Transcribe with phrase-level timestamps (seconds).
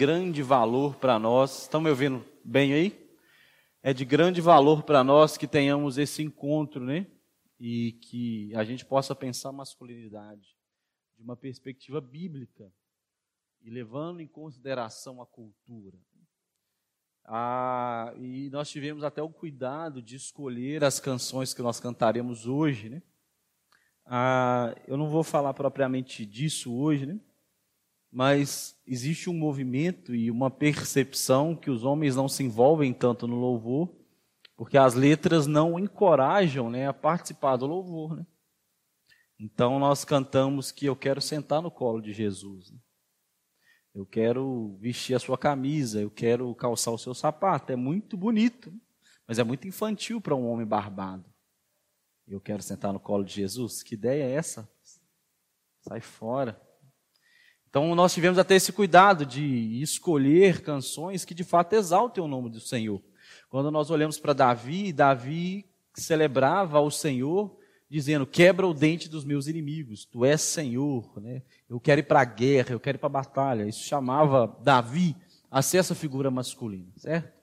[0.00, 1.64] grande valor para nós.
[1.64, 3.14] Estão me ouvindo bem aí?
[3.82, 7.06] É de grande valor para nós que tenhamos esse encontro, né?
[7.58, 10.56] E que a gente possa pensar masculinidade
[11.18, 12.72] de uma perspectiva bíblica
[13.60, 15.98] e levando em consideração a cultura.
[17.22, 22.88] Ah, e nós tivemos até o cuidado de escolher as canções que nós cantaremos hoje,
[22.88, 23.02] né?
[24.06, 27.20] Ah, eu não vou falar propriamente disso hoje, né?
[28.12, 33.36] Mas existe um movimento e uma percepção que os homens não se envolvem tanto no
[33.36, 33.94] louvor,
[34.56, 38.16] porque as letras não encorajam né, a participar do louvor.
[38.16, 38.26] Né?
[39.38, 42.70] Então nós cantamos que eu quero sentar no colo de Jesus.
[42.72, 42.78] Né?
[43.94, 47.72] Eu quero vestir a sua camisa, eu quero calçar o seu sapato.
[47.72, 48.72] É muito bonito,
[49.26, 51.24] mas é muito infantil para um homem barbado.
[52.26, 53.82] Eu quero sentar no colo de Jesus?
[53.82, 54.70] Que ideia é essa?
[55.80, 56.60] Sai fora.
[57.70, 62.50] Então nós tivemos até esse cuidado de escolher canções que de fato exaltem o nome
[62.50, 63.00] do Senhor.
[63.48, 67.56] Quando nós olhamos para Davi, Davi celebrava o Senhor
[67.88, 71.42] dizendo: quebra o dente dos meus inimigos, tu és Senhor, né?
[71.68, 73.64] eu quero ir para a guerra, eu quero ir para a batalha.
[73.64, 75.16] Isso chamava Davi
[75.48, 77.40] a ser essa figura masculina, certo?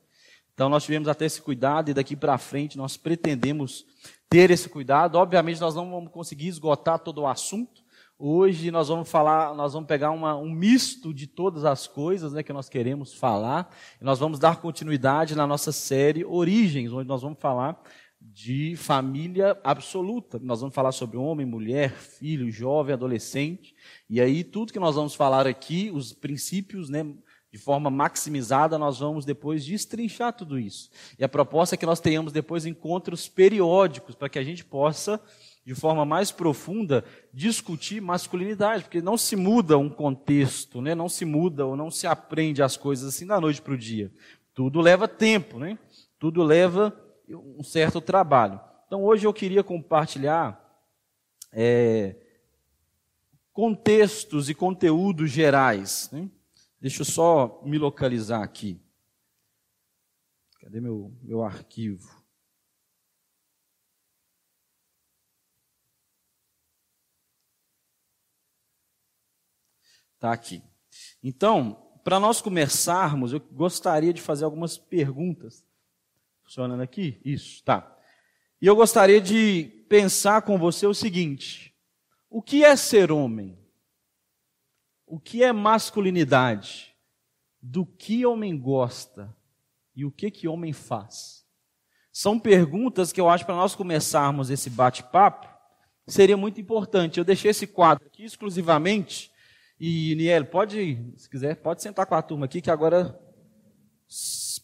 [0.54, 3.86] Então nós tivemos até esse cuidado e daqui para frente nós pretendemos
[4.30, 5.16] ter esse cuidado.
[5.16, 7.84] Obviamente nós não vamos conseguir esgotar todo o assunto,
[8.20, 12.42] Hoje nós vamos falar, nós vamos pegar uma, um misto de todas as coisas né,
[12.42, 13.72] que nós queremos falar.
[14.02, 17.80] E nós vamos dar continuidade na nossa série Origens, onde nós vamos falar
[18.20, 20.40] de família absoluta.
[20.40, 23.76] Nós vamos falar sobre homem, mulher, filho, jovem, adolescente.
[24.10, 27.06] E aí tudo que nós vamos falar aqui, os princípios, né,
[27.52, 30.90] de forma maximizada, nós vamos depois destrinchar tudo isso.
[31.20, 35.22] E a proposta é que nós tenhamos depois encontros periódicos para que a gente possa
[35.68, 40.96] de forma mais profunda, discutir masculinidade, porque não se muda um contexto, né?
[40.96, 44.10] não se muda ou não se aprende as coisas assim da noite para o dia.
[44.54, 45.78] Tudo leva tempo, né?
[46.18, 48.62] tudo leva um certo trabalho.
[48.88, 50.58] Então hoje eu queria compartilhar
[51.52, 52.16] é,
[53.52, 56.10] contextos e conteúdos gerais.
[56.14, 56.30] Né?
[56.80, 58.80] Deixa eu só me localizar aqui.
[60.62, 62.17] Cadê meu, meu arquivo?
[70.18, 70.64] Está aqui.
[71.24, 75.64] Então, para nós começarmos, eu gostaria de fazer algumas perguntas.
[76.44, 77.22] Funcionando aqui?
[77.24, 77.96] Isso, tá.
[78.60, 81.72] E eu gostaria de pensar com você o seguinte:
[82.30, 83.60] o que é ser homem?
[85.06, 86.96] O que é masculinidade?
[87.62, 89.36] Do que homem gosta?
[89.96, 91.46] E o que que homem faz?
[92.12, 95.48] São perguntas que eu acho para nós começarmos esse bate-papo
[96.08, 97.20] seria muito importante.
[97.20, 99.32] Eu deixei esse quadro aqui exclusivamente
[99.80, 103.20] e, Niel, pode, se quiser, pode sentar com a turma aqui, que agora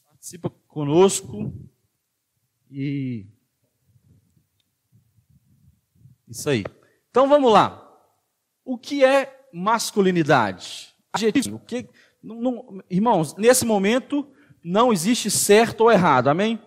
[0.08, 1.54] participa conosco.
[2.72, 3.28] E.
[6.28, 6.64] Isso aí.
[7.12, 7.80] Então vamos lá.
[8.66, 10.94] O que é masculinidade?
[11.52, 11.88] O que,
[12.24, 14.28] não, não, irmãos, nesse momento
[14.64, 16.60] não existe certo ou errado, amém?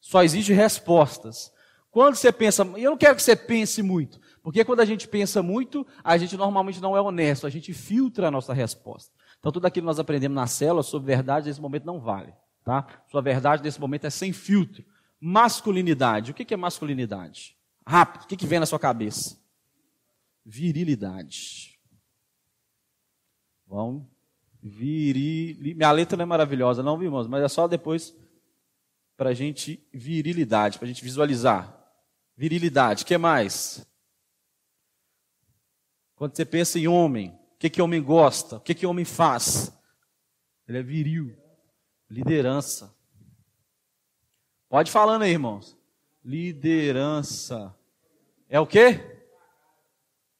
[0.00, 1.52] Só existe respostas.
[1.90, 5.42] Quando você pensa, eu não quero que você pense muito, porque quando a gente pensa
[5.42, 9.12] muito, a gente normalmente não é honesto, a gente filtra a nossa resposta.
[9.38, 12.32] Então, tudo aquilo que nós aprendemos na célula sobre verdade, nesse momento não vale.
[12.64, 12.86] Tá?
[13.10, 14.82] Sua verdade nesse momento é sem filtro.
[15.20, 16.30] Masculinidade.
[16.30, 17.58] O que é masculinidade?
[17.86, 19.38] Rápido, o que vem na sua cabeça?
[20.46, 21.78] Virilidade.
[23.66, 24.06] Vamos.
[24.62, 25.76] Viril...
[25.76, 27.26] Minha letra não é maravilhosa, não, irmãos?
[27.26, 28.16] Mas é só depois
[29.14, 31.78] para a gente virilidade, para a gente visualizar.
[32.34, 33.02] Virilidade.
[33.04, 33.86] O que mais?
[36.18, 38.56] Quando você pensa em homem, o que, que homem gosta?
[38.56, 39.72] O que, que homem faz?
[40.66, 41.32] Ele é viril.
[42.10, 42.92] Liderança.
[44.68, 45.78] Pode falando aí, irmãos.
[46.24, 47.72] Liderança.
[48.48, 49.00] É o quê?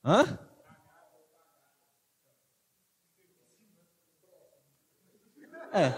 [0.04, 0.36] Hã?
[5.72, 5.94] É.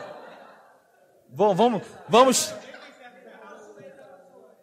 [1.30, 2.54] Bom, vamos, vamos.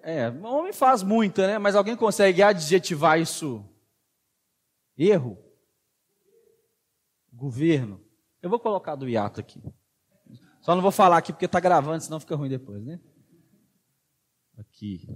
[0.04, 1.58] É, homem faz muito, né?
[1.58, 3.68] Mas alguém consegue adjetivar isso
[4.98, 5.38] Erro.
[7.32, 8.04] Governo.
[8.42, 9.62] Eu vou colocar do hiato aqui.
[10.62, 13.00] Só não vou falar aqui porque está gravando, senão fica ruim depois, né?
[14.58, 15.08] Aqui.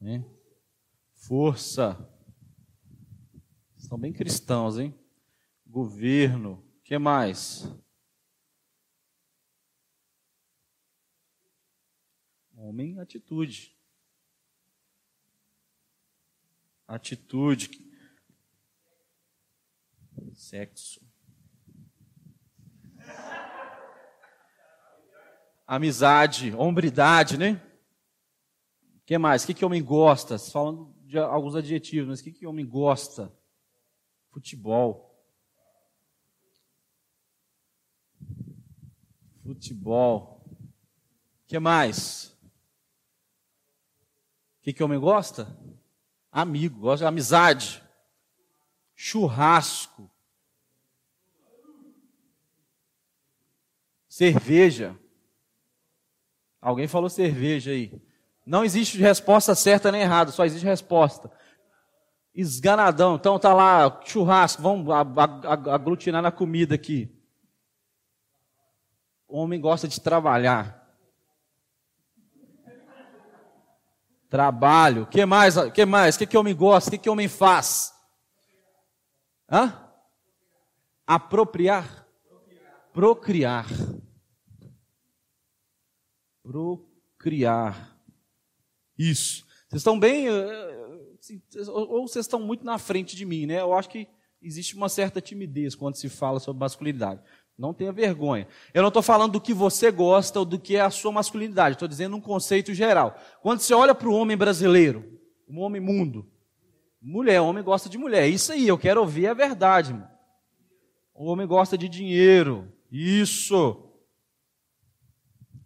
[0.00, 0.24] Né?
[1.12, 1.96] Força.
[3.76, 4.94] Estão bem cristãos, hein?
[5.66, 6.64] Governo.
[6.78, 7.72] O que mais?
[12.54, 13.76] Homem, atitude.
[16.86, 17.85] Atitude.
[20.34, 21.00] Sexo.
[25.66, 27.60] amizade, hombridade, né?
[29.02, 29.42] O que mais?
[29.42, 30.38] O que, que homem gosta?
[30.38, 33.32] Falando de alguns adjetivos, mas o que, que homem gosta?
[34.30, 35.12] Futebol.
[39.42, 40.44] Futebol.
[40.46, 42.36] O que mais?
[44.58, 45.56] O que, que homem gosta?
[46.30, 47.82] Amigo, gosta de amizade.
[48.96, 50.10] Churrasco.
[54.08, 54.98] Cerveja.
[56.60, 58.02] Alguém falou cerveja aí.
[58.44, 61.30] Não existe resposta certa nem errada, só existe resposta.
[62.34, 64.86] Esganadão, então tá lá, churrasco, vamos
[65.70, 67.12] aglutinar na comida aqui.
[69.28, 70.86] O homem gosta de trabalhar.
[74.28, 75.02] Trabalho.
[75.02, 75.56] O que mais?
[75.72, 76.14] que mais?
[76.14, 76.88] O que, que homem gosta?
[76.88, 77.95] O que, que homem faz?
[79.50, 79.90] Hã?
[81.06, 82.06] Apropriar?
[82.92, 83.68] Procriar.
[86.42, 87.98] Procriar.
[88.98, 89.46] Isso.
[89.68, 90.28] Vocês estão bem.
[90.28, 90.76] Eh,
[91.68, 93.60] ou vocês estão muito na frente de mim, né?
[93.60, 94.08] Eu acho que
[94.40, 97.20] existe uma certa timidez quando se fala sobre masculinidade.
[97.58, 98.46] Não tenha vergonha.
[98.74, 101.76] Eu não estou falando do que você gosta ou do que é a sua masculinidade.
[101.76, 103.18] Estou dizendo um conceito geral.
[103.40, 106.30] Quando você olha para o homem brasileiro, um homem mundo,
[107.10, 108.28] mulher, homem gosta de mulher.
[108.28, 109.94] Isso aí, eu quero ouvir a verdade.
[111.14, 112.72] O homem gosta de dinheiro.
[112.90, 113.82] Isso.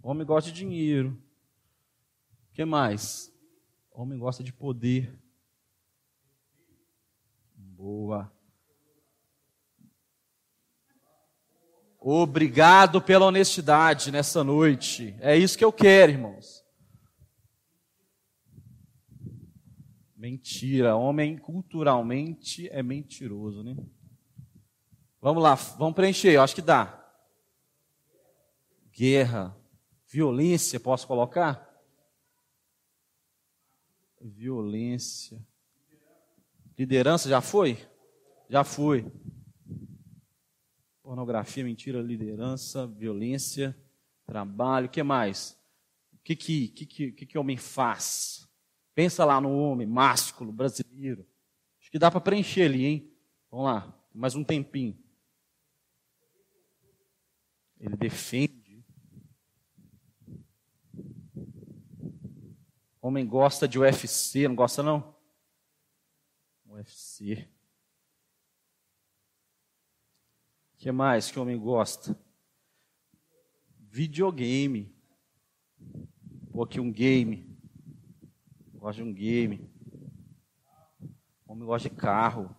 [0.02, 1.20] O homem gosta de dinheiro.
[2.50, 3.32] O que mais?
[3.90, 5.12] O homem gosta de poder.
[7.54, 8.30] Boa.
[11.98, 15.14] Obrigado pela honestidade nessa noite.
[15.20, 16.59] É isso que eu quero, irmãos.
[20.20, 20.96] Mentira.
[20.96, 23.74] Homem culturalmente é mentiroso, né?
[25.18, 27.10] Vamos lá, vamos preencher, eu acho que dá.
[28.92, 29.56] Guerra.
[30.06, 31.66] Violência, posso colocar?
[34.20, 35.40] Violência.
[36.76, 37.78] Liderança já foi?
[38.46, 39.10] Já foi
[41.02, 43.74] pornografia, mentira, liderança, violência,
[44.26, 45.58] trabalho, o que mais?
[46.12, 48.49] O que que, que, que, que homem faz?
[49.00, 51.26] Pensa lá no homem másculo, brasileiro.
[51.80, 53.16] Acho que dá para preencher ali, hein?
[53.50, 54.94] Vamos lá, mais um tempinho.
[57.78, 58.84] Ele defende.
[63.00, 65.16] Homem gosta de UFC, não gosta não?
[66.66, 67.48] UFC.
[70.76, 72.14] que mais que o homem gosta?
[73.78, 74.94] Videogame.
[76.52, 77.49] Pô, aqui um game.
[78.80, 79.70] Gosta de um game.
[81.46, 82.56] Homem gosta de carro.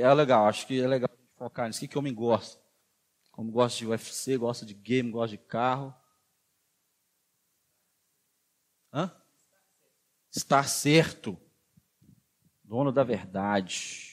[0.00, 1.78] É legal, acho que é legal focar nisso.
[1.78, 2.60] O que, que o homem gosta?
[3.30, 5.94] Como gosta de UFC, gosta de game, gosta de carro.
[8.92, 9.12] Hã?
[10.34, 11.38] Estar certo.
[12.64, 14.12] Dono da verdade.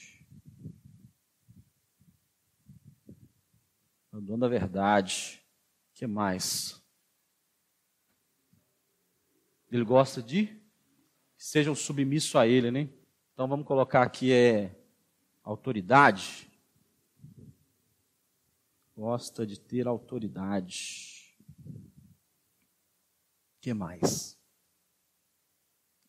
[4.12, 5.42] o dono da verdade.
[5.90, 6.79] O que mais?
[9.70, 12.88] Ele gosta de que sejam submissos a ele, né?
[13.32, 14.76] Então vamos colocar aqui é
[15.42, 16.50] autoridade.
[18.96, 21.36] Gosta de ter autoridade.
[23.56, 24.38] O que mais?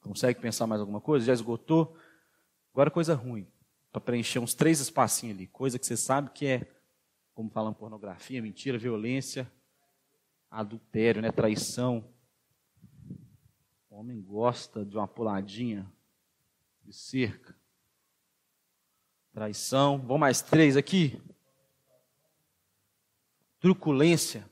[0.02, 1.28] Consegue pensar mais alguma coisa?
[1.28, 1.96] Já esgotou?
[2.74, 3.48] Agora coisa ruim.
[3.92, 5.48] Para preencher uns três espacinhos ali.
[5.48, 6.68] Coisa que você sabe que é
[7.34, 9.52] como falam pornografia, mentira, violência,
[10.50, 12.04] adultério, né, traição.
[13.92, 15.86] O homem gosta de uma puladinha
[16.82, 17.54] de cerca.
[19.34, 20.00] Traição.
[20.00, 21.22] Vamos mais três aqui.
[23.60, 24.50] Truculência.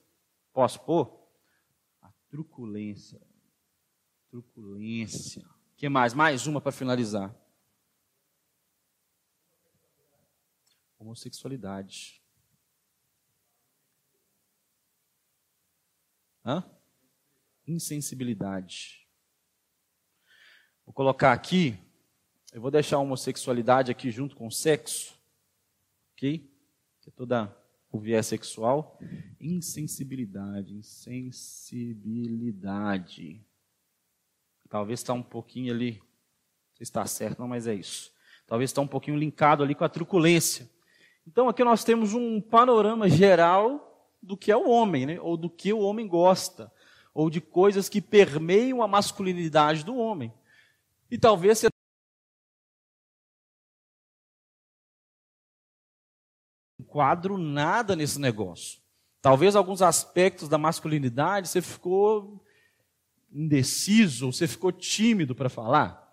[0.51, 1.25] Posso pôr?
[2.01, 3.21] A truculência.
[4.29, 5.47] Truculência.
[5.71, 6.13] O que mais?
[6.13, 7.33] Mais uma para finalizar.
[10.99, 12.21] Homossexualidade.
[16.45, 16.69] Hã?
[17.65, 19.08] Insensibilidade.
[20.89, 21.77] Vou colocar aqui,
[22.51, 25.13] eu vou deixar a homossexualidade aqui junto com o sexo,
[26.13, 26.51] ok?
[26.99, 27.55] Que é toda
[27.91, 28.97] o viés sexual.
[29.39, 33.39] Insensibilidade, insensibilidade.
[34.67, 38.11] Talvez está um pouquinho ali, não sei se está certo, não, mas é isso.
[38.47, 40.67] Talvez está um pouquinho linkado ali com a truculência.
[41.27, 45.21] Então aqui nós temos um panorama geral do que é o homem, né?
[45.21, 46.73] ou do que o homem gosta,
[47.13, 50.33] ou de coisas que permeiam a masculinidade do homem.
[51.09, 51.67] E talvez você
[56.89, 58.81] quadro nada nesse negócio.
[59.21, 62.43] Talvez alguns aspectos da masculinidade você ficou
[63.31, 66.09] indeciso, você ficou tímido para falar.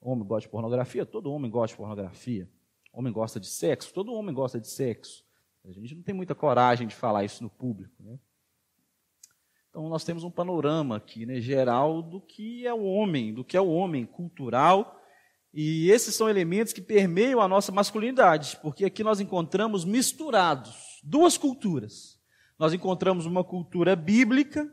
[0.00, 1.06] Homem gosta de pornografia?
[1.06, 2.48] Todo homem gosta de pornografia.
[2.92, 3.92] Homem gosta de sexo?
[3.92, 5.24] Todo homem gosta de sexo.
[5.64, 7.94] A gente não tem muita coragem de falar isso no público.
[8.00, 8.18] Né?
[9.70, 13.56] Então nós temos um panorama aqui, né, geral, do que é o homem, do que
[13.56, 15.00] é o homem cultural.
[15.52, 21.38] E esses são elementos que permeiam a nossa masculinidade, porque aqui nós encontramos misturados duas
[21.38, 22.18] culturas.
[22.58, 24.70] Nós encontramos uma cultura bíblica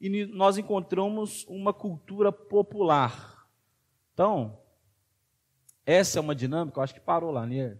[0.00, 3.46] e nós encontramos uma cultura popular.
[4.14, 4.58] Então,
[5.84, 7.78] essa é uma dinâmica, eu acho que parou lá, né?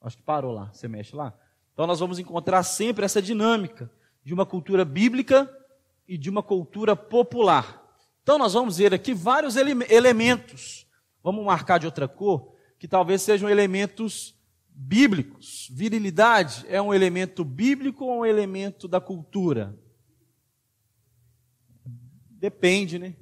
[0.00, 1.32] Acho que parou lá, você mexe lá.
[1.72, 3.90] Então nós vamos encontrar sempre essa dinâmica
[4.28, 5.50] de uma cultura bíblica
[6.06, 7.82] e de uma cultura popular.
[8.22, 10.86] Então nós vamos ver aqui vários ele elementos.
[11.22, 15.66] Vamos marcar de outra cor, que talvez sejam elementos bíblicos.
[15.72, 19.74] Virilidade é um elemento bíblico ou um elemento da cultura?
[22.28, 23.16] Depende, né?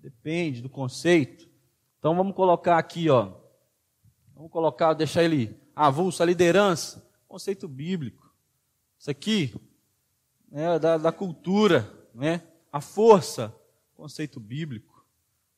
[0.00, 1.48] Depende do conceito.
[2.00, 3.32] Então vamos colocar aqui, ó.
[4.34, 8.34] Vamos colocar, deixar ele avulso, a liderança conceito bíblico.
[8.98, 9.54] Isso aqui
[10.52, 12.42] é da, da cultura, né?
[12.70, 13.54] A força,
[13.94, 15.04] conceito bíblico.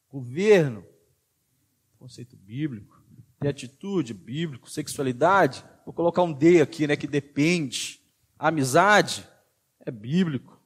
[0.09, 0.85] Governo,
[1.99, 3.03] conceito bíblico.
[3.41, 4.71] Ter atitude, bíblico.
[4.71, 6.97] Sexualidade, vou colocar um D aqui, né?
[6.97, 8.01] Que depende.
[8.39, 9.29] Amizade,
[9.81, 10.61] é bíblico.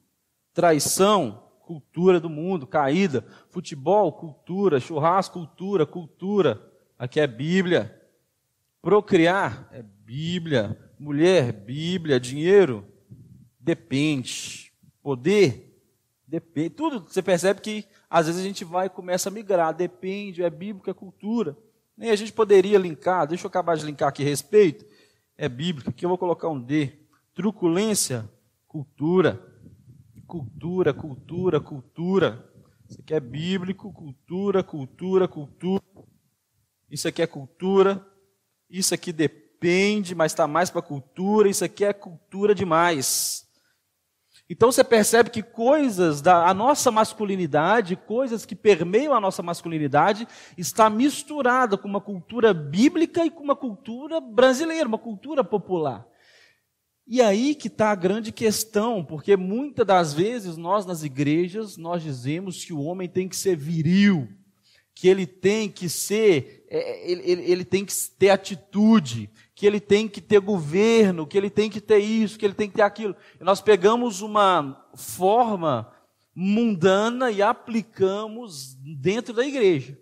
[0.53, 3.25] Traição, cultura do mundo, caída.
[3.49, 4.79] Futebol, cultura.
[4.79, 6.71] Churrasco, cultura, cultura.
[6.99, 7.95] Aqui é Bíblia.
[8.83, 10.79] Procriar, é Bíblia.
[10.99, 12.87] Mulher, Bíblia, dinheiro,
[13.69, 14.73] depende.
[15.03, 15.79] Poder,
[16.27, 16.71] depende.
[16.71, 19.75] Tudo você percebe que às vezes a gente vai e começa a migrar.
[19.75, 21.55] Depende, é bíblico, é cultura.
[21.95, 24.87] Nem a gente poderia linkar, deixa eu acabar de linkar aqui, respeito,
[25.37, 25.91] é bíblico.
[25.91, 26.93] Aqui eu vou colocar um D.
[27.35, 28.29] Truculência,
[28.67, 29.39] cultura.
[30.27, 32.51] Cultura, cultura, cultura.
[32.89, 35.83] Isso aqui é bíblico, cultura, cultura, cultura.
[36.91, 38.07] Isso aqui é cultura.
[38.71, 39.49] Isso aqui depende
[40.15, 43.48] mas está mais para cultura, isso aqui é cultura demais.
[44.51, 50.27] Então você percebe que coisas da nossa masculinidade, coisas que permeiam a nossa masculinidade,
[50.57, 56.07] está misturada com uma cultura bíblica e com uma cultura brasileira, uma cultura popular.
[57.07, 62.03] E aí que está a grande questão, porque muitas das vezes nós nas igrejas nós
[62.03, 64.29] dizemos que o homem tem que ser viril,
[64.95, 70.07] que ele tem que ser, é, ele, ele tem que ter atitude, que ele tem
[70.07, 73.17] que ter governo, que ele tem que ter isso, que ele tem que ter aquilo.
[73.41, 75.93] E nós pegamos uma forma
[76.33, 80.01] mundana e aplicamos dentro da igreja.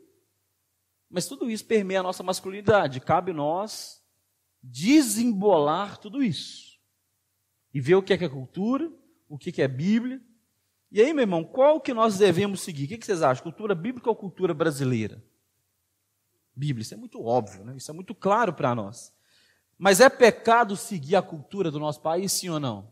[1.08, 3.00] Mas tudo isso permeia a nossa masculinidade.
[3.00, 4.04] Cabe nós
[4.62, 6.78] desembolar tudo isso.
[7.72, 8.92] E ver o que é, que é cultura,
[9.26, 10.20] o que é Bíblia.
[10.92, 12.84] E aí, meu irmão, qual que nós devemos seguir?
[12.84, 13.42] O que vocês acham?
[13.42, 15.24] Cultura bíblica ou cultura brasileira?
[16.54, 17.74] Bíblia, isso é muito óbvio, né?
[17.74, 19.15] isso é muito claro para nós.
[19.78, 22.90] Mas é pecado seguir a cultura do nosso país, sim ou não?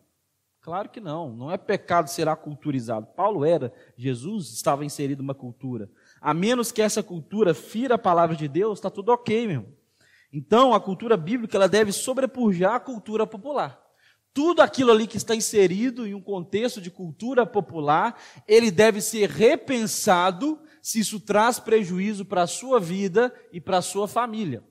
[0.61, 1.35] Claro que não.
[1.35, 3.07] Não é pecado ser aculturizado.
[3.17, 5.91] Paulo era, Jesus estava inserido numa cultura.
[6.21, 9.67] A menos que essa cultura fira a palavra de Deus, está tudo ok, meu.
[10.33, 13.81] Então, a cultura bíblica ela deve sobrepujar a cultura popular.
[14.33, 19.31] Tudo aquilo ali que está inserido em um contexto de cultura popular, ele deve ser
[19.31, 24.63] repensado se isso traz prejuízo para a sua vida e para a sua família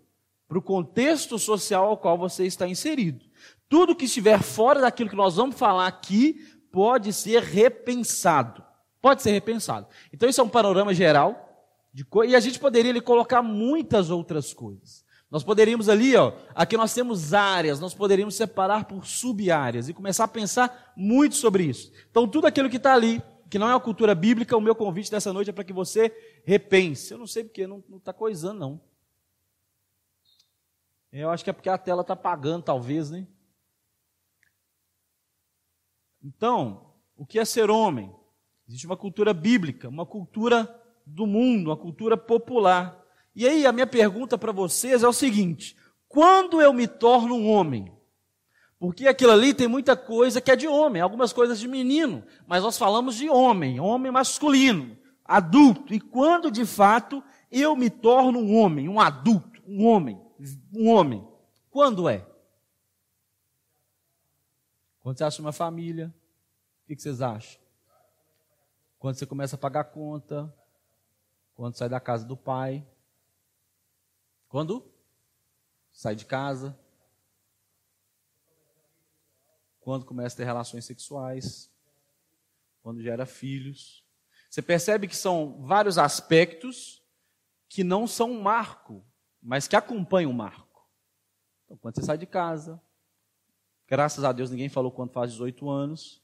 [0.54, 3.26] para o contexto social ao qual você está inserido.
[3.68, 6.36] Tudo que estiver fora daquilo que nós vamos falar aqui
[6.72, 8.64] pode ser repensado.
[9.02, 9.88] Pode ser repensado.
[10.14, 11.50] Então, isso é um panorama geral
[11.92, 15.04] de e a gente poderia ali, colocar muitas outras coisas.
[15.30, 20.26] Nós poderíamos ali, ó, aqui nós temos áreas, nós poderíamos separar por sub-áreas e começar
[20.26, 21.92] a pensar muito sobre isso.
[22.12, 25.10] Então, tudo aquilo que está ali, que não é a cultura bíblica, o meu convite
[25.10, 27.12] dessa noite é para que você repense.
[27.12, 28.93] Eu não sei porque, não está coisando, não.
[31.16, 33.28] Eu acho que é porque a tela está apagando, talvez, né?
[36.24, 38.12] Então, o que é ser homem?
[38.68, 40.68] Existe uma cultura bíblica, uma cultura
[41.06, 43.00] do mundo, uma cultura popular.
[43.36, 45.78] E aí, a minha pergunta para vocês é o seguinte:
[46.08, 47.96] quando eu me torno um homem?
[48.80, 52.64] Porque aquilo ali tem muita coisa que é de homem, algumas coisas de menino, mas
[52.64, 55.94] nós falamos de homem, homem masculino, adulto.
[55.94, 60.23] E quando de fato eu me torno um homem, um adulto, um homem?
[60.74, 61.28] Um homem.
[61.70, 62.28] Quando é?
[65.00, 66.14] Quando você acha uma família,
[66.84, 67.62] o que vocês acham?
[68.98, 70.54] Quando você começa a pagar conta,
[71.54, 72.88] quando sai da casa do pai,
[74.48, 74.90] quando
[75.92, 76.78] sai de casa,
[79.82, 81.70] quando começa a ter relações sexuais,
[82.82, 84.06] quando gera filhos.
[84.50, 87.04] Você percebe que são vários aspectos
[87.68, 89.06] que não são um marco,
[89.44, 90.88] mas que acompanham o marco.
[91.66, 92.82] Então, quando você sai de casa,
[93.88, 96.24] graças a Deus ninguém falou quando faz 18 anos,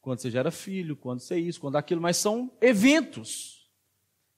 [0.00, 3.68] quando você gera filho, quando você isso, quando aquilo, mas são eventos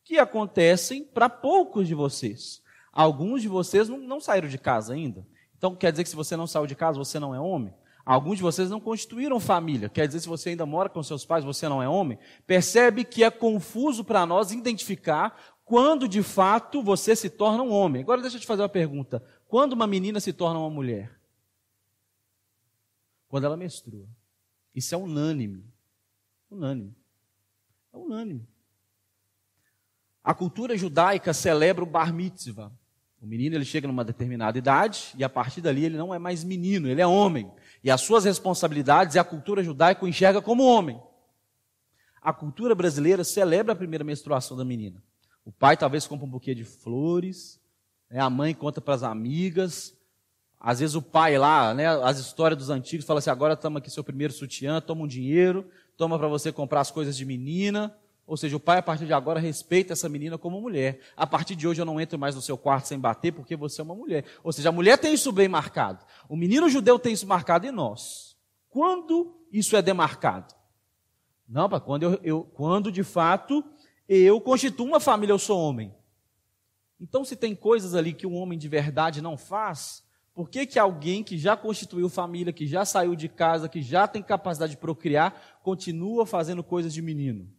[0.05, 2.63] que acontecem para poucos de vocês.
[2.93, 5.27] Alguns de vocês não, não saíram de casa ainda.
[5.59, 7.75] Então quer dizer que se você não saiu de casa, você não é homem?
[8.07, 9.89] Alguns de vocês não constituíram família.
[9.89, 12.17] Quer dizer, se você ainda mora com seus pais, você não é homem.
[12.47, 18.03] Percebe que é confuso para nós identificar quando de fato você se torna um homem.
[18.03, 19.21] Agora deixa eu te fazer uma pergunta.
[19.49, 21.11] Quando uma menina se torna uma mulher?
[23.27, 24.07] Quando ela menstrua.
[24.73, 25.65] Isso é unânime.
[26.49, 26.95] Unânime.
[27.93, 28.47] É unânime.
[30.23, 32.71] A cultura judaica celebra o bar mitzvah.
[33.21, 36.45] O menino ele chega numa determinada idade e a partir dali ele não é mais
[36.45, 37.51] menino, ele é homem.
[37.83, 41.03] E as suas responsabilidades a cultura judaica o enxerga como homem.
[42.23, 45.03] A cultura brasileira celebra a primeira menstruação da menina.
[45.47, 47.61] O pai talvez compra um buquê de flores,
[48.11, 48.19] né?
[48.19, 49.97] a mãe conta para as amigas.
[50.59, 53.89] Às vezes o pai lá, né, as histórias dos antigos, fala assim: agora estamos aqui
[53.89, 57.97] seu primeiro sutiã, toma um dinheiro, toma para você comprar as coisas de menina.
[58.27, 60.99] Ou seja, o pai, a partir de agora, respeita essa menina como mulher.
[61.17, 63.81] A partir de hoje, eu não entro mais no seu quarto sem bater, porque você
[63.81, 64.25] é uma mulher.
[64.43, 66.05] Ou seja, a mulher tem isso bem marcado.
[66.29, 68.37] O menino judeu tem isso marcado em nós.
[68.69, 70.53] Quando isso é demarcado?
[71.49, 73.65] Não, quando, eu, eu, quando de fato
[74.09, 75.95] eu constituo uma família, eu sou homem.
[77.01, 80.03] Então, se tem coisas ali que um homem de verdade não faz,
[80.35, 84.07] por que, que alguém que já constituiu família, que já saiu de casa, que já
[84.07, 87.51] tem capacidade de procriar, continua fazendo coisas de menino?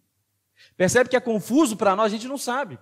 [0.75, 2.80] Percebe que é confuso para nós, a gente não sabe.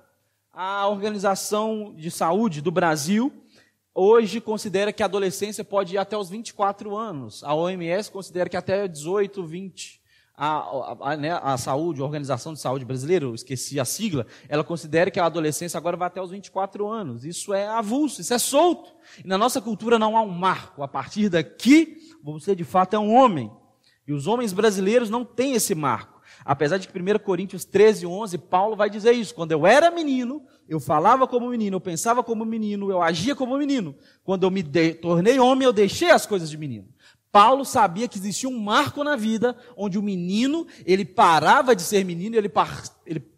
[0.52, 3.32] A Organização de Saúde do Brasil
[3.94, 7.44] hoje considera que a adolescência pode ir até os 24 anos.
[7.44, 10.02] A OMS considera que até 18, 20.
[10.38, 14.66] A, a, né, a, saúde, a Organização de Saúde Brasileira, eu esqueci a sigla, ela
[14.66, 17.24] considera que a adolescência agora vai até os 24 anos.
[17.24, 18.92] Isso é avulso, isso é solto.
[19.24, 20.84] E na nossa cultura não há um marco.
[20.84, 23.50] A partir daqui, você de fato é um homem.
[24.08, 26.16] E os homens brasileiros não têm esse marco.
[26.44, 29.34] Apesar de que 1 Coríntios 13, 11, Paulo vai dizer isso.
[29.34, 33.58] Quando eu era menino, eu falava como menino, eu pensava como menino, eu agia como
[33.58, 33.96] menino.
[34.24, 36.88] Quando eu me tornei homem, eu deixei as coisas de menino.
[37.36, 42.06] Paulo sabia que existia um marco na vida onde o menino, ele parava de ser
[42.06, 42.50] menino, ele,
[43.06, 43.30] ele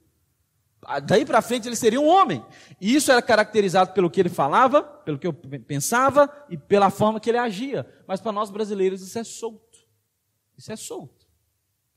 [1.03, 2.45] daí para frente ele seria um homem.
[2.79, 7.19] E isso era caracterizado pelo que ele falava, pelo que eu pensava e pela forma
[7.19, 7.91] que ele agia.
[8.05, 9.79] Mas para nós brasileiros isso é solto.
[10.55, 11.25] Isso é solto.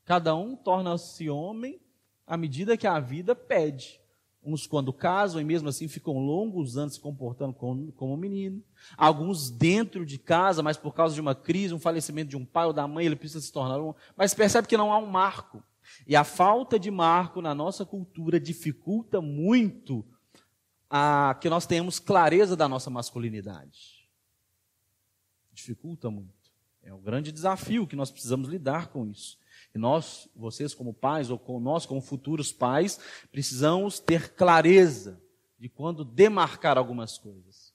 [0.06, 1.82] Cada um torna-se homem
[2.26, 3.99] à medida que a vida pede.
[4.42, 8.62] Uns quando casam e mesmo assim ficam longos anos se comportando como, como menino.
[8.96, 12.66] Alguns dentro de casa, mas por causa de uma crise, um falecimento de um pai
[12.66, 13.94] ou da mãe, ele precisa se tornar um.
[14.16, 15.62] Mas percebe que não há um marco.
[16.06, 20.04] E a falta de marco na nossa cultura dificulta muito
[20.88, 24.08] a que nós tenhamos clareza da nossa masculinidade.
[25.52, 26.50] Dificulta muito.
[26.82, 29.38] É um grande desafio que nós precisamos lidar com isso.
[29.74, 32.98] E nós, vocês como pais, ou com nós como futuros pais,
[33.30, 35.20] precisamos ter clareza
[35.58, 37.72] de quando demarcar algumas coisas.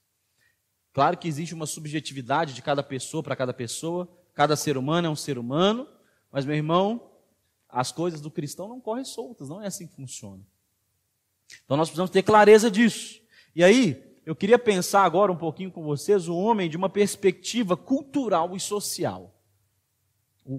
[0.92, 5.10] Claro que existe uma subjetividade de cada pessoa para cada pessoa, cada ser humano é
[5.10, 5.88] um ser humano,
[6.32, 7.12] mas meu irmão,
[7.70, 10.42] as coisas do cristão não correm soltas, não é assim que funciona.
[11.64, 13.22] Então nós precisamos ter clareza disso.
[13.56, 17.78] E aí, eu queria pensar agora um pouquinho com vocês o homem de uma perspectiva
[17.78, 19.35] cultural e social.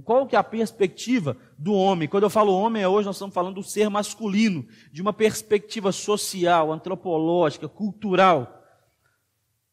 [0.05, 2.09] Qual que é a perspectiva do homem?
[2.09, 5.93] Quando eu falo homem, é hoje nós estamos falando do ser masculino, de uma perspectiva
[5.93, 8.65] social, antropológica, cultural.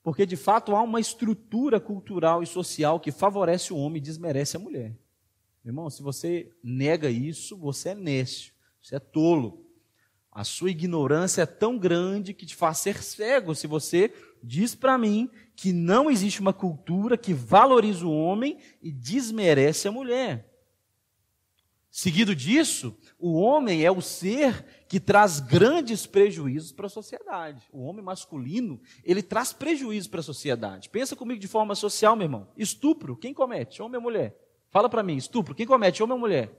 [0.04, 4.56] Porque de fato há uma estrutura cultural e social que favorece o homem e desmerece
[4.56, 4.96] a mulher.
[5.66, 9.66] Irmão, se você nega isso, você é nécio, você é tolo.
[10.32, 14.98] A sua ignorância é tão grande que te faz ser cego se você diz para
[14.98, 20.50] mim que não existe uma cultura que valoriza o homem e desmerece a mulher.
[21.90, 27.62] Seguido disso, o homem é o ser que traz grandes prejuízos para a sociedade.
[27.72, 30.90] O homem masculino, ele traz prejuízos para a sociedade.
[30.90, 32.48] Pensa comigo de forma social, meu irmão.
[32.58, 33.80] Estupro, quem comete?
[33.80, 34.36] Homem ou mulher?
[34.72, 36.02] Fala para mim, estupro, quem comete?
[36.02, 36.52] Homem ou mulher?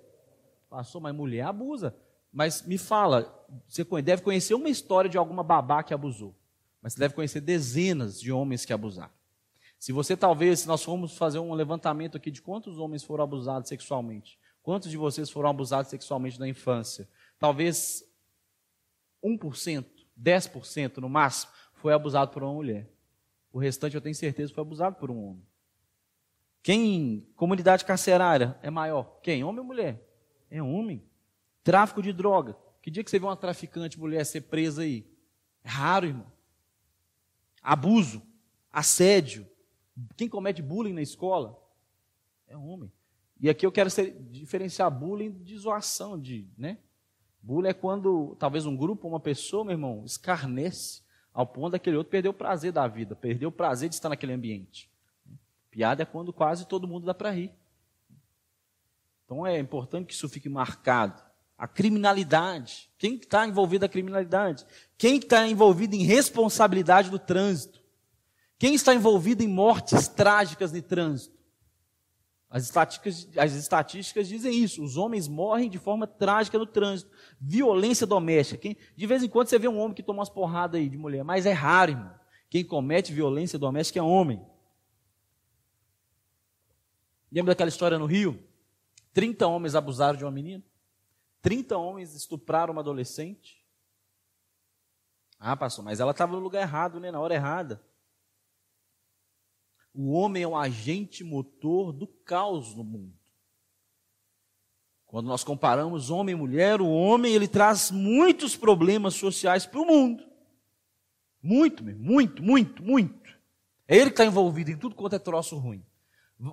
[0.70, 1.96] Passou, mas mulher abusa.
[2.32, 6.32] Mas me fala, você deve conhecer uma história de alguma babá que abusou
[6.84, 9.10] mas você deve conhecer dezenas de homens que abusaram.
[9.78, 13.70] Se você talvez, se nós formos fazer um levantamento aqui de quantos homens foram abusados
[13.70, 18.04] sexualmente, quantos de vocês foram abusados sexualmente na infância, talvez
[19.24, 19.86] 1%,
[20.22, 22.86] 10% no máximo, foi abusado por uma mulher.
[23.50, 25.46] O restante eu tenho certeza foi abusado por um homem.
[26.62, 29.20] Quem, comunidade carcerária, é maior?
[29.22, 29.42] Quem?
[29.42, 30.06] Homem ou mulher?
[30.50, 31.02] É homem.
[31.62, 32.54] Tráfico de droga.
[32.82, 35.10] Que dia que você vê uma traficante mulher ser presa aí?
[35.62, 36.33] É raro, irmão.
[37.64, 38.22] Abuso,
[38.70, 39.48] assédio.
[40.16, 41.58] Quem comete bullying na escola?
[42.46, 42.92] É homem.
[43.40, 46.76] E aqui eu quero ser, diferenciar bullying de zoação, de, né?
[47.42, 52.10] Bullying é quando talvez um grupo, uma pessoa, meu irmão, escarnece ao ponto daquele outro
[52.10, 54.90] perder o prazer da vida, perder o prazer de estar naquele ambiente.
[55.70, 57.52] Piada é quando quase todo mundo dá para rir.
[59.24, 61.22] Então é importante que isso fique marcado.
[61.56, 62.90] A criminalidade.
[62.98, 64.66] Quem está envolvido na criminalidade?
[64.98, 67.82] Quem está envolvido em responsabilidade do trânsito?
[68.58, 71.34] Quem está envolvido em mortes trágicas de trânsito?
[72.54, 74.82] As estatísticas, as estatísticas dizem isso.
[74.82, 77.10] Os homens morrem de forma trágica no trânsito.
[77.40, 78.56] Violência doméstica.
[78.58, 80.96] Quem, de vez em quando você vê um homem que toma umas porradas aí de
[80.96, 82.14] mulher, mas é raro, irmão.
[82.48, 84.40] Quem comete violência doméstica é homem.
[87.32, 88.40] Lembra daquela história no Rio?
[89.12, 90.62] 30 homens abusaram de uma menina.
[91.44, 93.62] 30 homens estupraram uma adolescente.
[95.38, 97.10] Ah, pastor, mas ela estava no lugar errado, né?
[97.10, 97.84] na hora errada.
[99.92, 103.12] O homem é um agente motor do caos no mundo.
[105.04, 109.86] Quando nós comparamos homem e mulher, o homem ele traz muitos problemas sociais para o
[109.86, 110.24] mundo.
[111.42, 113.38] Muito, muito, muito, muito.
[113.86, 115.84] É ele que está envolvido em tudo quanto é troço ruim.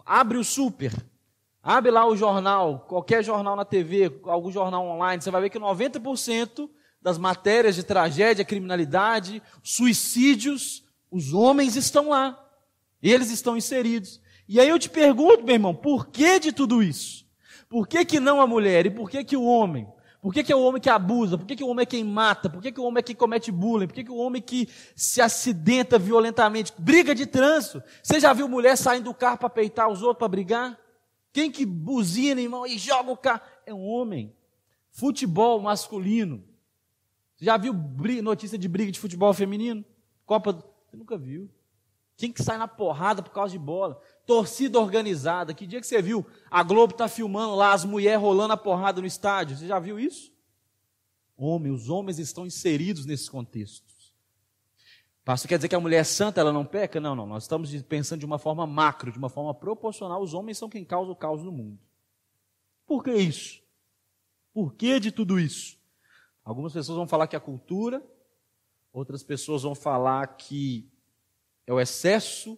[0.06, 0.92] Abre o super,
[1.64, 5.60] abre lá o jornal, qualquer jornal na TV, algum jornal online, você vai ver que
[5.60, 6.70] 90%
[7.02, 12.38] das matérias de tragédia, criminalidade, suicídios, os homens estão lá.
[13.02, 14.22] Eles estão inseridos.
[14.48, 17.26] E aí eu te pergunto, meu irmão, por que de tudo isso?
[17.68, 18.86] Por que, que não a mulher?
[18.86, 19.88] E por que, que o homem?
[20.22, 21.38] Por que, que é o homem que abusa?
[21.38, 22.48] Por que, que o homem é quem mata?
[22.48, 23.88] Por que, que o homem é quem comete bullying?
[23.88, 26.74] Por que, que o homem que se acidenta violentamente?
[26.78, 27.82] Briga de trânsito.
[28.04, 30.78] Você já viu mulher saindo do carro para peitar os outros para brigar?
[31.34, 33.42] Quem que buzina, irmão, e joga o carro?
[33.66, 34.34] É um homem.
[34.92, 36.44] Futebol masculino.
[37.36, 37.74] Você já viu
[38.22, 39.84] notícia de briga de futebol feminino?
[40.26, 40.54] Copa.
[40.90, 41.50] Você nunca viu.
[42.18, 44.00] Quem que sai na porrada por causa de bola?
[44.28, 45.54] Torcida organizada.
[45.54, 46.26] Que dia que você viu?
[46.52, 49.58] A Globo está filmando lá as mulheres rolando a porrada no estádio.
[49.58, 50.32] Você já viu isso?
[51.36, 53.91] Homem, os homens estão inseridos nesses contextos.
[55.24, 57.00] Pastor, quer dizer que a mulher é santa, ela não peca?
[57.00, 57.28] Não, não.
[57.28, 60.22] Nós estamos pensando de uma forma macro, de uma forma proporcional.
[60.22, 61.80] Os homens são quem causa o caos no mundo.
[62.88, 63.62] Por que isso?
[64.54, 65.78] Por que de tudo isso?
[66.44, 68.04] Algumas pessoas vão falar que é a cultura,
[68.92, 70.90] outras pessoas vão falar que
[71.68, 72.58] é o excesso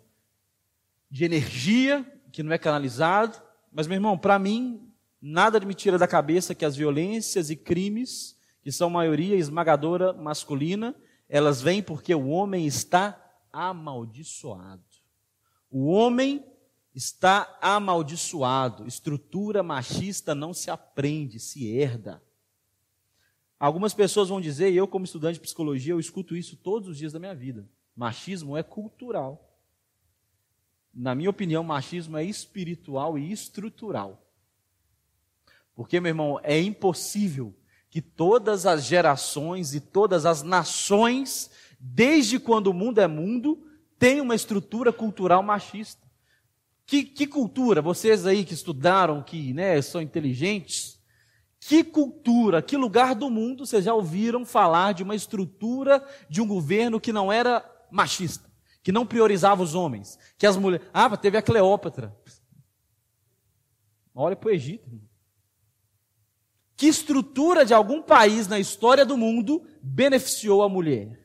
[1.12, 3.40] de energia que não é canalizado.
[3.72, 4.90] Mas, meu irmão, para mim,
[5.22, 10.96] nada me tira da cabeça que as violências e crimes, que são maioria esmagadora masculina,
[11.34, 13.20] elas vêm porque o homem está
[13.52, 14.84] amaldiçoado.
[15.68, 16.46] O homem
[16.94, 18.86] está amaldiçoado.
[18.88, 22.22] Estrutura machista não se aprende, se herda.
[23.60, 27.00] Algumas pessoas vão dizer, e eu, como estudante de psicologia, eu escuto isso todos os
[27.00, 27.68] dias da minha vida.
[27.96, 29.58] Machismo é cultural.
[30.94, 34.24] Na minha opinião, machismo é espiritual e estrutural.
[35.74, 37.56] Porque, meu irmão, é impossível
[37.94, 43.68] que todas as gerações e todas as nações, desde quando o mundo é mundo,
[44.00, 46.02] tenham uma estrutura cultural machista.
[46.88, 47.84] Que, que cultura?
[47.84, 51.00] Vocês aí que estudaram, que né, são inteligentes,
[51.60, 56.48] que cultura, que lugar do mundo vocês já ouviram falar de uma estrutura de um
[56.48, 58.50] governo que não era machista,
[58.82, 60.88] que não priorizava os homens, que as mulheres.
[60.92, 62.12] Ah, teve a Cleópatra.
[64.16, 65.13] Olha para o Egito.
[66.84, 71.18] Que estrutura de algum país na história do mundo beneficiou a mulher?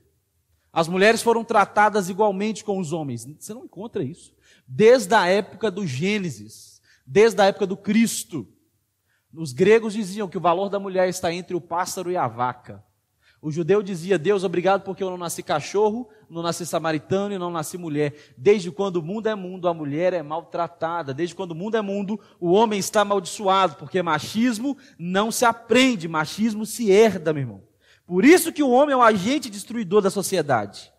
[0.72, 3.26] As mulheres foram tratadas igualmente com os homens.
[3.36, 4.32] Você não encontra isso.
[4.68, 8.46] Desde a época do Gênesis, desde a época do Cristo.
[9.34, 12.80] Os gregos diziam que o valor da mulher está entre o pássaro e a vaca.
[13.40, 17.50] O judeu dizia: Deus, obrigado porque eu não nasci cachorro, não nasci samaritano e não
[17.50, 18.34] nasci mulher.
[18.36, 21.14] Desde quando o mundo é mundo, a mulher é maltratada.
[21.14, 26.08] Desde quando o mundo é mundo, o homem está amaldiçoado, porque machismo não se aprende,
[26.08, 27.62] machismo se herda, meu irmão.
[28.04, 30.92] Por isso que o homem é um agente destruidor da sociedade.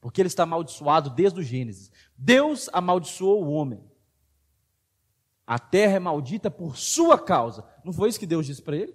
[0.00, 1.90] Porque ele está amaldiçoado desde o Gênesis.
[2.16, 3.82] Deus amaldiçoou o homem.
[5.46, 7.64] A terra é maldita por sua causa.
[7.82, 8.94] Não foi isso que Deus disse para ele?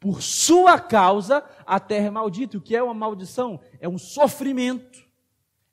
[0.00, 2.56] Por sua causa, a terra é maldita.
[2.56, 3.60] O que é uma maldição?
[3.78, 5.06] É um sofrimento.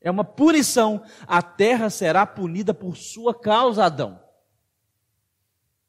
[0.01, 1.01] É uma punição.
[1.25, 4.21] A terra será punida por sua causa, Adão.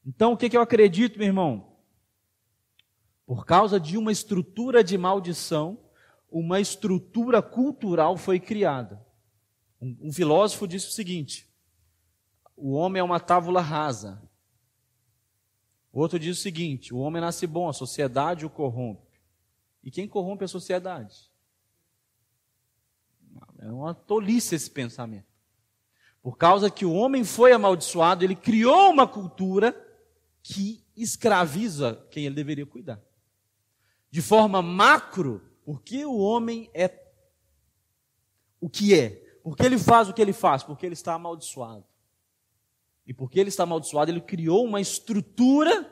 [0.06, 1.76] Então, o que, que eu acredito, meu irmão?
[3.26, 5.78] Por causa de uma estrutura de maldição,
[6.30, 9.04] uma estrutura cultural foi criada.
[9.80, 11.52] Um, um filósofo disse o seguinte:
[12.56, 14.22] o homem é uma tábula rasa.
[15.92, 19.06] O outro diz o seguinte: o homem nasce bom, a sociedade o corrompe.
[19.82, 21.30] E quem corrompe a sociedade?
[23.58, 25.26] É uma tolice esse pensamento.
[26.22, 29.74] Por causa que o homem foi amaldiçoado, ele criou uma cultura
[30.42, 33.00] que escraviza quem ele deveria cuidar.
[34.10, 37.08] De forma macro, porque o homem é
[38.60, 39.10] o que é.
[39.42, 40.62] Porque ele faz o que ele faz?
[40.62, 41.87] Porque ele está amaldiçoado.
[43.08, 45.90] E porque ele está amaldiçoado, ele criou uma estrutura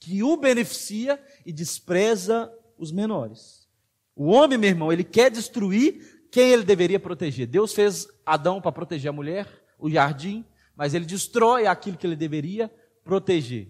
[0.00, 3.68] que o beneficia e despreza os menores.
[4.16, 7.46] O homem, meu irmão, ele quer destruir quem ele deveria proteger.
[7.46, 9.46] Deus fez Adão para proteger a mulher,
[9.78, 10.42] o jardim,
[10.74, 12.72] mas ele destrói aquilo que ele deveria
[13.04, 13.68] proteger.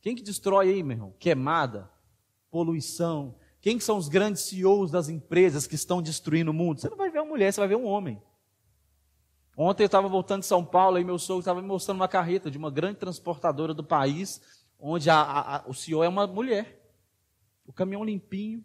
[0.00, 1.14] Quem que destrói aí, meu irmão?
[1.18, 1.90] Queimada,
[2.48, 3.34] poluição.
[3.60, 6.80] Quem que são os grandes CEOs das empresas que estão destruindo o mundo?
[6.80, 8.22] Você não vai ver uma mulher, você vai ver um homem.
[9.62, 12.50] Ontem eu estava voltando de São Paulo e meu sogro estava me mostrando uma carreta
[12.50, 14.40] de uma grande transportadora do país,
[14.78, 16.80] onde a, a, a, o CEO é uma mulher.
[17.66, 18.64] O caminhão limpinho,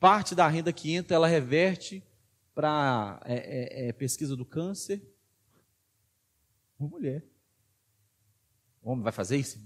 [0.00, 2.04] parte da renda que entra ela reverte
[2.52, 5.00] para é, é, é, pesquisa do câncer.
[6.76, 7.24] Uma mulher.
[8.82, 9.64] O homem vai fazer isso?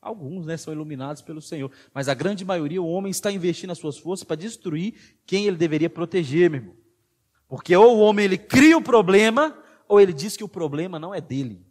[0.00, 3.78] Alguns né, são iluminados pelo Senhor, mas a grande maioria, o homem está investindo as
[3.78, 6.77] suas forças para destruir quem ele deveria proteger, meu irmão.
[7.48, 9.58] Porque ou o homem ele cria o problema,
[9.88, 11.66] ou ele diz que o problema não é dele.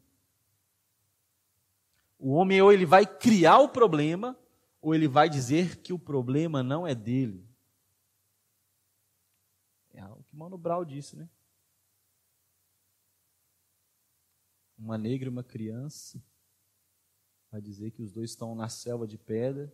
[2.18, 4.36] O homem ou ele vai criar o problema,
[4.82, 7.48] ou ele vai dizer que o problema não é dele.
[9.94, 11.30] É o que Mano Brown disse, né?
[14.78, 16.22] Uma negra e uma criança
[17.52, 19.74] vai dizer que os dois estão na selva de pedra,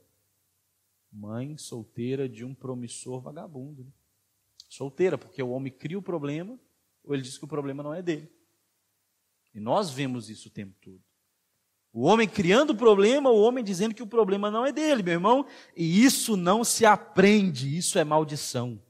[1.11, 3.83] mãe solteira de um promissor vagabundo.
[3.83, 3.91] Né?
[4.73, 6.59] Solteira, porque o homem cria o problema,
[7.03, 8.31] ou ele diz que o problema não é dele.
[9.53, 10.99] E nós vemos isso o tempo todo.
[11.91, 15.13] O homem criando o problema, o homem dizendo que o problema não é dele, meu
[15.13, 15.45] irmão.
[15.77, 18.81] E isso não se aprende, isso é maldição.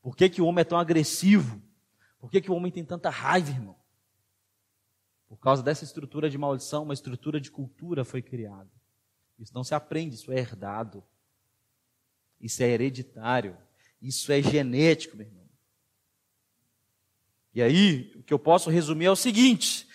[0.00, 1.60] Por que, que o homem é tão agressivo?
[2.20, 3.76] Por que, que o homem tem tanta raiva, irmão?
[5.26, 8.70] Por causa dessa estrutura de maldição, uma estrutura de cultura foi criada.
[9.36, 11.02] Isso não se aprende, isso é herdado.
[12.40, 13.56] Isso é hereditário.
[14.00, 15.48] Isso é genético, meu irmão.
[17.54, 19.88] E aí, o que eu posso resumir é o seguinte: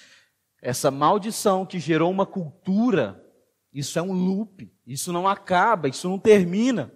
[0.61, 3.23] essa maldição que gerou uma cultura,
[3.71, 6.91] isso é um loop, isso não acaba, isso não termina.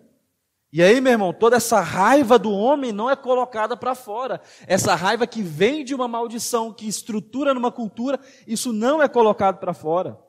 [0.71, 4.41] E aí, meu irmão, toda essa raiva do homem não é colocada para fora.
[4.67, 9.59] Essa raiva que vem de uma maldição, que estrutura numa cultura, isso não é colocado
[9.59, 10.19] para fora.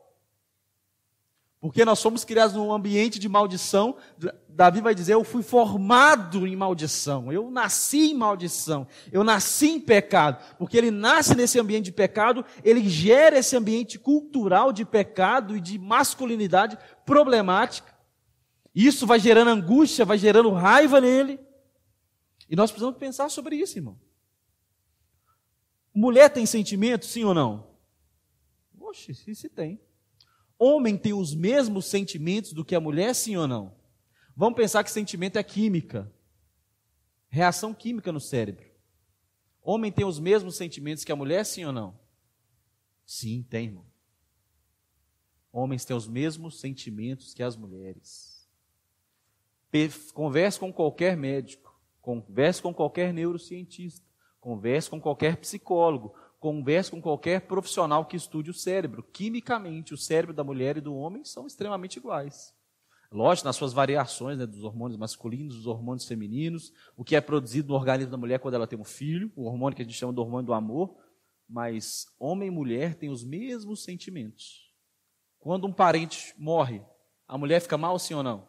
[1.61, 3.97] Porque nós somos criados num ambiente de maldição.
[4.49, 7.33] Davi vai dizer: Eu fui formado em maldição.
[7.33, 8.87] Eu nasci em maldição.
[9.11, 10.41] Eu nasci em pecado.
[10.57, 15.61] Porque ele nasce nesse ambiente de pecado, ele gera esse ambiente cultural de pecado e
[15.61, 17.93] de masculinidade problemática.
[18.73, 21.41] Isso vai gerando angústia, vai gerando raiva nele.
[22.49, 23.99] E nós precisamos pensar sobre isso, irmão.
[25.93, 27.67] Mulher tem sentimento, sim ou não?
[28.79, 29.81] Oxe, se tem.
[30.59, 33.77] Homem tem os mesmos sentimentos do que a mulher, sim ou não?
[34.37, 36.13] Vamos pensar que sentimento é química.
[37.29, 38.67] Reação química no cérebro.
[39.63, 41.99] Homem tem os mesmos sentimentos que a mulher, sim ou não?
[43.05, 43.87] Sim, tem, irmão.
[45.53, 48.49] Homens têm os mesmos sentimentos que as mulheres.
[50.15, 54.07] Converse com qualquer médico, converse com qualquer neurocientista,
[54.41, 59.03] converse com qualquer psicólogo, converse com qualquer profissional que estude o cérebro.
[59.03, 62.55] Quimicamente, o cérebro da mulher e do homem são extremamente iguais.
[63.11, 67.69] Lógico, nas suas variações né, dos hormônios masculinos, dos hormônios femininos, o que é produzido
[67.69, 70.13] no organismo da mulher quando ela tem um filho, o hormônio que a gente chama
[70.13, 70.95] de hormônio do amor,
[71.49, 74.71] mas homem e mulher têm os mesmos sentimentos.
[75.39, 76.83] Quando um parente morre,
[77.27, 78.47] a mulher fica mal sim ou não?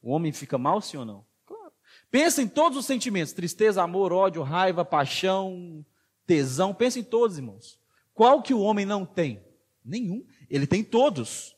[0.00, 1.26] O homem fica mal, sim ou não?
[1.44, 1.72] Claro.
[2.10, 5.84] Pensa em todos os sentimentos: tristeza, amor, ódio, raiva, paixão,
[6.28, 6.74] tesão.
[6.74, 7.80] Pensa em todos, irmãos.
[8.12, 9.42] Qual que o homem não tem?
[9.82, 10.24] Nenhum.
[10.50, 11.56] Ele tem todos.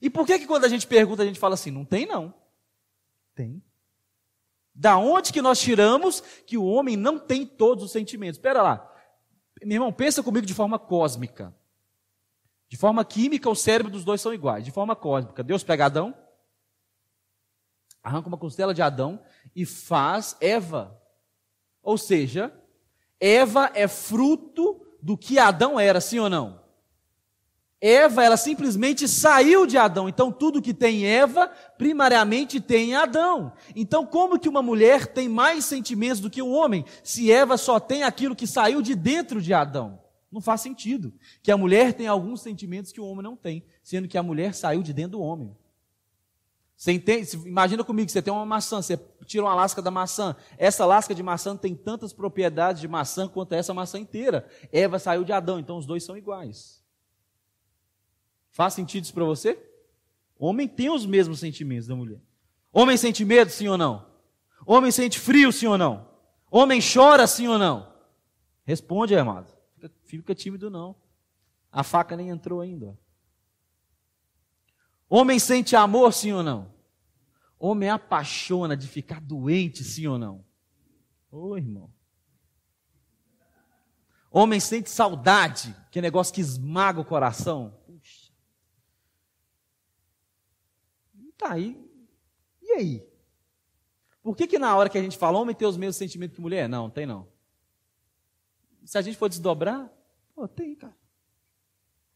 [0.00, 2.34] E por que, que quando a gente pergunta, a gente fala assim: não tem, não?
[3.34, 3.62] Tem.
[4.74, 8.36] Da onde que nós tiramos que o homem não tem todos os sentimentos?
[8.36, 8.92] Espera lá.
[9.62, 11.54] Meu irmão, pensa comigo de forma cósmica.
[12.68, 14.64] De forma química, o cérebro dos dois são iguais.
[14.64, 16.14] De forma cósmica, Deus pega Adão,
[18.02, 19.22] arranca uma costela de Adão
[19.54, 21.00] e faz Eva.
[21.82, 22.52] Ou seja,
[23.20, 26.64] Eva é fruto do que Adão era, sim ou não?
[27.80, 30.08] Eva, ela simplesmente saiu de Adão.
[30.08, 33.52] Então, tudo que tem Eva, primariamente tem Adão.
[33.76, 37.78] Então, como que uma mulher tem mais sentimentos do que um homem, se Eva só
[37.78, 40.00] tem aquilo que saiu de dentro de Adão?
[40.32, 41.12] Não faz sentido.
[41.42, 44.54] Que a mulher tem alguns sentimentos que o homem não tem, sendo que a mulher
[44.54, 45.54] saiu de dentro do homem.
[46.84, 47.34] Você entende?
[47.46, 50.36] Imagina comigo, você tem uma maçã, você tira uma lasca da maçã.
[50.58, 54.46] Essa lasca de maçã tem tantas propriedades de maçã quanto essa maçã inteira.
[54.70, 56.84] Eva saiu de Adão, então os dois são iguais.
[58.50, 59.58] Faz sentido isso para você?
[60.38, 62.20] Homem tem os mesmos sentimentos da mulher.
[62.70, 64.04] Homem sente medo, sim ou não?
[64.66, 66.06] Homem sente frio, sim ou não?
[66.50, 67.90] Homem chora, sim ou não?
[68.62, 69.50] Responde, amado.
[69.76, 70.94] Fica, fica tímido, não.
[71.72, 72.94] A faca nem entrou ainda.
[75.08, 76.73] Homem sente amor, sim ou não?
[77.58, 80.44] Homem apaixona de ficar doente, sim ou não?
[81.30, 81.92] Ô irmão.
[84.30, 87.80] Homem sente saudade, que é negócio que esmaga o coração.
[87.86, 88.32] Puxa.
[91.38, 91.80] Tá aí.
[92.60, 93.14] E aí?
[94.22, 96.40] Por que, que na hora que a gente fala, homem tem os mesmos sentimentos que
[96.40, 96.68] mulher?
[96.68, 97.28] Não, tem não.
[98.84, 99.92] Se a gente for desdobrar,
[100.34, 100.96] pô, tem, cara.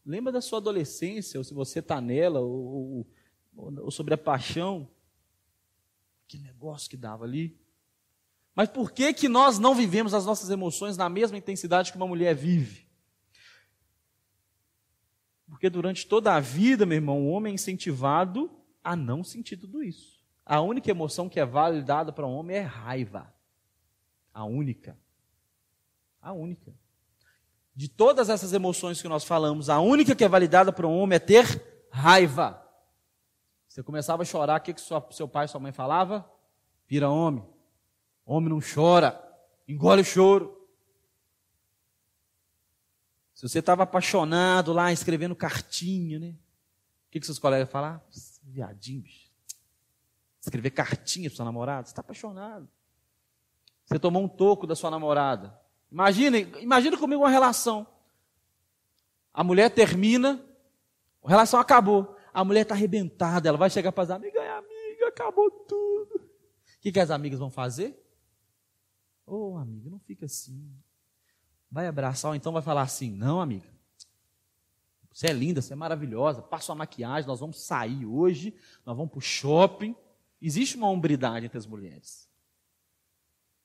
[0.05, 3.07] Lembra da sua adolescência, ou se você está nela, ou,
[3.55, 4.89] ou, ou sobre a paixão.
[6.29, 7.59] Que negócio que dava ali.
[8.55, 12.07] Mas por que, que nós não vivemos as nossas emoções na mesma intensidade que uma
[12.07, 12.87] mulher vive?
[15.49, 18.49] Porque durante toda a vida, meu irmão, o homem é incentivado
[18.81, 20.23] a não sentir tudo isso.
[20.45, 23.33] A única emoção que é validada para um homem é raiva.
[24.33, 24.97] A única.
[26.21, 26.73] A única
[27.79, 31.15] de todas essas emoções que nós falamos, a única que é validada para um homem
[31.15, 31.45] é ter
[31.89, 32.61] raiva.
[33.79, 36.29] Você começava a chorar, o que, que sua, seu pai e sua mãe falava?
[36.85, 37.47] Vira homem.
[38.25, 39.17] Homem não chora,
[39.65, 40.67] engole o choro.
[43.33, 46.31] Se você estava apaixonado lá, escrevendo cartinha, né?
[47.07, 48.01] O que, que seus colegas falavam?
[48.43, 49.31] Viadinho, bicho.
[50.41, 52.67] Escrever cartinha para sua namorada, você está apaixonado.
[53.85, 55.57] Você tomou um toco da sua namorada.
[55.89, 57.87] Imagina, imagina comigo uma relação.
[59.33, 60.45] A mulher termina,
[61.23, 62.18] a relação acabou.
[62.39, 66.15] A mulher está arrebentada, ela vai chegar para as amigas, é amiga, acabou tudo.
[66.15, 68.01] O que, que as amigas vão fazer?
[69.27, 70.73] Ô, oh, amiga, não fica assim.
[71.69, 73.67] Vai abraçar, ou então vai falar assim: não, amiga.
[75.11, 76.41] Você é linda, você é maravilhosa.
[76.41, 79.93] Passa uma maquiagem, nós vamos sair hoje, nós vamos para o shopping.
[80.41, 82.29] Existe uma hombridade entre as mulheres.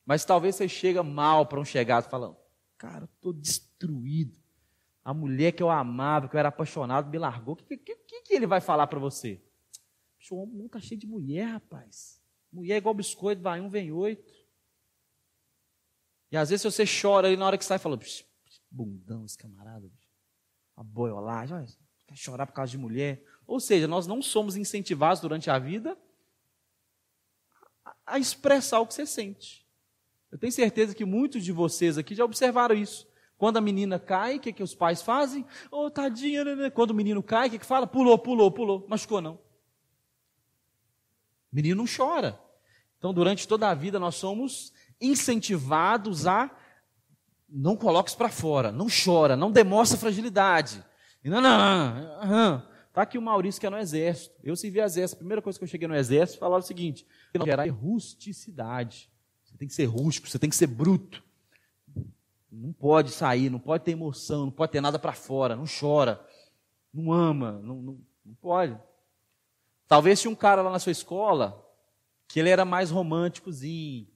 [0.04, 2.36] Mas talvez você chega mal para um chegado falando,
[2.76, 4.36] cara, estou destruído.
[5.04, 7.54] A mulher que eu amava, que eu era apaixonado, me largou.
[7.54, 9.40] O que, que, que, que ele vai falar para você?
[10.30, 12.18] O homem nunca cheio de mulher, rapaz.
[12.50, 14.32] Mulher é igual biscoito, vai um, vem oito.
[16.32, 17.98] E às vezes você chora ali na hora que sai, fala,
[18.70, 19.88] bundão esse camarada,
[20.74, 21.66] a boiolagem,
[22.06, 23.22] quer chorar por causa de mulher.
[23.46, 25.96] Ou seja, nós não somos incentivados durante a vida
[28.06, 29.66] a expressar o que você sente.
[30.32, 33.06] Eu tenho certeza que muitos de vocês aqui já observaram isso.
[33.36, 35.44] Quando a menina cai, o que, que os pais fazem?
[35.70, 36.70] Ô, oh, tadinha, né, né?
[36.70, 37.86] Quando o menino cai, o que, que fala?
[37.86, 38.86] Pulou, pulou, pulou.
[38.88, 39.34] Machucou, não.
[39.34, 42.40] O menino não chora.
[42.98, 46.50] Então, durante toda a vida, nós somos incentivados a
[47.48, 50.84] não coloque isso para fora, não chora, não demonstra fragilidade.
[51.22, 52.62] Não, não.
[52.92, 54.36] Tá aqui o Maurício que é no exército.
[54.42, 55.16] Eu servi exército.
[55.16, 57.04] A primeira coisa que eu cheguei no exército, falava o seguinte:
[57.44, 59.10] gerar rusticidade.
[59.42, 61.23] Você tem que ser rústico, você tem que ser bruto.
[62.56, 66.24] Não pode sair, não pode ter emoção, não pode ter nada para fora, não chora,
[66.92, 68.78] não ama, não, não, não pode.
[69.88, 71.60] Talvez tinha um cara lá na sua escola
[72.28, 74.06] que ele era mais românticozinho.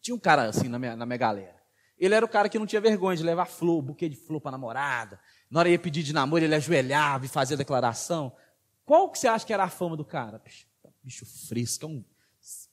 [0.00, 1.60] Tinha um cara assim na minha, na minha galera.
[1.98, 4.52] Ele era o cara que não tinha vergonha de levar flor, buquê de flor para
[4.52, 5.20] namorada.
[5.50, 8.34] Na hora ia pedir de namoro, ele ajoelhava e fazia declaração.
[8.84, 10.38] Qual que você acha que era a fama do cara?
[10.38, 10.66] Bicho,
[11.02, 12.04] bicho fresco, é um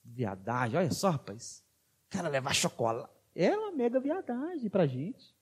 [0.03, 1.63] viadagem, olha só, rapaz.
[2.08, 3.18] O cara levar chocolate.
[3.36, 5.36] É uma mega viadagem pra gente.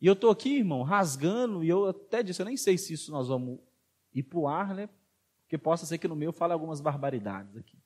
[0.00, 3.10] E eu tô aqui, irmão, rasgando, e eu até disse, eu nem sei se isso
[3.10, 3.58] nós vamos
[4.12, 4.88] ir pro ar, né?
[5.42, 7.78] Porque possa ser que no meu fale algumas barbaridades aqui.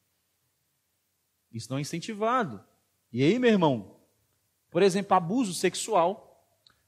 [1.53, 2.63] Isso não é incentivado.
[3.13, 4.01] E aí, meu irmão,
[4.71, 6.27] por exemplo, abuso sexual.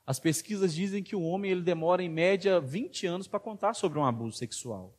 [0.07, 3.99] As pesquisas dizem que o homem ele demora em média 20 anos para contar sobre
[3.99, 4.97] um abuso sexual.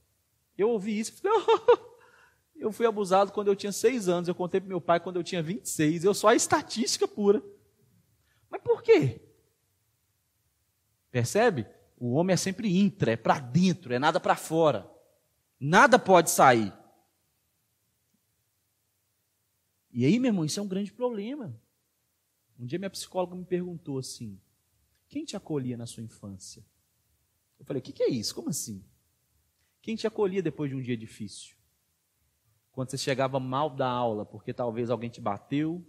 [0.57, 1.92] Eu ouvi isso e falei, oh,
[2.63, 5.23] eu fui abusado quando eu tinha seis anos, eu contei para meu pai quando eu
[5.23, 7.43] tinha 26, eu só a estatística pura.
[8.49, 9.21] Mas por quê?
[11.11, 11.67] Percebe?
[11.97, 14.89] O homem é sempre intra, é para dentro, é nada para fora.
[15.59, 16.73] Nada pode sair.
[19.91, 21.59] E aí, meu irmão, isso é um grande problema.
[22.57, 24.39] Um dia minha psicóloga me perguntou assim:
[25.07, 26.65] quem te acolhia na sua infância?
[27.59, 28.33] Eu falei: o que, que é isso?
[28.33, 28.83] Como assim?
[29.81, 31.55] Quem te acolhia depois de um dia difícil?
[32.73, 35.85] Quando você chegava mal da aula, porque talvez alguém te bateu,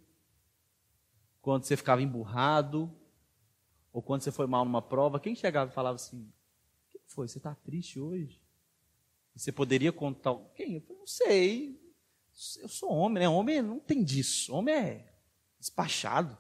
[1.41, 2.91] quando você ficava emburrado,
[3.93, 6.29] Ou quando você foi mal numa prova, quem chegava e falava assim:
[6.89, 7.29] O que foi?
[7.29, 8.43] Você está triste hoje?
[9.37, 10.35] Você poderia contar.
[10.57, 10.75] Quem?
[10.75, 11.81] Eu falei, não sei.
[12.61, 13.29] Eu sou homem, né?
[13.29, 14.53] Homem não tem disso.
[14.53, 15.15] Homem é
[15.61, 16.37] despachado.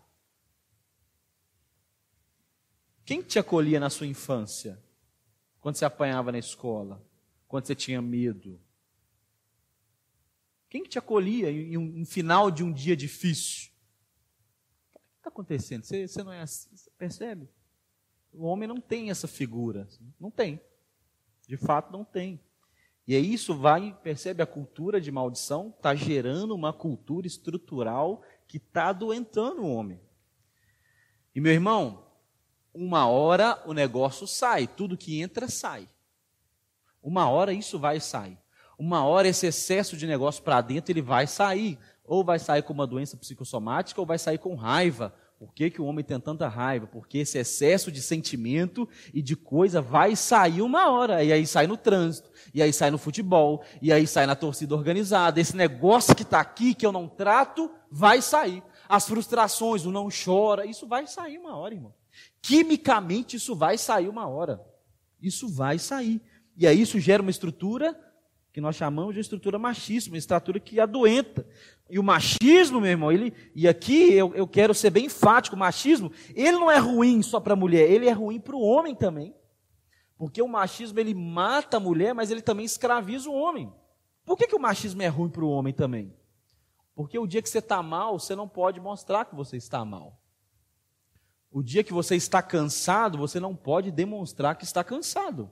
[3.05, 4.83] Quem te acolhia na sua infância?
[5.61, 7.01] Quando você apanhava na escola?
[7.47, 8.61] Quando você tinha medo?
[10.75, 13.71] Quem te acolhia em um, final de um dia difícil?
[14.93, 15.85] O que está acontecendo?
[15.85, 17.49] Você, você não é assim, você percebe?
[18.33, 19.89] O homem não tem essa figura.
[20.19, 20.61] Não tem.
[21.47, 22.41] De fato, não tem.
[23.07, 28.57] E aí isso vai, percebe, a cultura de maldição está gerando uma cultura estrutural que
[28.57, 30.01] está adoentando o homem.
[31.33, 32.05] E meu irmão,
[32.75, 35.89] uma hora o negócio sai, tudo que entra sai.
[37.01, 38.43] Uma hora isso vai sair.
[38.79, 41.79] Uma hora esse excesso de negócio para dentro ele vai sair.
[42.05, 45.15] Ou vai sair com uma doença psicossomática ou vai sair com raiva.
[45.39, 46.87] Por que, que o homem tem tanta raiva?
[46.87, 51.25] Porque esse excesso de sentimento e de coisa vai sair uma hora.
[51.25, 54.75] E aí sai no trânsito, e aí sai no futebol, e aí sai na torcida
[54.75, 55.41] organizada.
[55.41, 58.63] Esse negócio que está aqui, que eu não trato, vai sair.
[58.89, 61.95] As frustrações, o não chora, isso vai sair uma hora, irmão.
[62.41, 64.65] Quimicamente, isso vai sair uma hora.
[65.21, 66.23] Isso vai sair.
[66.57, 67.99] E aí isso gera uma estrutura
[68.55, 71.45] que nós chamamos de estrutura machista, uma estrutura que adoenta.
[71.91, 75.59] E o machismo, meu irmão, ele, e aqui eu, eu quero ser bem enfático, o
[75.59, 78.95] machismo, ele não é ruim só para a mulher, ele é ruim para o homem
[78.95, 79.35] também.
[80.17, 83.73] Porque o machismo, ele mata a mulher, mas ele também escraviza o homem.
[84.25, 86.15] Por que, que o machismo é ruim para o homem também?
[86.95, 90.17] Porque o dia que você está mal, você não pode mostrar que você está mal.
[91.51, 95.51] O dia que você está cansado, você não pode demonstrar que está cansado.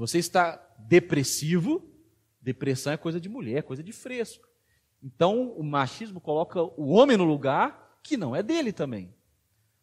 [0.00, 1.86] Você está depressivo,
[2.40, 4.48] depressão é coisa de mulher, é coisa de fresco.
[5.02, 9.14] Então, o machismo coloca o homem no lugar que não é dele também.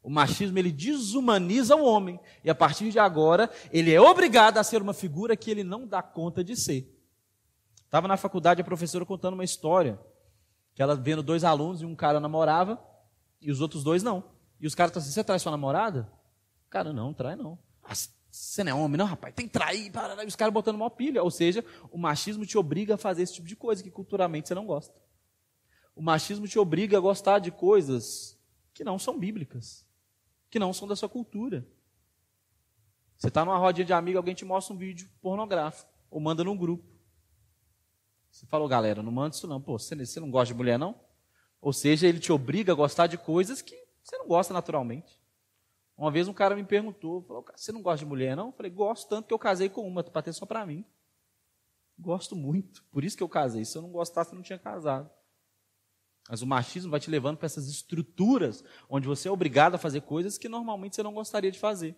[0.02, 4.64] O machismo ele desumaniza o homem e a partir de agora ele é obrigado a
[4.64, 6.92] ser uma figura que ele não dá conta de ser.
[7.86, 10.00] Estava na faculdade a professora contando uma história
[10.74, 12.84] que ela vendo dois alunos e um cara namorava
[13.40, 14.24] e os outros dois não.
[14.60, 16.12] E os caras estão assim: você traz sua namorada?
[16.72, 17.60] Cara, não, trai não.
[18.38, 19.92] Você não é homem, não, rapaz, tem que trair.
[20.28, 21.24] Os caras botando uma pilha.
[21.24, 24.56] Ou seja, o machismo te obriga a fazer esse tipo de coisa que culturalmente você
[24.56, 25.02] não gosta.
[25.96, 28.40] O machismo te obriga a gostar de coisas
[28.74, 29.86] que não são bíblicas,
[30.50, 31.68] que não são da sua cultura.
[33.18, 36.56] Você está numa rodinha de amigo, alguém te mostra um vídeo pornográfico, ou manda num
[36.56, 36.86] grupo.
[38.30, 39.60] Você falou, galera, não manda isso não.
[39.60, 41.00] Pô, você, você não gosta de mulher, não?
[41.60, 45.17] Ou seja, ele te obriga a gostar de coisas que você não gosta naturalmente.
[45.98, 48.48] Uma vez um cara me perguntou, falou, você não gosta de mulher, não?
[48.48, 50.86] Eu falei, gosto tanto que eu casei com uma, para ter só para mim.
[51.98, 53.66] Gosto muito, por isso que eu casei.
[53.66, 55.10] Se eu não gostasse, eu não tinha casado.
[56.30, 60.02] Mas o machismo vai te levando para essas estruturas onde você é obrigado a fazer
[60.02, 61.96] coisas que normalmente você não gostaria de fazer.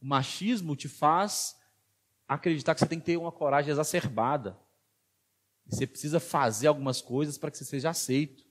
[0.00, 1.56] O machismo te faz
[2.28, 4.58] acreditar que você tem que ter uma coragem exacerbada.
[5.66, 8.44] Você precisa fazer algumas coisas para que você seja aceito.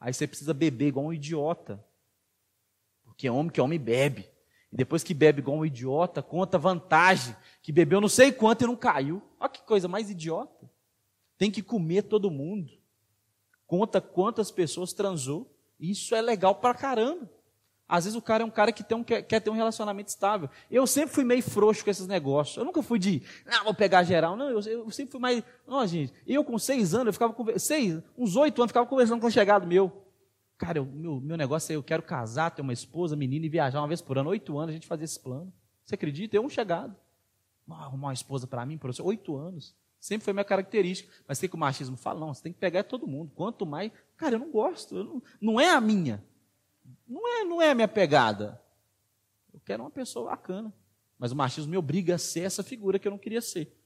[0.00, 1.84] Aí você precisa beber igual um idiota.
[3.22, 4.28] Porque é homem que é homem bebe.
[4.72, 8.66] E depois que bebe igual um idiota, conta vantagem, que bebeu não sei quanto e
[8.66, 9.22] não caiu.
[9.38, 10.68] Olha que coisa mais idiota.
[11.38, 12.72] Tem que comer todo mundo.
[13.64, 15.48] Conta quantas pessoas transou.
[15.78, 17.30] Isso é legal pra caramba.
[17.88, 20.08] Às vezes o cara é um cara que tem um, quer, quer, ter um relacionamento
[20.08, 20.50] estável.
[20.68, 22.56] Eu sempre fui meio frouxo com esses negócios.
[22.56, 24.36] Eu nunca fui de, não, vou pegar geral.
[24.36, 25.44] Não, eu, eu sempre fui mais.
[25.64, 29.28] Não, gente, eu com seis anos, eu ficava seis, uns oito anos, ficava conversando com
[29.28, 30.01] um chegado meu.
[30.58, 33.80] Cara, o meu, meu negócio é eu quero casar, ter uma esposa, menina e viajar
[33.80, 34.30] uma vez por ano.
[34.30, 35.52] Oito anos a gente fazia esse plano.
[35.84, 36.36] Você acredita?
[36.36, 36.96] Eu um chegado.
[37.68, 39.02] Arrumar uma esposa para mim, você.
[39.02, 39.74] Oito anos.
[39.98, 41.12] Sempre foi minha característica.
[41.26, 43.30] Mas tem que o machismo fala, não, você tem que pegar todo mundo.
[43.34, 43.90] Quanto mais.
[44.16, 44.96] Cara, eu não gosto.
[44.96, 46.24] Eu não, não é a minha.
[47.06, 48.60] Não é, não é a minha pegada.
[49.52, 50.72] Eu quero uma pessoa bacana.
[51.18, 53.76] Mas o machismo me obriga a ser essa figura que eu não queria ser.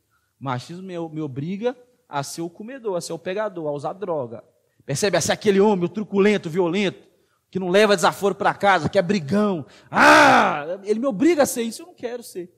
[0.40, 1.76] O machismo me, me obriga
[2.08, 4.42] a ser o comedor, a ser o pegador, a usar droga,
[4.86, 5.16] Percebe?
[5.16, 7.06] É aquele homem, o truculento, violento,
[7.50, 9.66] que não leva desaforo para casa, que é brigão.
[9.90, 10.78] Ah!
[10.84, 12.54] Ele me obriga a ser isso, eu não quero ser.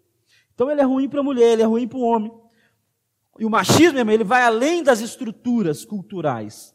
[0.54, 2.30] Então ele é ruim para a mulher, ele é ruim para o homem.
[3.38, 6.74] E o machismo, irmão, ele vai além das estruturas culturais.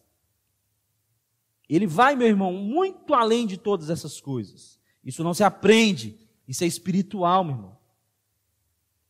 [1.70, 4.80] Ele vai, meu irmão, muito além de todas essas coisas.
[5.04, 7.78] Isso não se aprende, isso é espiritual, meu irmão.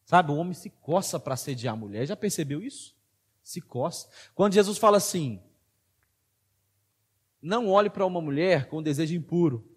[0.05, 2.05] Sabe, o homem se coça para sediar a mulher.
[2.05, 2.95] Já percebeu isso?
[3.41, 4.09] Se coça.
[4.35, 5.41] Quando Jesus fala assim,
[7.43, 9.67] não olhe para uma mulher com desejo impuro.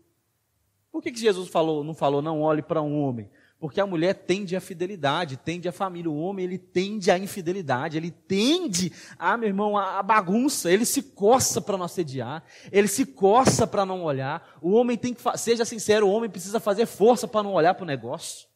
[0.93, 3.29] Por que, que Jesus falou, não falou não olhe para um homem?
[3.59, 6.11] Porque a mulher tende à fidelidade, tende à família.
[6.11, 10.71] O homem, ele tende à infidelidade, ele tende, ah, meu irmão, à bagunça.
[10.71, 14.57] Ele se coça para não assediar, ele se coça para não olhar.
[14.61, 17.85] O homem tem que, seja sincero, o homem precisa fazer força para não olhar para
[17.85, 18.47] o negócio.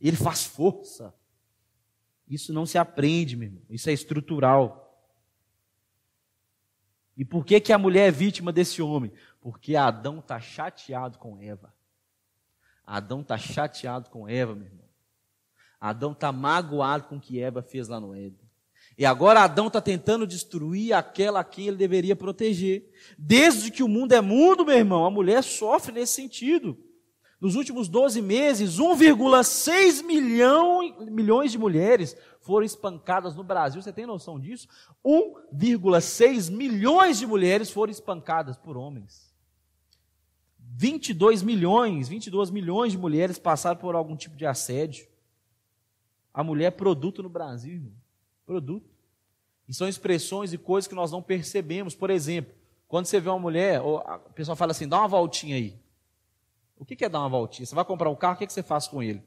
[0.00, 1.14] Ele faz força.
[2.28, 3.62] Isso não se aprende, meu irmão.
[3.70, 4.81] Isso é estrutural.
[7.16, 9.12] E por que, que a mulher é vítima desse homem?
[9.40, 11.74] Porque Adão está chateado com Eva.
[12.86, 14.88] Adão está chateado com Eva, meu irmão.
[15.80, 18.38] Adão está magoado com o que Eva fez lá no Éden.
[18.96, 22.88] E agora Adão está tentando destruir aquela a quem ele deveria proteger.
[23.18, 26.78] Desde que o mundo é mundo, meu irmão, a mulher sofre nesse sentido.
[27.42, 33.82] Nos últimos 12 meses, 1,6 milhão, milhões de mulheres foram espancadas no Brasil.
[33.82, 34.68] Você tem noção disso?
[35.04, 39.34] 1,6 milhões de mulheres foram espancadas por homens.
[40.60, 45.08] 22 milhões, 22 milhões de mulheres passaram por algum tipo de assédio.
[46.32, 47.92] A mulher é produto no Brasil, irmão.
[48.46, 48.88] Produto.
[49.68, 51.92] E são expressões e coisas que nós não percebemos.
[51.92, 52.54] Por exemplo,
[52.86, 54.00] quando você vê uma mulher, o
[54.32, 55.81] pessoal fala assim, dá uma voltinha aí.
[56.82, 57.64] O que é dar uma voltinha?
[57.64, 59.22] Você vai comprar um carro, o que, é que você faz com ele?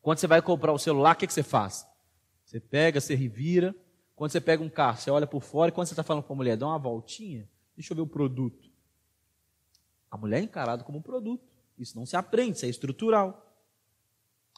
[0.00, 1.86] Quando você vai comprar o um celular, o que, é que você faz?
[2.44, 3.72] Você pega, você revira.
[4.16, 5.68] Quando você pega um carro, você olha por fora.
[5.68, 7.48] E quando você está falando com a mulher, dá uma voltinha.
[7.76, 8.72] Deixa eu ver o produto.
[10.10, 11.46] A mulher é encarada como um produto.
[11.78, 13.56] Isso não se aprende, isso é estrutural.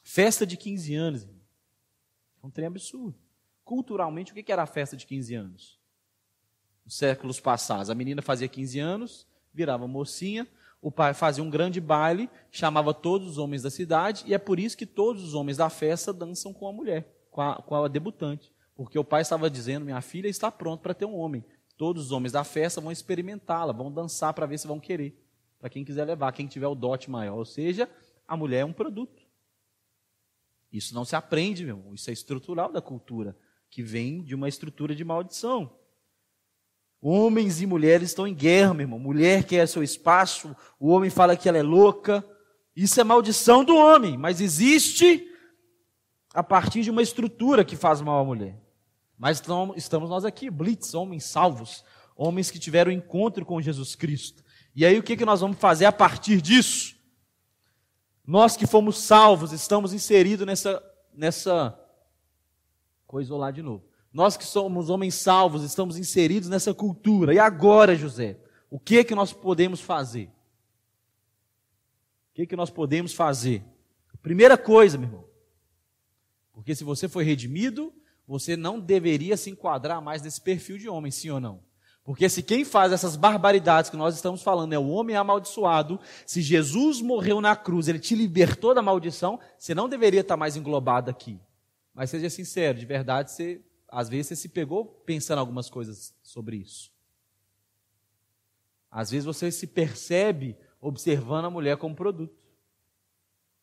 [0.02, 1.24] Festa de 15 anos.
[1.24, 3.14] É um trem absurdo.
[3.62, 5.78] Culturalmente, o que era a festa de 15 anos?
[6.82, 10.46] Nos séculos passados, a menina fazia 15 anos, virava mocinha,
[10.82, 14.60] o pai fazia um grande baile, chamava todos os homens da cidade, e é por
[14.60, 17.88] isso que todos os homens da festa dançam com a mulher, com a, com a
[17.88, 18.52] debutante.
[18.74, 21.42] Porque o pai estava dizendo: minha filha está pronta para ter um homem.
[21.76, 25.18] Todos os homens da festa vão experimentá-la, vão dançar para ver se vão querer.
[25.58, 27.38] Para quem quiser levar, quem tiver o dote maior.
[27.38, 27.88] Ou seja,
[28.28, 29.22] a mulher é um produto.
[30.70, 31.94] Isso não se aprende, meu irmão.
[31.94, 33.36] Isso é estrutural da cultura,
[33.70, 35.72] que vem de uma estrutura de maldição.
[37.06, 38.98] Homens e mulheres estão em guerra, meu irmão.
[38.98, 42.24] Mulher quer seu espaço, o homem fala que ela é louca.
[42.74, 45.30] Isso é maldição do homem, mas existe
[46.32, 48.58] a partir de uma estrutura que faz mal à mulher.
[49.18, 49.42] Mas
[49.76, 51.84] estamos nós aqui, blitz, homens salvos,
[52.16, 54.42] homens que tiveram encontro com Jesus Cristo.
[54.74, 56.96] E aí o que, que nós vamos fazer a partir disso?
[58.26, 60.82] Nós que fomos salvos, estamos inseridos nessa,
[61.12, 61.78] nessa.
[63.06, 63.84] Coisa lá de novo.
[64.14, 67.34] Nós que somos homens salvos, estamos inseridos nessa cultura.
[67.34, 68.38] E agora, José,
[68.70, 70.30] o que que nós podemos fazer?
[72.30, 73.64] O que que nós podemos fazer?
[74.22, 75.24] Primeira coisa, meu irmão.
[76.52, 77.92] Porque se você foi redimido,
[78.24, 81.60] você não deveria se enquadrar mais nesse perfil de homem, sim ou não?
[82.04, 86.40] Porque se quem faz essas barbaridades que nós estamos falando é o homem amaldiçoado, se
[86.40, 91.10] Jesus morreu na cruz, ele te libertou da maldição, você não deveria estar mais englobado
[91.10, 91.40] aqui.
[91.92, 93.60] Mas seja sincero, de verdade, você,
[93.94, 96.92] às vezes você se pegou pensando algumas coisas sobre isso.
[98.90, 102.36] Às vezes você se percebe observando a mulher como produto.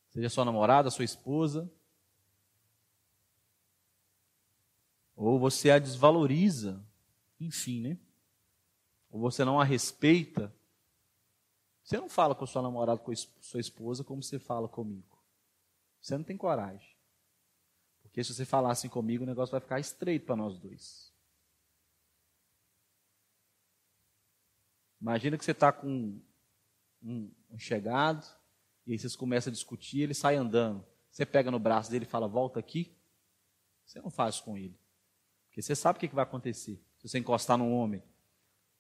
[0.10, 1.70] Seja sua namorada, sua esposa,
[5.16, 6.82] ou você a desvaloriza,
[7.38, 8.00] enfim, né?
[9.10, 10.56] Ou você não a respeita.
[11.84, 15.22] Você não fala com sua namorada, com sua esposa, como você fala comigo.
[16.02, 16.91] Você não tem coragem.
[18.12, 21.14] Porque se você falar assim comigo, o negócio vai ficar estreito para nós dois.
[25.00, 26.22] Imagina que você está com
[27.02, 28.28] um, um chegado,
[28.86, 30.86] e aí vocês começam a discutir, ele sai andando.
[31.10, 32.94] Você pega no braço dele e fala, volta aqui.
[33.86, 34.78] Você não faz com ele.
[35.48, 38.04] Porque você sabe o que vai acontecer se você encostar num homem.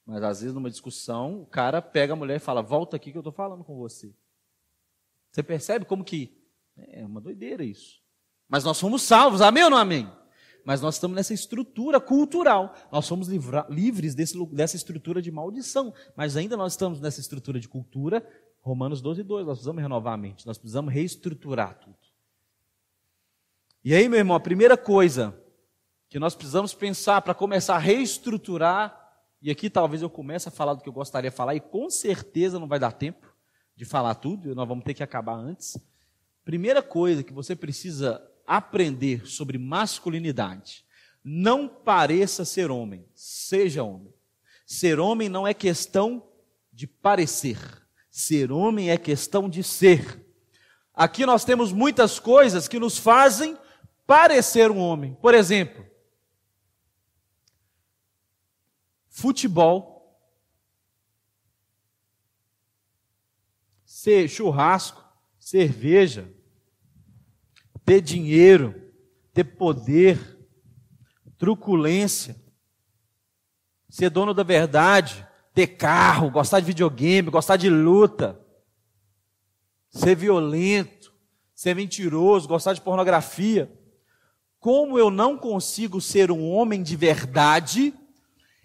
[0.05, 3.17] Mas às vezes numa discussão, o cara pega a mulher e fala: Volta aqui que
[3.17, 4.13] eu estou falando com você.
[5.31, 6.37] Você percebe como que
[6.75, 8.00] é uma doideira isso.
[8.51, 10.11] Mas nós somos salvos, amém ou não amém?
[10.65, 12.75] Mas nós estamos nessa estrutura cultural.
[12.91, 13.29] Nós somos
[13.69, 15.93] livres desse, dessa estrutura de maldição.
[16.17, 18.27] Mas ainda nós estamos nessa estrutura de cultura.
[18.59, 19.45] Romanos 12, 2.
[19.45, 20.45] Nós precisamos renovar a mente.
[20.45, 21.95] Nós precisamos reestruturar tudo.
[23.85, 25.33] E aí, meu irmão, a primeira coisa
[26.09, 30.73] que nós precisamos pensar para começar a reestruturar, e aqui talvez eu comece a falar
[30.73, 33.33] do que eu gostaria de falar, e com certeza não vai dar tempo
[33.77, 35.77] de falar tudo, nós vamos ter que acabar antes.
[36.43, 38.21] Primeira coisa que você precisa
[38.57, 40.85] aprender sobre masculinidade:
[41.23, 44.13] não pareça ser homem, seja homem.
[44.65, 46.29] Ser homem não é questão
[46.71, 47.57] de parecer,
[48.09, 50.25] ser homem é questão de ser.
[50.93, 53.57] Aqui nós temos muitas coisas que nos fazem
[54.05, 55.13] parecer um homem.
[55.15, 55.85] Por exemplo,
[59.09, 59.91] futebol,
[63.85, 65.03] ser churrasco,
[65.37, 66.33] cerveja,
[67.85, 68.91] ter dinheiro,
[69.33, 70.39] ter poder,
[71.37, 72.35] truculência,
[73.89, 78.39] ser dono da verdade, ter carro, gostar de videogame, gostar de luta,
[79.89, 81.13] ser violento,
[81.53, 83.71] ser mentiroso, gostar de pornografia.
[84.59, 87.93] Como eu não consigo ser um homem de verdade,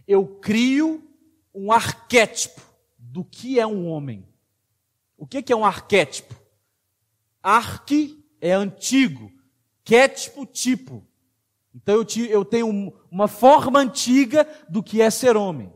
[0.06, 1.02] eu crio
[1.54, 2.60] um arquétipo
[2.98, 4.28] do que é um homem.
[5.16, 6.34] O que é um arquétipo?
[7.42, 9.30] Arque é antigo,
[9.84, 11.07] quétipo, tipo.
[11.74, 15.72] Então eu tenho uma forma antiga do que é ser homem.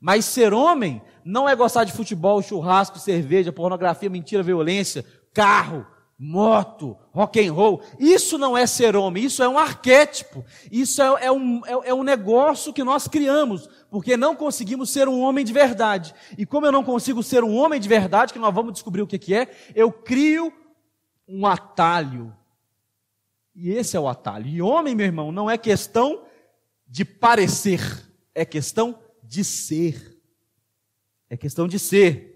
[0.00, 5.86] Mas ser homem não é gostar de futebol, churrasco, cerveja, pornografia, mentira, violência, carro,
[6.18, 7.82] moto, rock and roll.
[7.98, 10.44] Isso não é ser homem, isso é um arquétipo.
[10.70, 15.08] Isso é, é, um, é, é um negócio que nós criamos, porque não conseguimos ser
[15.08, 16.14] um homem de verdade.
[16.38, 19.06] E como eu não consigo ser um homem de verdade, que nós vamos descobrir o
[19.06, 20.52] que, que é, eu crio
[21.26, 22.34] um atalho.
[23.54, 24.46] E esse é o atalho.
[24.46, 26.24] E homem, meu irmão, não é questão
[26.86, 27.80] de parecer,
[28.34, 30.20] é questão de ser.
[31.28, 32.32] É questão de ser.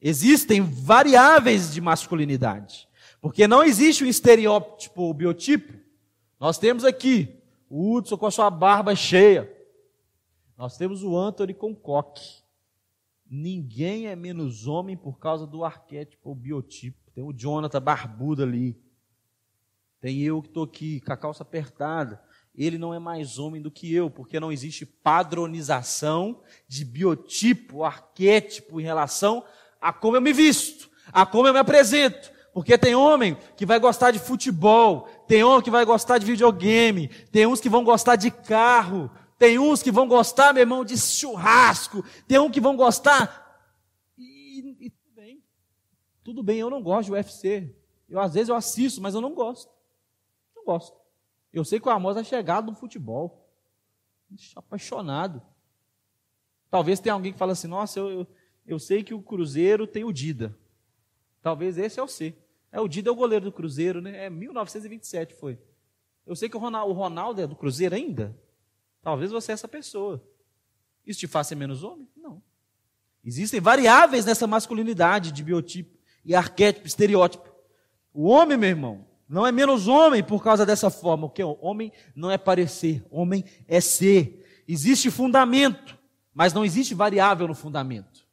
[0.00, 2.86] Existem variáveis de masculinidade.
[3.20, 5.72] Porque não existe um estereótipo ou biotipo.
[6.38, 9.50] Nós temos aqui o Hudson com a sua barba cheia.
[10.56, 12.42] Nós temos o Anthony com coque.
[13.28, 17.05] Ninguém é menos homem por causa do arquétipo ou biotipo.
[17.16, 18.78] Tem o Jonathan barbudo ali.
[20.02, 22.22] Tem eu que estou aqui com a calça apertada.
[22.54, 28.78] Ele não é mais homem do que eu, porque não existe padronização de biotipo, arquétipo
[28.78, 29.42] em relação
[29.80, 32.30] a como eu me visto, a como eu me apresento.
[32.52, 37.08] Porque tem homem que vai gostar de futebol, tem homem que vai gostar de videogame,
[37.32, 40.98] tem uns que vão gostar de carro, tem uns que vão gostar, meu irmão, de
[40.98, 43.46] churrasco, tem uns que vão gostar.
[44.18, 45.42] E, e tudo bem.
[46.26, 47.72] Tudo bem, eu não gosto de UFC.
[48.08, 49.70] Eu às vezes eu assisto, mas eu não gosto.
[50.56, 50.96] Não gosto.
[51.52, 53.48] Eu sei que o Amos é chegado no futebol.
[54.56, 55.40] Apaixonado.
[56.68, 58.26] Talvez tenha alguém que fala assim, nossa, eu, eu
[58.66, 60.58] eu sei que o Cruzeiro tem o Dida.
[61.40, 62.34] Talvez esse é o C.
[62.72, 64.24] É o Dida é o goleiro do Cruzeiro, né?
[64.24, 65.56] É 1927 foi.
[66.26, 68.36] Eu sei que o Ronaldo, o Ronaldo é do Cruzeiro ainda.
[69.00, 70.20] Talvez você é essa pessoa.
[71.06, 72.08] Isso te faça menos homem?
[72.16, 72.42] Não.
[73.24, 75.95] Existem variáveis nessa masculinidade de biotipo
[76.26, 77.48] e arquétipo, estereótipo.
[78.12, 81.26] O homem, meu irmão, não é menos homem por causa dessa forma.
[81.26, 84.44] O homem não é parecer, homem é ser.
[84.66, 85.96] Existe fundamento,
[86.34, 88.26] mas não existe variável no fundamento.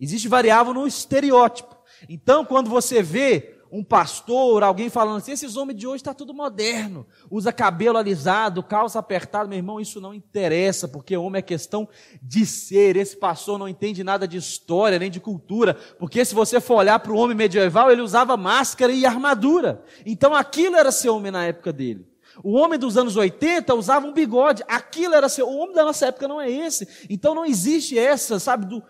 [0.00, 1.76] Existe variável no estereótipo.
[2.08, 6.32] Então, quando você vê um pastor, alguém falando assim, esses homens de hoje está tudo
[6.32, 11.88] moderno, usa cabelo alisado, calça apertada, meu irmão, isso não interessa, porque homem é questão
[12.22, 12.96] de ser.
[12.96, 16.98] Esse pastor não entende nada de história, nem de cultura, porque se você for olhar
[16.98, 19.82] para o homem medieval, ele usava máscara e armadura.
[20.04, 22.06] Então aquilo era ser homem na época dele.
[22.42, 26.06] O homem dos anos 80 usava um bigode, aquilo era ser, o homem da nossa
[26.06, 27.06] época não é esse.
[27.10, 28.82] Então não existe essa, sabe, do,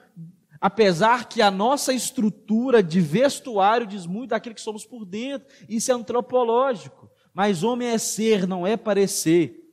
[0.61, 5.91] Apesar que a nossa estrutura de vestuário diz muito daquilo que somos por dentro, isso
[5.91, 7.09] é antropológico.
[7.33, 9.69] Mas homem é ser, não é parecer.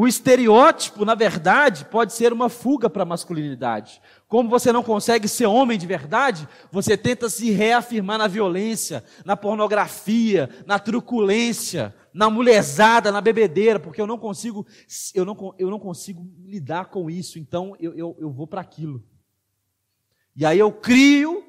[0.00, 4.00] O estereótipo, na verdade, pode ser uma fuga para a masculinidade.
[4.28, 9.36] Como você não consegue ser homem de verdade, você tenta se reafirmar na violência, na
[9.36, 14.66] pornografia, na truculência, na mulherzada, na bebedeira, porque eu não consigo,
[15.14, 19.04] eu não, eu não consigo lidar com isso, então eu, eu, eu vou para aquilo.
[20.34, 21.44] E aí eu crio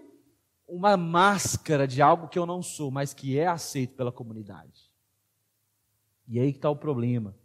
[0.68, 4.89] uma máscara de algo que eu não sou, mas que é aceito pela comunidade.
[6.28, 7.36] E aí que está o problema.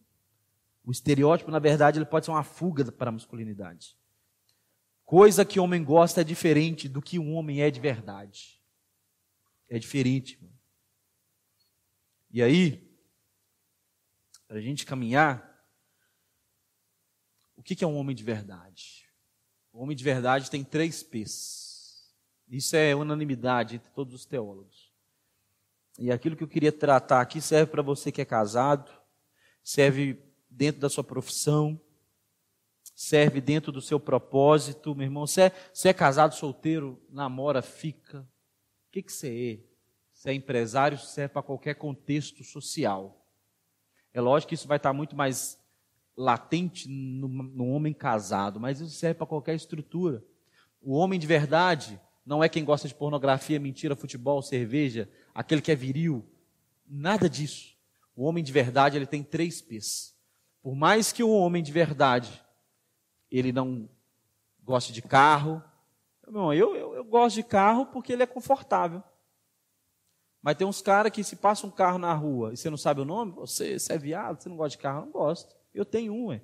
[0.84, 3.96] O estereótipo, na verdade, ele pode ser uma fuga para a masculinidade.
[5.04, 8.60] Coisa que o homem gosta é diferente do que um homem é de verdade.
[9.68, 10.38] É diferente.
[12.30, 12.83] E aí,
[14.46, 15.54] para a gente caminhar,
[17.56, 19.08] o que é um homem de verdade?
[19.72, 22.14] O homem de verdade tem três P's.
[22.48, 24.92] Isso é unanimidade entre todos os teólogos.
[25.98, 28.90] E aquilo que eu queria tratar aqui serve para você que é casado,
[29.62, 31.80] serve dentro da sua profissão,
[32.94, 34.94] serve dentro do seu propósito.
[34.94, 38.20] Meu irmão, você é, você é casado, solteiro, namora, fica.
[38.20, 39.74] O que, que você é?
[40.12, 43.23] Você é empresário, serve para qualquer contexto social.
[44.14, 45.58] É lógico que isso vai estar muito mais
[46.16, 50.24] latente no, no homem casado, mas isso serve para qualquer estrutura.
[50.80, 55.72] O homem de verdade não é quem gosta de pornografia, mentira, futebol, cerveja, aquele que
[55.72, 56.24] é viril.
[56.86, 57.74] Nada disso.
[58.16, 60.14] O homem de verdade, ele tem três P's.
[60.62, 62.42] Por mais que o homem de verdade,
[63.30, 63.88] ele não
[64.62, 65.62] goste de carro,
[66.26, 69.02] eu, eu, eu, gosto de carro porque ele é confortável.
[70.44, 73.00] Mas tem uns caras que se passa um carro na rua e você não sabe
[73.00, 75.56] o nome, você, você é viado, você não gosta de carro, eu não gosto.
[75.72, 76.42] Eu tenho um, ué.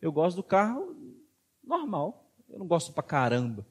[0.00, 0.96] eu gosto do carro
[1.62, 2.32] normal.
[2.48, 3.66] Eu não gosto pra caramba.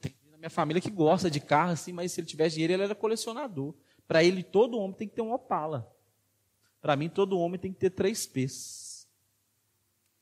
[0.00, 2.84] Tem na minha família que gosta de carro assim, mas se ele tivesse dinheiro, ele
[2.84, 3.74] era colecionador.
[4.08, 5.94] Para ele, todo homem tem que ter um Opala.
[6.80, 9.06] Para mim, todo homem tem que ter três P's.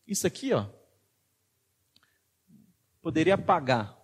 [0.09, 0.67] Isso aqui, ó,
[3.01, 3.97] poderia pagar.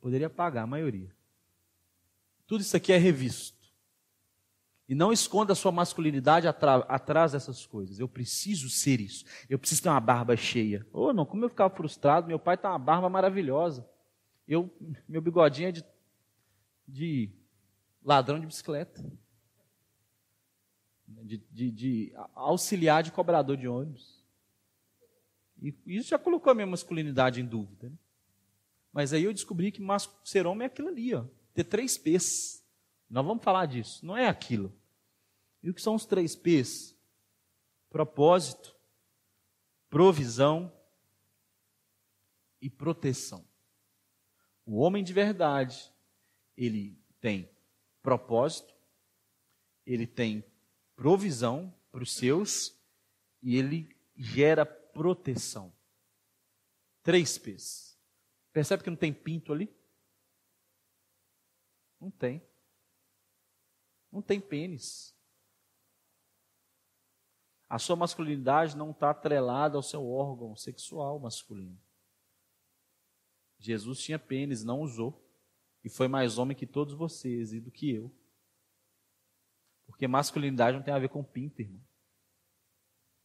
[0.00, 1.19] Poderia pagar a maioria.
[2.50, 3.56] Tudo isso aqui é revisto.
[4.88, 8.00] E não esconda a sua masculinidade atrás dessas coisas.
[8.00, 9.24] Eu preciso ser isso.
[9.48, 10.84] Eu preciso ter uma barba cheia.
[10.92, 13.88] Ou oh, não, como eu ficava frustrado, meu pai tem uma barba maravilhosa.
[14.48, 14.68] Eu,
[15.08, 15.84] meu bigodinho é de,
[16.88, 17.30] de
[18.04, 19.00] ladrão de bicicleta.
[21.06, 24.24] De, de, de auxiliar de cobrador de ônibus.
[25.62, 27.88] E isso já colocou a minha masculinidade em dúvida.
[27.88, 27.96] Né?
[28.92, 29.80] Mas aí eu descobri que
[30.24, 31.24] ser homem é aquilo ali, ó
[31.60, 32.64] ter três P's.
[33.08, 34.04] Nós vamos falar disso.
[34.04, 34.72] Não é aquilo.
[35.62, 36.96] E o que são os três P's?
[37.90, 38.74] Propósito,
[39.88, 40.72] provisão
[42.60, 43.44] e proteção.
[44.64, 45.92] O homem de verdade,
[46.56, 47.50] ele tem
[48.02, 48.74] propósito,
[49.84, 50.44] ele tem
[50.94, 52.78] provisão para os seus
[53.42, 55.72] e ele gera proteção.
[57.02, 57.98] Três P's.
[58.52, 59.68] Percebe que não tem pinto ali?
[62.00, 62.42] Não tem.
[64.10, 65.14] Não tem pênis.
[67.68, 71.80] A sua masculinidade não está atrelada ao seu órgão sexual masculino.
[73.58, 75.24] Jesus tinha pênis, não usou.
[75.84, 78.12] E foi mais homem que todos vocês e do que eu.
[79.86, 81.80] Porque masculinidade não tem a ver com pinto, irmão.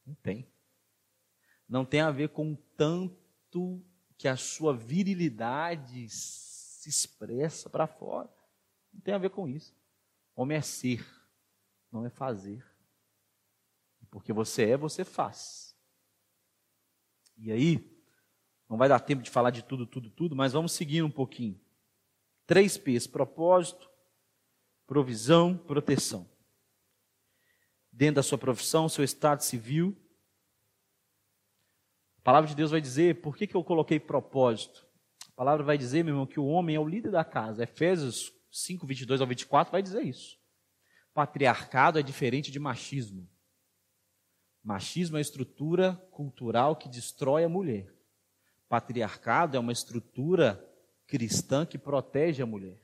[0.05, 0.47] Não tem.
[1.67, 3.83] Não tem a ver com tanto
[4.17, 8.34] que a sua virilidade se expressa para fora.
[8.95, 9.75] Não tem a ver com isso.
[10.33, 11.05] Homem é ser,
[11.91, 12.65] não é fazer.
[14.09, 15.75] Porque você é, você faz.
[17.37, 18.01] E aí,
[18.69, 21.59] não vai dar tempo de falar de tudo, tudo, tudo, mas vamos seguir um pouquinho.
[22.47, 23.89] Três P's: propósito,
[24.87, 26.29] provisão, proteção.
[27.91, 29.95] Dentro da sua profissão, seu estado civil.
[32.19, 34.87] A palavra de Deus vai dizer, por que, que eu coloquei propósito?
[35.27, 37.63] A palavra vai dizer, meu irmão, que o homem é o líder da casa.
[37.63, 40.39] Efésios 5, 22 ao 24 vai dizer isso.
[41.13, 43.29] Patriarcado é diferente de machismo.
[44.63, 47.93] Machismo é a estrutura cultural que destrói a mulher.
[48.69, 50.65] Patriarcado é uma estrutura
[51.05, 52.79] cristã que protege a mulher.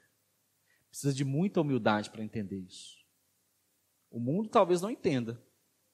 [0.89, 2.97] Precisa de muita humildade para entender isso.
[4.09, 5.41] O mundo talvez não entenda.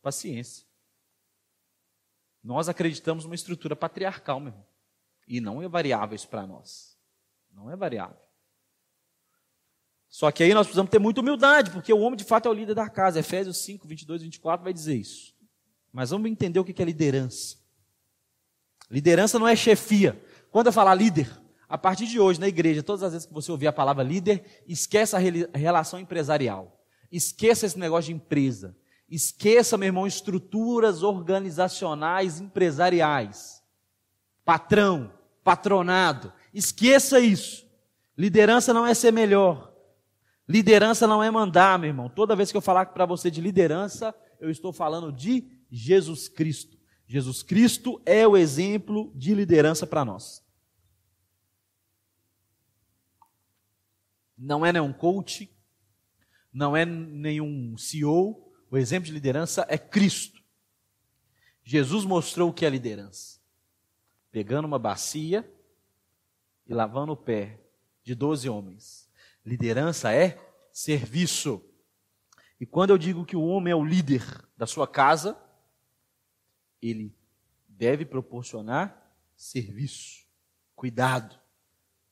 [0.02, 0.66] Paciência.
[2.44, 4.68] Nós acreditamos numa estrutura patriarcal, meu irmão.
[5.28, 6.98] E não é variável isso para nós.
[7.52, 8.27] Não é variável.
[10.10, 12.54] Só que aí nós precisamos ter muita humildade, porque o homem de fato é o
[12.54, 13.20] líder da casa.
[13.20, 15.34] Efésios 5, 22 e 24 vai dizer isso.
[15.92, 17.58] Mas vamos entender o que é liderança.
[18.90, 20.22] Liderança não é chefia.
[20.50, 21.30] Quando eu falar líder,
[21.68, 24.64] a partir de hoje na igreja, todas as vezes que você ouvir a palavra líder,
[24.68, 26.82] esqueça a relação empresarial.
[27.12, 28.76] Esqueça esse negócio de empresa.
[29.10, 33.62] Esqueça, meu irmão, estruturas organizacionais empresariais.
[34.44, 35.12] Patrão,
[35.44, 36.32] patronado.
[36.54, 37.66] Esqueça isso.
[38.18, 39.74] Liderança não é ser melhor.
[40.48, 42.10] Liderança não é mandar, meu irmão.
[42.10, 46.78] Toda vez que eu falar para você de liderança, eu estou falando de Jesus Cristo.
[47.06, 50.46] Jesus Cristo é o exemplo de liderança para nós.
[54.38, 55.54] Não é nenhum coach,
[56.54, 58.54] não é nenhum CEO.
[58.72, 60.42] O exemplo de liderança é Cristo.
[61.62, 63.42] Jesus mostrou o que é liderança.
[64.32, 65.50] Pegando uma bacia
[66.66, 67.60] e lavando o pé
[68.04, 69.07] de doze homens
[69.48, 70.38] Liderança é
[70.74, 71.64] serviço.
[72.60, 74.22] E quando eu digo que o homem é o líder
[74.58, 75.42] da sua casa,
[76.82, 77.16] ele
[77.66, 80.26] deve proporcionar serviço,
[80.76, 81.40] cuidado,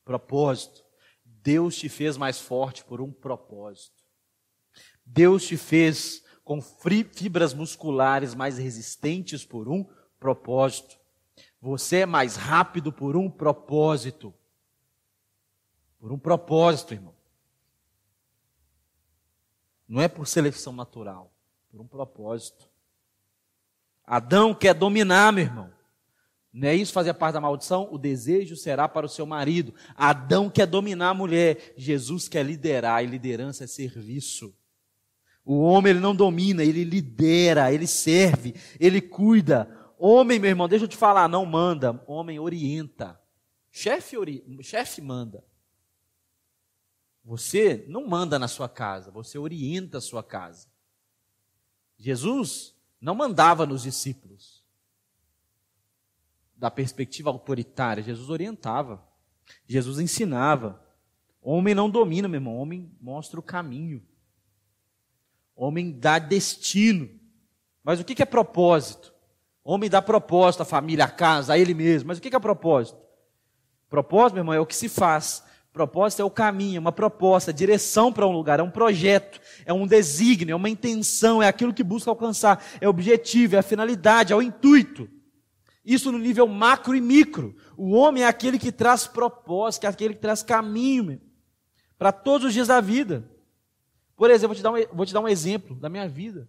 [0.02, 0.82] propósito.
[1.22, 4.02] Deus te fez mais forte por um propósito.
[5.04, 9.84] Deus te fez com fibras musculares mais resistentes por um
[10.18, 10.98] propósito.
[11.60, 14.32] Você é mais rápido por um propósito.
[15.98, 17.15] Por um propósito, irmão.
[19.88, 21.32] Não é por seleção natural,
[21.70, 22.68] por um propósito.
[24.04, 25.76] Adão quer dominar, meu irmão.
[26.52, 27.88] Não é isso fazer parte da maldição?
[27.92, 29.74] O desejo será para o seu marido.
[29.94, 31.74] Adão quer dominar a mulher.
[31.76, 34.56] Jesus quer liderar, e liderança é serviço.
[35.44, 39.70] O homem ele não domina, ele lidera, ele serve, ele cuida.
[39.98, 42.02] Homem, meu irmão, deixa eu te falar, não manda.
[42.06, 43.20] Homem orienta.
[43.70, 44.16] Chefe,
[44.62, 45.44] chefe manda.
[47.26, 50.68] Você não manda na sua casa, você orienta a sua casa.
[51.98, 54.64] Jesus não mandava nos discípulos.
[56.54, 59.04] Da perspectiva autoritária, Jesus orientava.
[59.66, 60.80] Jesus ensinava.
[61.42, 62.58] Homem não domina, meu irmão.
[62.58, 64.06] Homem mostra o caminho.
[65.56, 67.10] Homem dá destino.
[67.82, 69.12] Mas o que é propósito?
[69.64, 72.06] Homem dá propósito à família, à casa, a ele mesmo.
[72.06, 73.00] Mas o que é propósito?
[73.88, 75.44] Propósito, meu irmão, é o que se faz.
[75.76, 79.74] Propósito é o caminho, é uma proposta, direção para um lugar, é um projeto, é
[79.74, 83.62] um desígnio, é uma intenção, é aquilo que busca alcançar, é o objetivo, é a
[83.62, 85.06] finalidade, é o intuito.
[85.84, 87.54] Isso no nível macro e micro.
[87.76, 91.20] O homem é aquele que traz propósito, é aquele que traz caminho
[91.98, 93.30] para todos os dias da vida.
[94.16, 96.48] Por exemplo, vou te, dar um, vou te dar um exemplo da minha vida.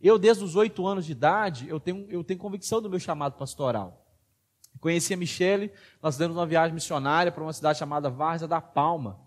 [0.00, 3.36] Eu, desde os oito anos de idade, eu tenho, eu tenho convicção do meu chamado
[3.36, 3.99] pastoral.
[4.78, 5.70] Conheci a Michele,
[6.02, 9.20] nós demos uma viagem missionária para uma cidade chamada Várzea da Palma.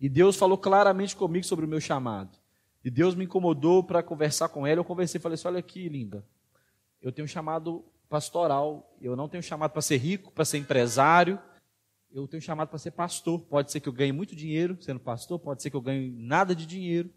[0.00, 2.38] E Deus falou claramente comigo sobre o meu chamado.
[2.84, 4.80] E Deus me incomodou para conversar com ela.
[4.80, 6.24] Eu conversei e falei assim: olha aqui, linda.
[7.00, 8.96] Eu tenho um chamado pastoral.
[9.00, 11.40] Eu não tenho chamado para ser rico, para ser empresário.
[12.10, 13.40] Eu tenho chamado para ser pastor.
[13.40, 16.54] Pode ser que eu ganhe muito dinheiro sendo pastor, pode ser que eu ganhe nada
[16.54, 17.10] de dinheiro.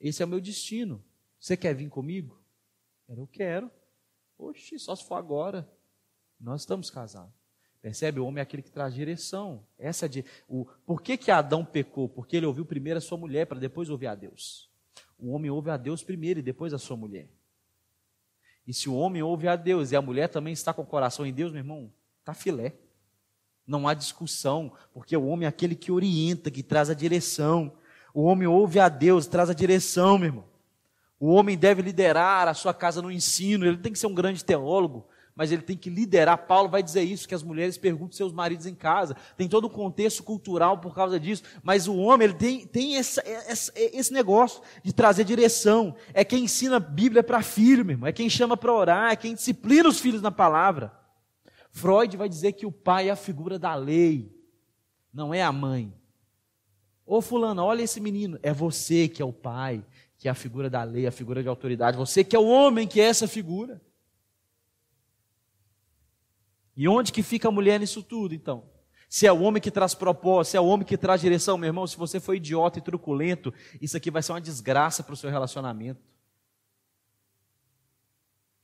[0.00, 1.04] Esse é o meu destino.
[1.40, 2.40] Você quer vir comigo?
[3.08, 3.70] Eu quero.
[4.38, 5.68] Oxi, só se for agora.
[6.40, 7.32] Nós estamos casados.
[7.80, 8.20] Percebe?
[8.20, 9.64] O homem é aquele que traz direção.
[9.78, 12.08] Essa é de, o, por que, que Adão pecou?
[12.08, 14.68] Porque ele ouviu primeiro a sua mulher para depois ouvir a Deus.
[15.18, 17.28] O homem ouve a Deus primeiro e depois a sua mulher.
[18.66, 21.24] E se o homem ouve a Deus e a mulher também está com o coração
[21.24, 22.74] em Deus, meu irmão, está filé.
[23.66, 27.72] Não há discussão, porque o homem é aquele que orienta, que traz a direção.
[28.12, 30.44] O homem ouve a Deus, traz a direção, meu irmão.
[31.18, 34.44] O homem deve liderar a sua casa no ensino, ele tem que ser um grande
[34.44, 35.08] teólogo,
[35.38, 36.36] mas ele tem que liderar.
[36.48, 39.16] Paulo vai dizer isso, que as mulheres perguntam seus maridos em casa.
[39.36, 41.44] Tem todo um contexto cultural por causa disso.
[41.62, 45.94] Mas o homem, ele tem, tem essa, essa, esse negócio de trazer direção.
[46.12, 48.08] É quem ensina a Bíblia para filho, meu irmão.
[48.08, 50.92] É quem chama para orar, é quem disciplina os filhos na palavra.
[51.70, 54.36] Freud vai dizer que o pai é a figura da lei,
[55.14, 55.94] não é a mãe.
[57.06, 58.40] Ô fulano, olha esse menino.
[58.42, 59.84] É você que é o pai,
[60.16, 61.96] que é a figura da lei, a figura de autoridade.
[61.96, 63.80] Você que é o homem que é essa figura.
[66.78, 68.62] E onde que fica a mulher nisso tudo, então?
[69.08, 71.66] Se é o homem que traz propósito, se é o homem que traz direção, meu
[71.66, 73.52] irmão, se você for idiota e truculento,
[73.82, 76.00] isso aqui vai ser uma desgraça para o seu relacionamento.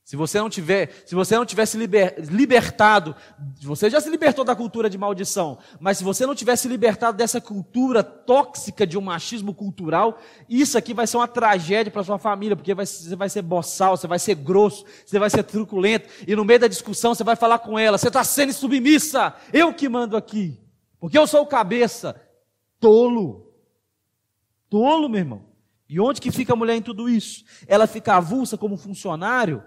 [0.05, 3.15] Se você não tiver, se você não tivesse liber, libertado,
[3.59, 7.41] você já se libertou da cultura de maldição, mas se você não tivesse libertado dessa
[7.41, 12.55] cultura tóxica de um machismo cultural, isso aqui vai ser uma tragédia para sua família,
[12.55, 16.35] porque vai, você vai ser boçal, você vai ser grosso, você vai ser truculento, e
[16.35, 19.89] no meio da discussão você vai falar com ela, você está sendo submissa, eu que
[19.89, 20.61] mando aqui,
[20.99, 22.15] porque eu sou o cabeça,
[22.79, 23.51] tolo,
[24.69, 25.45] tolo, meu irmão.
[25.89, 27.43] E onde que fica a mulher em tudo isso?
[27.67, 29.63] Ela fica avulsa como funcionário?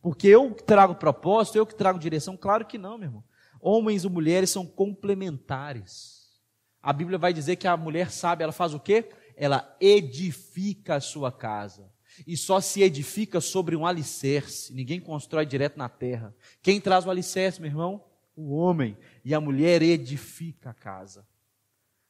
[0.00, 2.36] Porque eu trago propósito, eu que trago direção?
[2.36, 3.24] Claro que não, meu irmão.
[3.60, 6.18] Homens e mulheres são complementares.
[6.82, 9.08] A Bíblia vai dizer que a mulher sabe, ela faz o quê?
[9.36, 11.90] Ela edifica a sua casa.
[12.26, 14.72] E só se edifica sobre um alicerce.
[14.72, 16.34] Ninguém constrói direto na terra.
[16.62, 18.04] Quem traz o alicerce, meu irmão?
[18.34, 18.96] O homem.
[19.24, 21.26] E a mulher edifica a casa.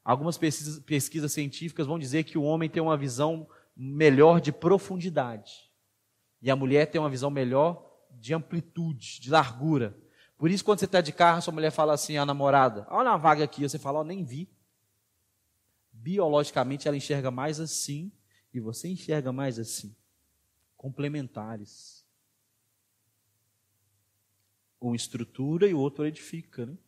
[0.04, 5.67] Algumas pesquisas, pesquisas científicas vão dizer que o homem tem uma visão melhor de profundidade.
[6.40, 9.96] E a mulher tem uma visão melhor de amplitude, de largura.
[10.36, 13.18] Por isso, quando você está de carro, sua mulher fala assim, a namorada, olha uma
[13.18, 14.48] vaga aqui, você fala, oh, nem vi.
[15.92, 18.12] Biologicamente, ela enxerga mais assim,
[18.54, 19.94] e você enxerga mais assim.
[20.76, 22.06] Complementares.
[24.80, 26.66] Um estrutura e o outro edifica.
[26.66, 26.78] Né?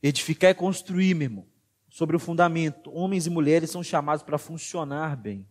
[0.00, 1.46] Edificar é construir, meu irmão.
[1.88, 2.92] Sobre o fundamento.
[2.94, 5.48] Homens e mulheres são chamados para funcionar bem.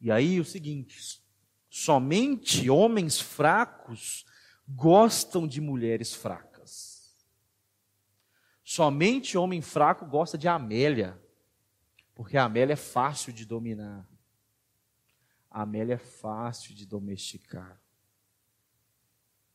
[0.00, 1.22] E aí o seguinte:
[1.68, 4.24] somente homens fracos
[4.68, 6.90] gostam de mulheres fracas.
[8.64, 11.20] Somente homem fraco gosta de Amélia,
[12.14, 14.08] porque a Amélia é fácil de dominar.
[15.50, 17.80] A Amélia é fácil de domesticar.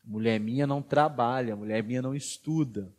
[0.04, 2.94] Mulher minha não trabalha, mulher minha não estuda.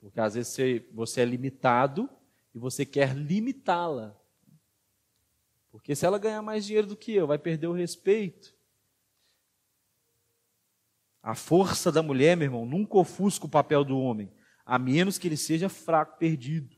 [0.00, 2.08] Porque às vezes você, você é limitado
[2.54, 4.18] e você quer limitá-la.
[5.72, 8.54] Porque se ela ganhar mais dinheiro do que eu, vai perder o respeito.
[11.22, 14.30] A força da mulher, meu irmão, nunca ofusca o papel do homem,
[14.66, 16.76] a menos que ele seja fraco, perdido.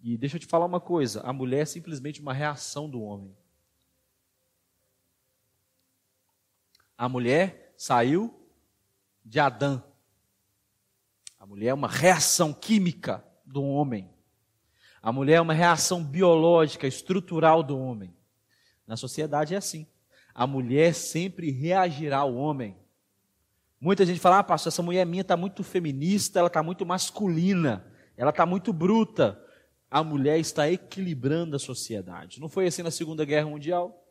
[0.00, 3.36] E deixa eu te falar uma coisa: a mulher é simplesmente uma reação do homem.
[6.96, 8.48] A mulher saiu
[9.22, 9.84] de Adão.
[11.38, 14.10] A mulher é uma reação química do homem.
[15.02, 18.14] A mulher é uma reação biológica, estrutural do homem.
[18.86, 19.86] Na sociedade é assim.
[20.34, 22.76] A mulher sempre reagirá ao homem.
[23.80, 27.86] Muita gente fala, ah, pastor, essa mulher minha está muito feminista, ela está muito masculina,
[28.16, 29.40] ela está muito bruta.
[29.90, 32.40] A mulher está equilibrando a sociedade.
[32.40, 34.04] Não foi assim na Segunda Guerra Mundial?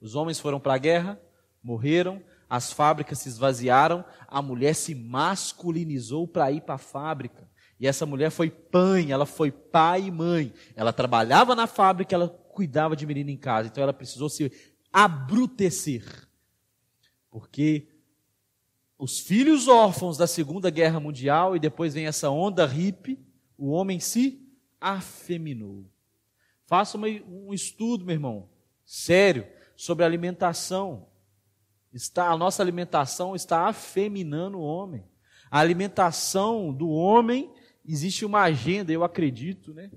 [0.00, 1.20] Os homens foram para a guerra,
[1.62, 7.48] morreram, as fábricas se esvaziaram, a mulher se masculinizou para ir para a fábrica.
[7.78, 10.52] E essa mulher foi pai, ela foi pai e mãe.
[10.76, 13.68] Ela trabalhava na fábrica, ela cuidava de menino em casa.
[13.68, 14.50] Então ela precisou se
[14.92, 16.04] abrutecer.
[17.30, 17.88] Porque
[18.96, 23.18] os filhos órfãos da Segunda Guerra Mundial e depois vem essa onda hippie,
[23.58, 24.40] o homem se
[24.80, 25.84] afeminou.
[26.66, 28.48] Faça um estudo, meu irmão,
[28.84, 29.46] sério,
[29.76, 31.08] sobre alimentação.
[31.92, 35.04] Está, a nossa alimentação está afeminando o homem.
[35.50, 37.52] A alimentação do homem
[37.84, 39.90] existe uma agenda, eu acredito, né?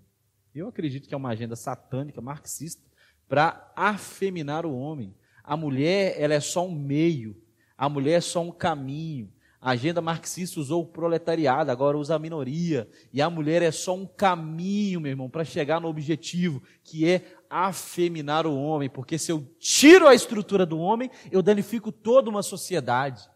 [0.53, 2.81] Eu acredito que é uma agenda satânica, marxista,
[3.27, 5.13] para afeminar o homem.
[5.43, 7.41] A mulher, ela é só um meio,
[7.77, 9.31] a mulher é só um caminho.
[9.59, 12.87] A agenda marxista usou o proletariado, agora usa a minoria.
[13.11, 17.23] E a mulher é só um caminho, meu irmão, para chegar no objetivo, que é
[17.49, 18.89] afeminar o homem.
[18.89, 23.27] Porque se eu tiro a estrutura do homem, eu danifico toda uma sociedade.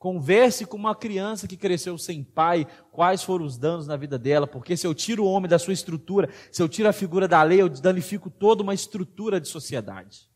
[0.00, 4.46] Converse com uma criança que cresceu sem pai, quais foram os danos na vida dela,
[4.46, 7.42] porque se eu tiro o homem da sua estrutura, se eu tiro a figura da
[7.42, 10.26] lei, eu danifico toda uma estrutura de sociedade.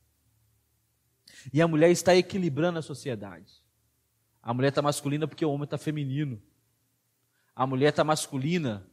[1.51, 3.55] E a mulher está equilibrando a sociedade.
[4.43, 6.43] A mulher está masculina porque o homem está feminino.
[7.57, 8.87] A mulher está masculina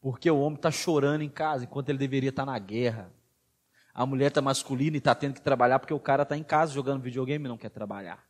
[0.00, 3.12] porque o homem está chorando em casa enquanto ele deveria estar tá na guerra.
[3.94, 6.74] A mulher está masculina e está tendo que trabalhar porque o cara está em casa
[6.74, 8.29] jogando videogame e não quer trabalhar.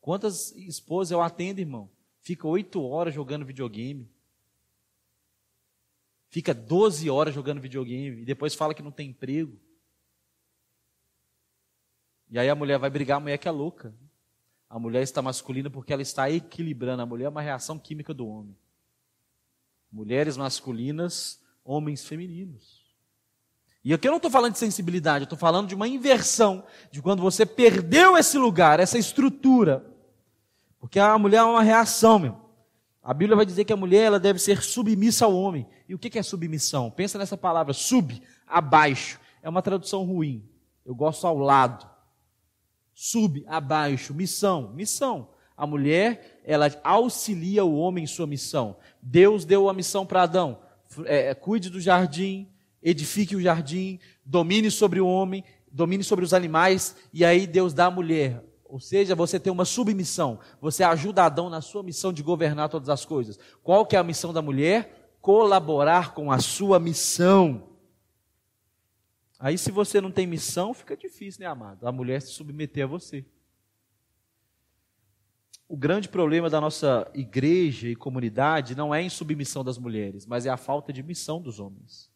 [0.00, 1.90] Quantas esposas eu atendo, irmão?
[2.20, 4.08] Fica oito horas jogando videogame.
[6.28, 9.58] Fica doze horas jogando videogame e depois fala que não tem emprego.
[12.30, 13.94] E aí a mulher vai brigar, a mulher que é louca.
[14.68, 17.02] A mulher está masculina porque ela está equilibrando.
[17.02, 18.54] A mulher é uma reação química do homem.
[19.90, 22.87] Mulheres masculinas, homens femininos.
[23.88, 27.00] E aqui eu não estou falando de sensibilidade, eu estou falando de uma inversão, de
[27.00, 29.82] quando você perdeu esse lugar, essa estrutura.
[30.78, 32.36] Porque a mulher é uma reação, meu.
[33.02, 35.66] A Bíblia vai dizer que a mulher ela deve ser submissa ao homem.
[35.88, 36.90] E o que é submissão?
[36.90, 39.18] Pensa nessa palavra, sub, abaixo.
[39.42, 40.46] É uma tradução ruim.
[40.84, 41.88] Eu gosto ao lado.
[42.92, 45.30] Sub, abaixo, missão, missão.
[45.56, 48.76] A mulher, ela auxilia o homem em sua missão.
[49.00, 50.60] Deus deu a missão para Adão.
[51.06, 52.50] É, cuide do jardim,
[52.82, 57.86] edifique o jardim, domine sobre o homem, domine sobre os animais, e aí Deus dá
[57.86, 58.44] à mulher.
[58.64, 60.38] Ou seja, você tem uma submissão.
[60.60, 63.38] Você ajuda Adão na sua missão de governar todas as coisas.
[63.62, 65.16] Qual que é a missão da mulher?
[65.22, 67.68] Colaborar com a sua missão.
[69.38, 71.86] Aí se você não tem missão, fica difícil, né, amado?
[71.86, 73.24] A mulher se submeter a você.
[75.66, 80.44] O grande problema da nossa igreja e comunidade não é a insubmissão das mulheres, mas
[80.44, 82.10] é a falta de missão dos homens.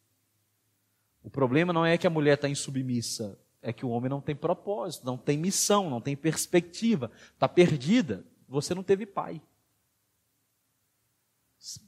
[1.23, 4.35] O problema não é que a mulher está insubmissa, é que o homem não tem
[4.35, 8.25] propósito, não tem missão, não tem perspectiva, está perdida.
[8.49, 9.41] Você não teve pai.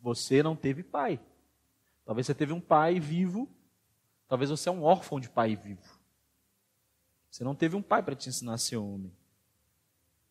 [0.01, 1.21] Você não teve pai.
[2.05, 3.49] Talvez você teve um pai vivo,
[4.29, 5.83] talvez você é um órfão de pai vivo.
[7.29, 9.13] Você não teve um pai para te ensinar a ser homem.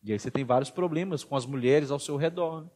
[0.01, 2.61] E aí você tem vários problemas com as mulheres ao seu redor.
[2.61, 2.69] Né?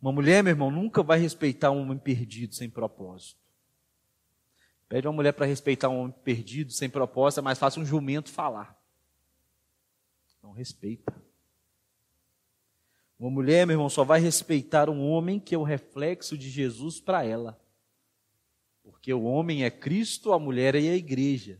[0.00, 3.40] Uma mulher, meu irmão, nunca vai respeitar um homem perdido sem propósito.
[4.88, 8.30] Pede uma mulher para respeitar um homem perdido sem propósito, é mais fácil um jumento
[8.30, 8.78] falar.
[10.42, 11.12] Não respeita.
[13.18, 17.00] Uma mulher, meu irmão, só vai respeitar um homem que é o reflexo de Jesus
[17.00, 17.58] para ela.
[18.82, 21.58] Porque o homem é Cristo, a mulher é a igreja.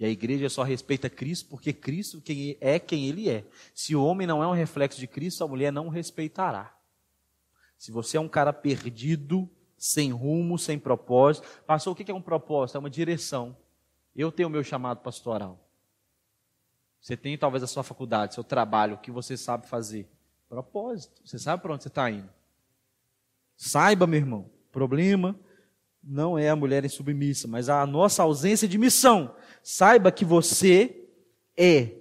[0.00, 2.20] E a igreja só respeita Cristo porque Cristo
[2.60, 3.44] é quem ele é.
[3.72, 6.76] Se o homem não é um reflexo de Cristo, a mulher não respeitará.
[7.84, 11.46] Se você é um cara perdido, sem rumo, sem propósito.
[11.66, 12.76] Pastor, o que é um propósito?
[12.76, 13.54] É uma direção.
[14.16, 15.62] Eu tenho o meu chamado pastoral.
[16.98, 20.08] Você tem talvez a sua faculdade, seu trabalho, o que você sabe fazer.
[20.48, 21.20] Propósito.
[21.26, 22.30] Você sabe para onde você está indo.
[23.54, 25.38] Saiba, meu irmão, problema
[26.02, 29.36] não é a mulher insubmissa, mas a nossa ausência de missão.
[29.62, 31.06] Saiba que você
[31.54, 31.98] é.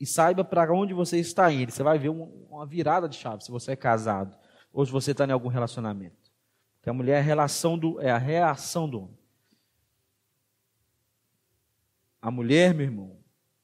[0.00, 1.70] E saiba para onde você está indo.
[1.70, 4.42] Você vai ver uma virada de chave se você é casado
[4.74, 6.32] ou se você está em algum relacionamento.
[6.82, 9.18] Que a mulher é a, relação do, é a reação do homem.
[12.20, 13.16] A mulher, meu irmão,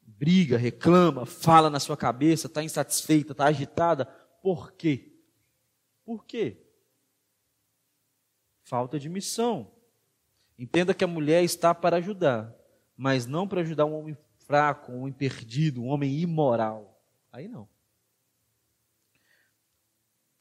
[0.06, 4.06] briga, reclama, fala na sua cabeça, está insatisfeita, está agitada.
[4.40, 5.12] Por quê?
[6.04, 6.62] Por quê?
[8.62, 9.72] Falta de missão.
[10.56, 12.54] Entenda que a mulher está para ajudar,
[12.96, 17.02] mas não para ajudar um homem fraco, um homem perdido, um homem imoral.
[17.32, 17.68] Aí não.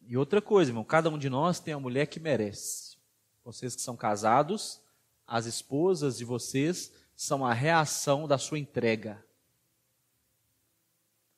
[0.09, 2.97] E outra coisa, irmão, cada um de nós tem a mulher que merece.
[3.43, 4.81] Vocês que são casados,
[5.27, 9.23] as esposas de vocês são a reação da sua entrega.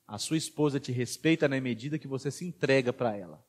[0.08, 3.46] A sua esposa te respeita na medida que você se entrega para ela.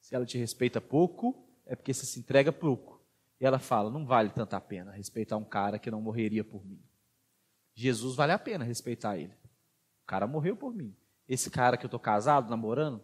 [0.00, 3.04] Se ela te respeita pouco, é porque você se entrega pouco.
[3.40, 6.64] E ela fala: não vale tanta a pena respeitar um cara que não morreria por
[6.64, 6.80] mim.
[7.74, 9.34] Jesus vale a pena respeitar ele.
[10.04, 10.94] O cara morreu por mim.
[11.28, 13.02] Esse cara que eu estou casado, namorando,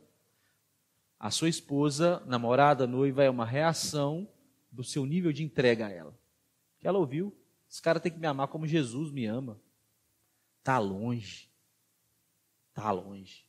[1.25, 4.29] a sua esposa, namorada, noiva, é uma reação
[4.70, 6.14] do seu nível de entrega a ela.
[6.79, 7.35] Que ela ouviu:
[7.66, 9.59] esse cara tem que me amar como Jesus me ama.
[10.59, 11.49] Está longe.
[12.68, 13.47] Está longe.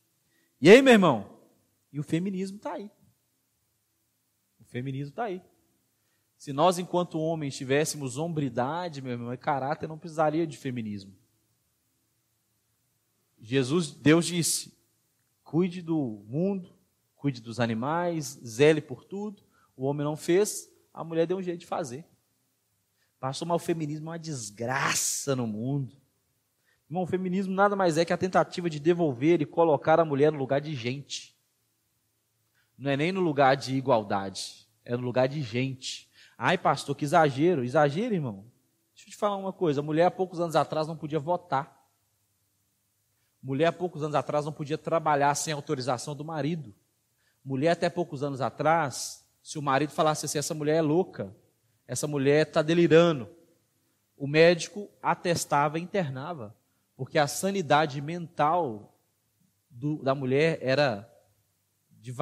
[0.58, 1.38] E aí, meu irmão?
[1.92, 2.90] E o feminismo está aí.
[4.58, 5.42] O feminismo está aí.
[6.38, 11.14] Se nós, enquanto homens, tivéssemos hombridade, meu irmão, e caráter, não precisaria de feminismo.
[13.38, 14.72] Jesus, Deus disse:
[15.44, 16.74] cuide do mundo,
[17.26, 19.42] cuide dos animais, zele por tudo.
[19.76, 22.06] O homem não fez, a mulher deu um jeito de fazer.
[23.18, 25.92] Passou mal o feminismo é uma desgraça no mundo.
[26.88, 30.30] Irmão, o feminismo nada mais é que a tentativa de devolver e colocar a mulher
[30.30, 31.36] no lugar de gente.
[32.78, 36.08] Não é nem no lugar de igualdade, é no lugar de gente.
[36.38, 37.64] Ai, pastor, que exagero.
[37.64, 38.44] Exagero, irmão.
[38.94, 39.80] Deixa eu te falar uma coisa.
[39.80, 41.90] A mulher, há poucos anos atrás, não podia votar.
[43.42, 46.72] Mulher, há poucos anos atrás, não podia trabalhar sem autorização do marido.
[47.46, 51.34] Mulher, até poucos anos atrás, se o marido falasse assim: essa mulher é louca,
[51.88, 53.26] essa mulher está delirando,
[54.18, 56.54] o médico atestava e internava
[56.96, 58.98] porque a sanidade mental
[59.68, 61.08] do, da mulher era,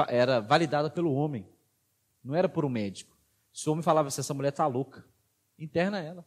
[0.09, 1.47] era validada pelo homem,
[2.23, 3.17] não era por um médico.
[3.53, 5.05] Se o homem falava assim, essa mulher está louca,
[5.57, 6.27] interna ela.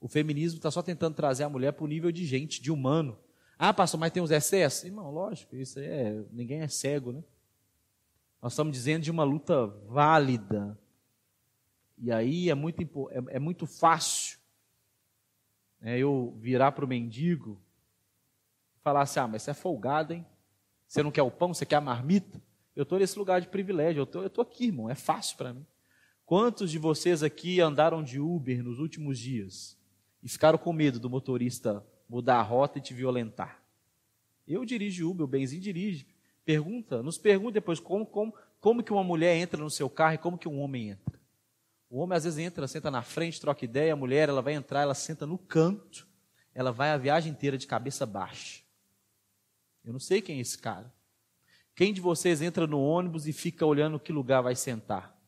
[0.00, 3.18] O feminismo está só tentando trazer a mulher para o nível de gente, de humano.
[3.58, 4.84] Ah, pastor, mas tem os excessos?
[4.84, 7.24] Irmão, lógico, isso é, ninguém é cego, né?
[8.46, 10.78] Nós estamos dizendo de uma luta válida.
[11.98, 14.38] E aí é muito, é, é muito fácil
[15.80, 17.60] né, eu virar para o mendigo
[18.76, 20.24] e falar assim: ah, mas você é folgado, hein?
[20.86, 22.40] Você não quer o pão, você quer a marmita?
[22.76, 25.66] Eu estou nesse lugar de privilégio, eu estou aqui, irmão, é fácil para mim.
[26.24, 29.76] Quantos de vocês aqui andaram de Uber nos últimos dias
[30.22, 33.60] e ficaram com medo do motorista mudar a rota e te violentar?
[34.46, 36.06] Eu dirijo Uber, o Benzinho dirige.
[36.46, 40.18] Pergunta, nos pergunta depois como, como, como que uma mulher entra no seu carro e
[40.18, 41.20] como que um homem entra.
[41.90, 44.82] O homem às vezes entra, senta na frente, troca ideia, a mulher ela vai entrar,
[44.82, 46.06] ela senta no canto,
[46.54, 48.62] ela vai a viagem inteira de cabeça baixa.
[49.84, 50.94] Eu não sei quem é esse cara.
[51.74, 55.20] Quem de vocês entra no ônibus e fica olhando que lugar vai sentar?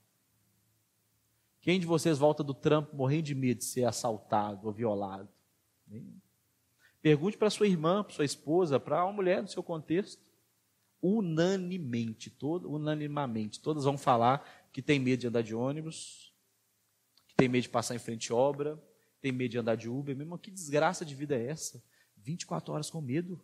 [1.60, 5.28] Quem de vocês volta do trampo morrendo de medo de ser assaltado ou violado?
[7.02, 10.27] Pergunte para sua irmã, para sua esposa, para uma mulher no seu contexto.
[11.00, 16.34] Unanimemente, todo, unanimamente, todas vão falar que tem medo de andar de ônibus,
[17.36, 18.82] tem medo de passar em frente à obra,
[19.20, 20.16] tem medo de andar de Uber.
[20.16, 21.82] Mesmo que desgraça de vida é essa?
[22.16, 23.42] 24 horas com medo.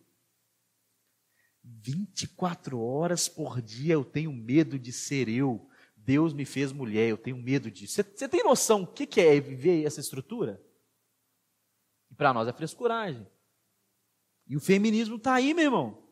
[1.63, 5.69] 24 horas por dia eu tenho medo de ser eu.
[5.95, 8.03] Deus me fez mulher, eu tenho medo disso.
[8.15, 10.61] Você tem noção o que é viver essa estrutura?
[12.15, 13.25] Para nós é frescuragem.
[14.47, 16.04] E o feminismo está aí, meu irmão.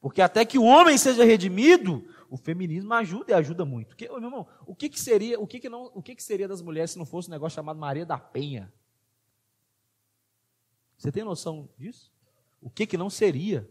[0.00, 3.94] Porque até que o homem seja redimido, o feminismo ajuda e ajuda muito.
[3.96, 6.48] Que, meu irmão, o que, que seria, o que, que não, o que, que seria
[6.48, 8.72] das mulheres se não fosse um negócio chamado Maria da Penha?
[10.96, 12.12] Você tem noção disso?
[12.60, 13.68] O que que não seria?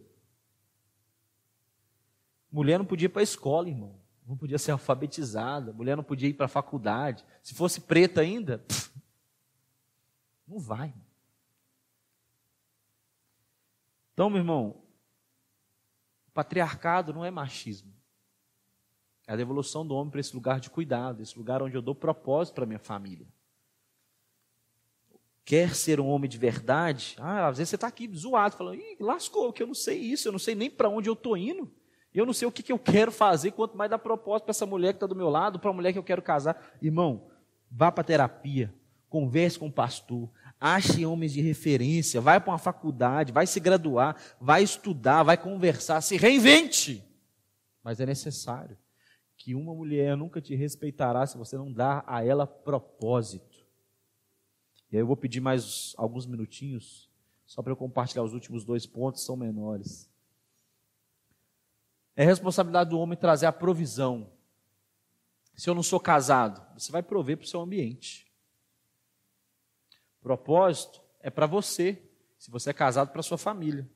[2.52, 4.00] Mulher não podia ir para a escola, irmão.
[4.26, 5.72] Não podia ser alfabetizada.
[5.72, 7.24] Mulher não podia ir para a faculdade.
[7.42, 8.92] Se fosse preta ainda, pff,
[10.48, 10.94] não vai.
[14.14, 14.79] Então, meu irmão,
[16.40, 17.94] patriarcado não é machismo.
[19.28, 21.94] É a devolução do homem para esse lugar de cuidado, esse lugar onde eu dou
[21.94, 23.28] propósito para minha família.
[25.44, 27.18] Quer ser um homem de verdade?
[27.20, 30.30] Ah, às vezes você está aqui zoado, falando, Ih, lascou, que eu não sei isso,
[30.30, 31.70] eu não sei nem para onde eu estou indo.
[32.14, 34.66] Eu não sei o que, que eu quero fazer, quanto mais dar propósito para essa
[34.66, 36.78] mulher que está do meu lado, para a mulher que eu quero casar.
[36.82, 37.30] Irmão,
[37.70, 38.74] vá para terapia,
[39.10, 40.30] converse com o pastor,
[40.60, 46.02] Ache homens de referência, vai para uma faculdade, vai se graduar, vai estudar, vai conversar,
[46.02, 47.04] se reinvente.
[47.82, 48.78] Mas é necessário
[49.38, 53.66] que uma mulher nunca te respeitará se você não dar a ela propósito.
[54.92, 57.10] E aí eu vou pedir mais alguns minutinhos,
[57.46, 60.08] Só para eu compartilhar os últimos dois pontos, são menores.
[62.16, 64.30] É responsabilidade do homem trazer a provisão.
[65.56, 68.29] Se eu não sou casado, você vai prover para o seu ambiente.
[70.22, 72.02] Propósito é para você,
[72.38, 73.90] se você é casado, para sua família.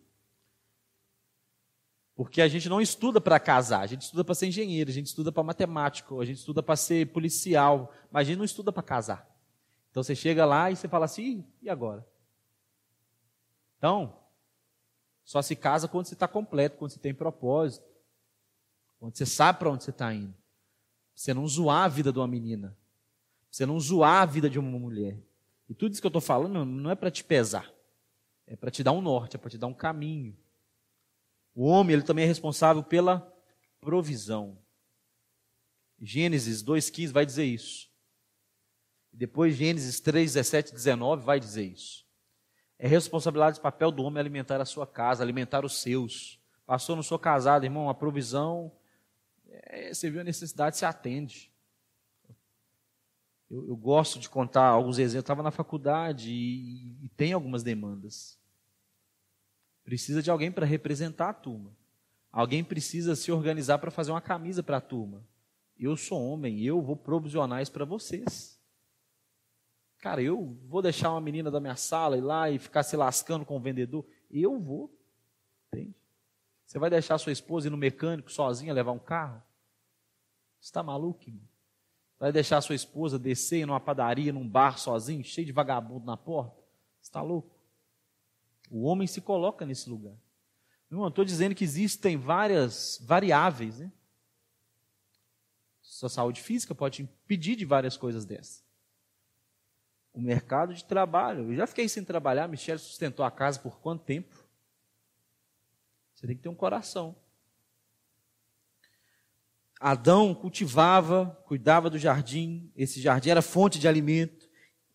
[2.15, 5.07] Porque a gente não estuda para casar, a gente estuda para ser engenheiro, a gente
[5.07, 8.83] estuda para matemático, a gente estuda para ser policial, mas a gente não estuda para
[8.83, 9.27] casar.
[9.89, 12.07] Então você chega lá e você fala assim, e agora?
[13.77, 14.17] Então,
[15.23, 17.85] só se casa quando você está completo, quando você tem propósito,
[18.99, 20.33] quando você sabe para onde você está indo.
[21.15, 22.77] Você não zoar a vida de uma menina,
[23.49, 25.19] você não zoar a vida de uma mulher.
[25.73, 27.73] E tudo isso que eu estou falando não é para te pesar,
[28.45, 30.37] é para te dar um norte, é para te dar um caminho.
[31.55, 33.27] O homem, ele também é responsável pela
[33.81, 34.55] provisão.
[35.99, 37.89] Gênesis 2,15 vai dizer isso.
[39.11, 42.05] Depois Gênesis 3, 17 19 vai dizer isso.
[42.77, 46.39] É responsabilidade e papel do homem alimentar a sua casa, alimentar os seus.
[46.67, 48.71] Passou, não sou casado, irmão, a provisão,
[49.47, 51.51] é, você viu a necessidade, se atende.
[53.53, 55.13] Eu, eu, gosto de contar alguns exemplos.
[55.13, 58.39] Eu estava na faculdade e, e tem algumas demandas.
[59.83, 61.71] Precisa de alguém para representar a turma.
[62.31, 65.23] Alguém precisa se organizar para fazer uma camisa para a turma.
[65.77, 68.59] Eu sou homem, eu vou provisionar isso para vocês.
[69.99, 73.45] Cara, eu vou deixar uma menina da minha sala ir lá e ficar se lascando
[73.45, 74.03] com o vendedor?
[74.31, 74.91] Eu vou.
[75.67, 75.93] Entende?
[76.65, 79.43] Você vai deixar sua esposa ir no mecânico sozinha levar um carro?
[80.59, 81.52] Você está maluco, irmão?
[82.23, 86.15] Vai deixar sua esposa descer em uma padaria, num bar sozinho, cheio de vagabundo na
[86.15, 86.57] porta?
[87.01, 87.53] Está louco?
[88.71, 90.15] O homem se coloca nesse lugar.
[90.89, 93.79] Não estou dizendo que existem várias variáveis.
[93.79, 93.91] Né?
[95.81, 98.63] Sua saúde física pode te impedir de várias coisas dessas.
[100.13, 101.51] O mercado de trabalho.
[101.51, 102.47] Eu já fiquei sem trabalhar.
[102.47, 104.33] Michelle sustentou a casa por quanto tempo?
[106.15, 107.17] Você tem que ter um coração.
[109.83, 112.71] Adão cultivava, cuidava do jardim.
[112.73, 114.47] Esse jardim era fonte de alimento.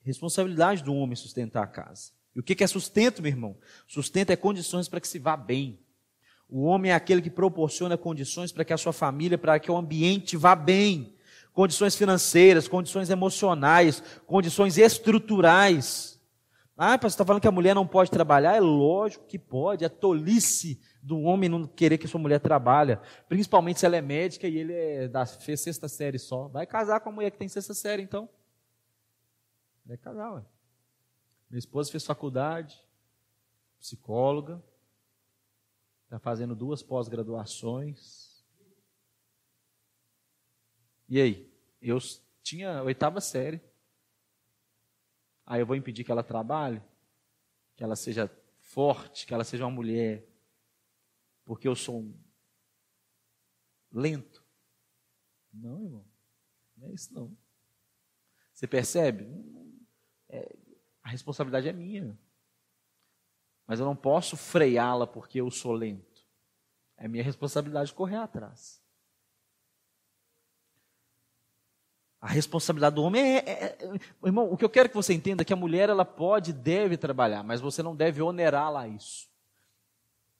[0.02, 2.12] Responsabilidade do homem sustentar a casa.
[2.34, 3.58] E o que é sustento, meu irmão?
[3.86, 5.78] Sustento é condições para que se vá bem.
[6.48, 9.76] O homem é aquele que proporciona condições para que a sua família, para que o
[9.76, 11.14] ambiente vá bem.
[11.52, 16.17] Condições financeiras, condições emocionais, condições estruturais.
[16.80, 18.54] Ah, você está falando que a mulher não pode trabalhar?
[18.54, 22.96] É lógico que pode, é tolice do homem não querer que sua mulher trabalhe.
[23.28, 26.46] Principalmente se ela é médica e ele é da, fez sexta série só.
[26.46, 28.28] Vai casar com a mulher que tem sexta série, então.
[29.84, 30.44] Vai casar, ué.
[31.50, 32.80] Minha esposa fez faculdade,
[33.80, 34.62] psicóloga,
[36.04, 38.44] está fazendo duas pós-graduações.
[41.08, 41.52] E aí?
[41.82, 41.98] Eu
[42.40, 43.67] tinha oitava série.
[45.50, 46.82] Aí eu vou impedir que ela trabalhe,
[47.74, 48.30] que ela seja
[48.60, 50.28] forte, que ela seja uma mulher,
[51.42, 52.14] porque eu sou um
[53.90, 54.44] lento.
[55.50, 56.04] Não, irmão,
[56.76, 57.34] não é isso não.
[58.52, 59.26] Você percebe?
[60.28, 60.54] É,
[61.02, 62.18] a responsabilidade é minha.
[63.66, 66.26] Mas eu não posso freá-la porque eu sou lento.
[66.94, 68.82] É minha responsabilidade correr atrás.
[72.20, 75.42] A responsabilidade do homem é, é, é, Irmão, o que eu quero que você entenda
[75.42, 79.28] é que a mulher ela pode e deve trabalhar, mas você não deve onerá-la isso.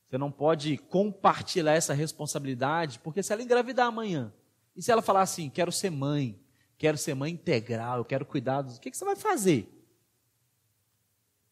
[0.09, 4.33] Você não pode compartilhar essa responsabilidade, porque se ela engravidar amanhã,
[4.75, 6.41] e se ela falar assim, quero ser mãe,
[6.77, 8.77] quero ser mãe integral, eu quero cuidar dos.
[8.77, 9.69] O que, que você vai fazer?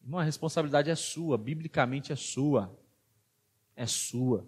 [0.02, 2.76] Irmão, a responsabilidade é sua, biblicamente é sua.
[3.74, 4.46] É sua.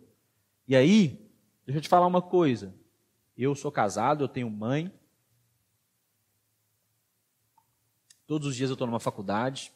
[0.66, 1.28] E aí,
[1.66, 2.74] deixa eu te falar uma coisa.
[3.36, 4.92] Eu sou casado, eu tenho mãe.
[8.28, 9.72] Todos os dias eu estou numa faculdade,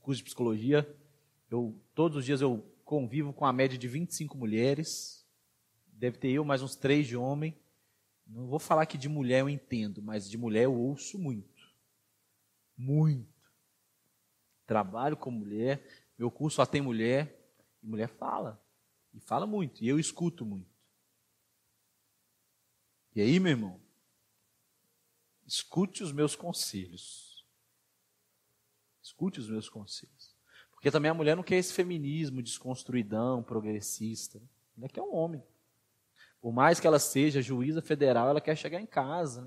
[0.00, 0.88] curso de psicologia.
[1.50, 5.26] Eu, todos os dias eu convivo com a média de 25 mulheres.
[5.86, 7.54] Deve ter eu mais uns três de homem.
[8.26, 11.62] Não vou falar que de mulher eu entendo, mas de mulher eu ouço muito.
[12.76, 13.34] Muito
[14.66, 15.86] trabalho com mulher,
[16.18, 17.38] meu curso só tem mulher,
[17.82, 18.60] e mulher fala.
[19.12, 20.72] E fala muito, e eu escuto muito.
[23.14, 23.80] E aí, meu irmão,
[25.46, 27.44] escute os meus conselhos.
[29.02, 30.34] Escute os meus conselhos.
[30.70, 34.40] Porque também a mulher não quer esse feminismo desconstruidão, progressista.
[34.76, 35.42] Ela quer um homem.
[36.40, 39.42] Por mais que ela seja juíza federal, ela quer chegar em casa.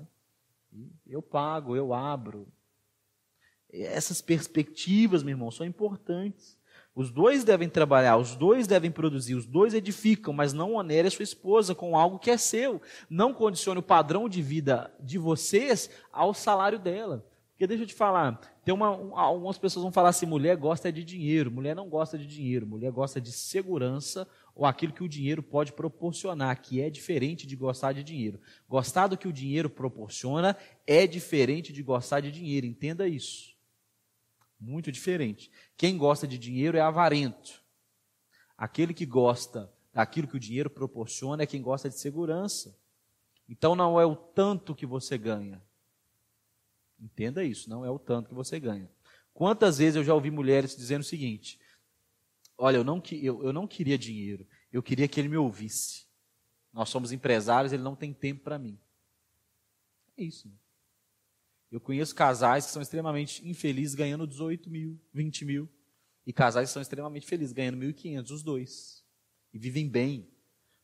[0.72, 0.86] Né?
[1.06, 2.46] eu pago, eu abro,
[3.70, 6.57] essas perspectivas, meu irmão, são importantes.
[6.98, 11.10] Os dois devem trabalhar, os dois devem produzir, os dois edificam, mas não onere a
[11.12, 12.82] sua esposa com algo que é seu.
[13.08, 17.24] Não condicione o padrão de vida de vocês ao salário dela.
[17.52, 21.04] Porque deixa eu te falar, Tem uma, algumas pessoas vão falar assim: mulher gosta de
[21.04, 25.40] dinheiro, mulher não gosta de dinheiro, mulher gosta de segurança ou aquilo que o dinheiro
[25.40, 28.40] pode proporcionar, que é diferente de gostar de dinheiro.
[28.68, 33.56] Gostar do que o dinheiro proporciona é diferente de gostar de dinheiro, entenda isso.
[34.58, 35.50] Muito diferente.
[35.76, 37.62] Quem gosta de dinheiro é avarento.
[38.56, 42.76] Aquele que gosta daquilo que o dinheiro proporciona é quem gosta de segurança.
[43.48, 45.62] Então não é o tanto que você ganha,
[47.00, 48.90] Entenda isso, não é o tanto que você ganha.
[49.32, 51.60] Quantas vezes eu já ouvi mulheres dizendo o seguinte:
[52.56, 56.06] Olha, eu não, eu, eu não queria dinheiro, eu queria que ele me ouvisse.
[56.72, 58.78] Nós somos empresários, ele não tem tempo para mim.
[60.16, 60.48] É isso.
[60.48, 60.54] Né?
[61.70, 65.68] Eu conheço casais que são extremamente infelizes ganhando 18 mil, 20 mil.
[66.26, 69.04] E casais que são extremamente felizes ganhando 1.500, os dois.
[69.52, 70.28] E vivem bem.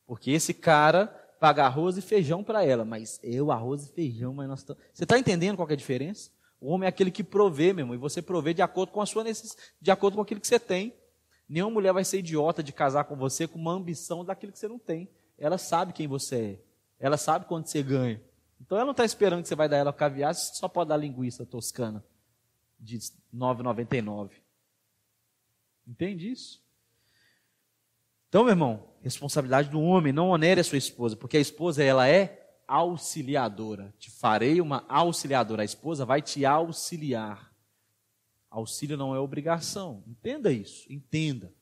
[0.05, 1.07] Porque esse cara
[1.39, 4.81] paga arroz e feijão para ela, mas eu, arroz e feijão, mas nós estamos.
[4.93, 6.31] Você está entendendo qual é a diferença?
[6.59, 9.05] O homem é aquele que provê, meu irmão, e você provê de acordo com a
[9.05, 10.93] sua necessidade, de acordo com aquilo que você tem.
[11.47, 14.67] Nenhuma mulher vai ser idiota de casar com você com uma ambição daquilo que você
[14.67, 15.07] não tem.
[15.37, 16.59] Ela sabe quem você é.
[16.99, 18.19] Ela sabe quanto você ganha.
[18.59, 20.97] Então ela não está esperando que você vai dar ela caviar, você só pode dar
[20.97, 22.03] linguiça toscana
[22.79, 22.97] de
[23.33, 24.31] 9,99.
[25.87, 26.63] Entende isso?
[28.27, 32.07] Então, meu irmão, responsabilidade do homem, não onere a sua esposa, porque a esposa ela
[32.07, 33.93] é auxiliadora.
[33.97, 35.61] Te farei uma auxiliadora.
[35.61, 37.53] A esposa vai te auxiliar.
[38.49, 40.03] Auxílio não é obrigação.
[40.07, 41.53] Entenda isso, entenda.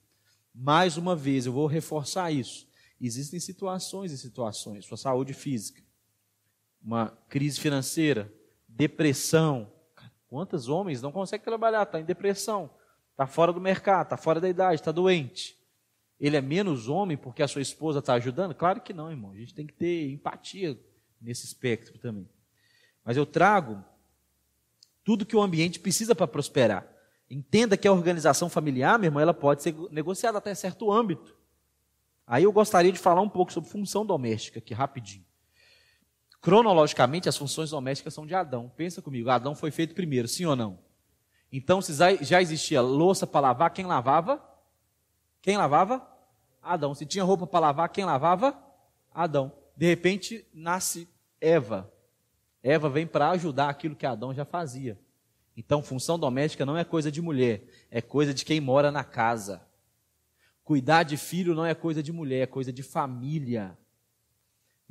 [0.54, 2.68] Mais uma vez, eu vou reforçar isso.
[3.00, 4.86] Existem situações e situações.
[4.86, 5.84] Sua saúde física,
[6.84, 8.32] uma crise financeira,
[8.68, 9.72] depressão.
[10.28, 11.84] Quantos homens não conseguem trabalhar?
[11.84, 12.70] Está em depressão,
[13.12, 15.64] está fora do mercado, está fora da idade, está doente
[16.24, 18.56] ele é menos homem porque a sua esposa está ajudando?
[18.56, 19.32] Claro que não, irmão.
[19.32, 20.80] A gente tem que ter empatia
[21.22, 22.30] nesse espectro também.
[23.04, 23.84] Mas eu trago
[25.04, 26.88] tudo que o ambiente precisa para prosperar.
[27.30, 31.36] Entenda que a organização familiar, meu irmão, ela pode ser negociada até certo âmbito.
[32.26, 35.26] Aí eu gostaria de falar um pouco sobre função doméstica aqui, rapidinho.
[36.44, 38.70] Cronologicamente, as funções domésticas são de Adão.
[38.76, 40.78] Pensa comigo, Adão foi feito primeiro, sim ou não?
[41.50, 44.44] Então, se já existia louça para lavar, quem lavava?
[45.42, 46.06] Quem lavava?
[46.62, 46.94] Adão.
[46.94, 48.62] Se tinha roupa para lavar, quem lavava?
[49.14, 49.54] Adão.
[49.74, 51.08] De repente nasce
[51.40, 51.90] Eva.
[52.62, 55.00] Eva vem para ajudar aquilo que Adão já fazia.
[55.56, 59.66] Então, função doméstica não é coisa de mulher, é coisa de quem mora na casa.
[60.62, 63.78] Cuidar de filho não é coisa de mulher, é coisa de família.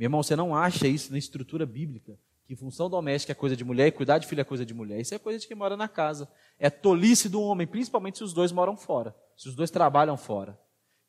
[0.02, 3.64] Meu irmão, você não acha isso na estrutura bíblica, que função doméstica é coisa de
[3.64, 5.00] mulher e cuidar de filho é coisa de mulher.
[5.00, 6.28] Isso é coisa de quem mora na casa.
[6.58, 10.58] É tolice do homem, principalmente se os dois moram fora, se os dois trabalham fora.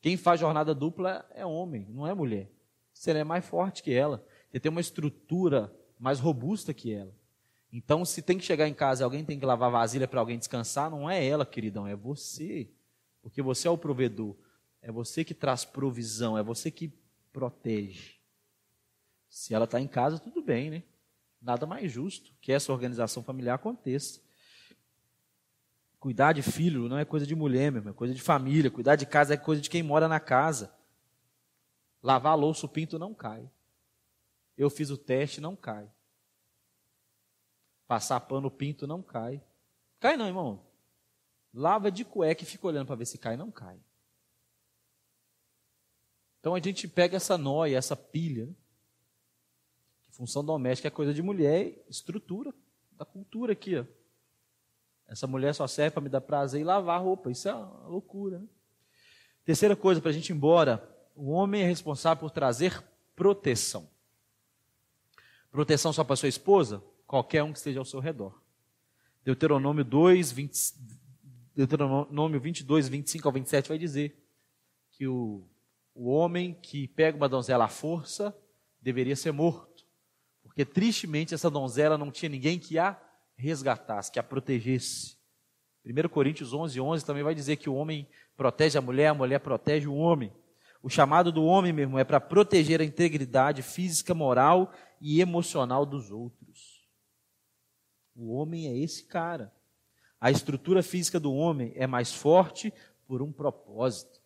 [0.00, 2.48] Quem faz jornada dupla é homem, não é mulher.
[2.92, 4.24] Você é mais forte que ela.
[4.48, 7.12] Você tem uma estrutura mais robusta que ela.
[7.72, 10.88] Então, se tem que chegar em casa alguém tem que lavar vasilha para alguém descansar,
[10.88, 12.70] não é ela, queridão, é você.
[13.20, 14.36] Porque você é o provedor.
[14.80, 16.92] É você que traz provisão, é você que
[17.32, 18.13] protege.
[19.34, 20.84] Se ela está em casa, tudo bem, né?
[21.42, 24.20] Nada mais justo que essa organização familiar aconteça.
[25.98, 28.70] Cuidar de filho não é coisa de mulher, meu irmão, é coisa de família.
[28.70, 30.72] Cuidar de casa é coisa de quem mora na casa.
[32.00, 33.50] Lavar louça, o pinto não cai.
[34.56, 35.90] Eu fiz o teste, não cai.
[37.88, 39.42] Passar pano, o pinto não cai.
[39.98, 40.64] Cai não, irmão.
[41.52, 43.80] Lava de cueca e fica olhando para ver se cai, não cai.
[46.38, 48.46] Então a gente pega essa noia, essa pilha.
[48.46, 48.54] Né?
[50.16, 52.54] Função doméstica é coisa de mulher, estrutura
[52.92, 53.84] da cultura aqui, ó.
[55.08, 57.30] Essa mulher só serve para me dar prazer e lavar roupa.
[57.30, 58.38] Isso é uma loucura.
[58.38, 58.46] Né?
[59.44, 62.82] Terceira coisa, para a gente ir embora: o homem é responsável por trazer
[63.16, 63.90] proteção.
[65.50, 66.82] Proteção só para sua esposa?
[67.06, 68.40] Qualquer um que esteja ao seu redor.
[69.24, 70.74] Deuteronômio 2, 20,
[71.56, 74.16] Deuteronômio 22, 25 ao 27 vai dizer
[74.92, 75.44] que o,
[75.92, 78.36] o homem que pega uma donzela à força
[78.80, 79.73] deveria ser morto.
[80.54, 82.96] Porque tristemente essa donzela não tinha ninguém que a
[83.36, 85.16] resgatasse, que a protegesse.
[85.84, 89.40] 1 Coríntios 11, 11 também vai dizer que o homem protege a mulher, a mulher
[89.40, 90.32] protege o homem.
[90.80, 95.84] O chamado do homem, meu irmão, é para proteger a integridade física, moral e emocional
[95.84, 96.88] dos outros.
[98.14, 99.52] O homem é esse cara.
[100.20, 102.72] A estrutura física do homem é mais forte
[103.08, 104.20] por um propósito.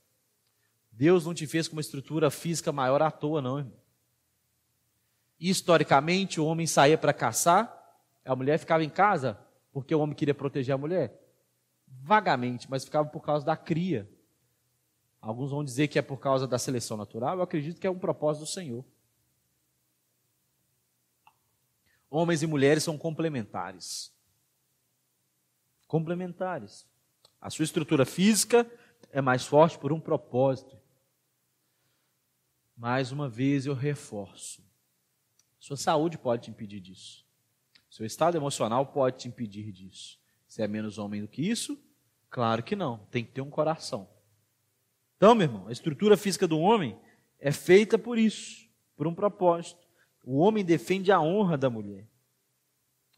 [0.92, 3.87] Deus não te fez com uma estrutura física maior à toa, não, irmão.
[5.38, 7.74] Historicamente, o homem saía para caçar,
[8.24, 9.38] a mulher ficava em casa
[9.72, 11.18] porque o homem queria proteger a mulher?
[11.86, 14.10] Vagamente, mas ficava por causa da cria.
[15.20, 17.98] Alguns vão dizer que é por causa da seleção natural, eu acredito que é um
[17.98, 18.84] propósito do Senhor.
[22.10, 24.12] Homens e mulheres são complementares.
[25.86, 26.86] complementares.
[27.40, 28.70] A sua estrutura física
[29.10, 30.76] é mais forte por um propósito.
[32.76, 34.67] Mais uma vez eu reforço.
[35.58, 37.24] Sua saúde pode te impedir disso.
[37.90, 40.18] Seu estado emocional pode te impedir disso.
[40.46, 41.78] Você é menos homem do que isso?
[42.30, 42.98] Claro que não.
[43.10, 44.08] Tem que ter um coração.
[45.16, 46.96] Então, meu irmão, a estrutura física do homem
[47.40, 49.86] é feita por isso, por um propósito.
[50.24, 52.06] O homem defende a honra da mulher.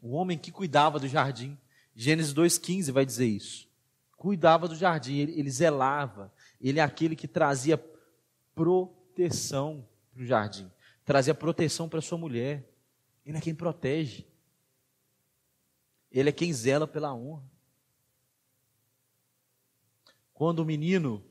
[0.01, 1.57] O homem que cuidava do jardim.
[1.93, 3.69] Gênesis 2,15 vai dizer isso.
[4.15, 6.33] Cuidava do jardim, ele, ele zelava.
[6.59, 7.77] Ele é aquele que trazia
[8.55, 10.71] proteção para o jardim.
[11.05, 12.69] Trazia proteção para sua mulher.
[13.25, 14.27] Ele é quem protege.
[16.11, 17.43] Ele é quem zela pela honra.
[20.33, 21.23] Quando o menino,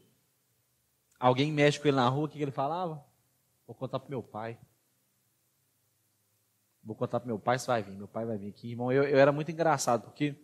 [1.18, 3.04] alguém mexe com ele na rua, o que ele falava?
[3.66, 4.58] Vou contar para meu pai.
[6.82, 8.70] Vou contar para meu pai, você vai vir, meu pai vai vir aqui.
[8.70, 10.34] Irmão, eu, eu era muito engraçado, porque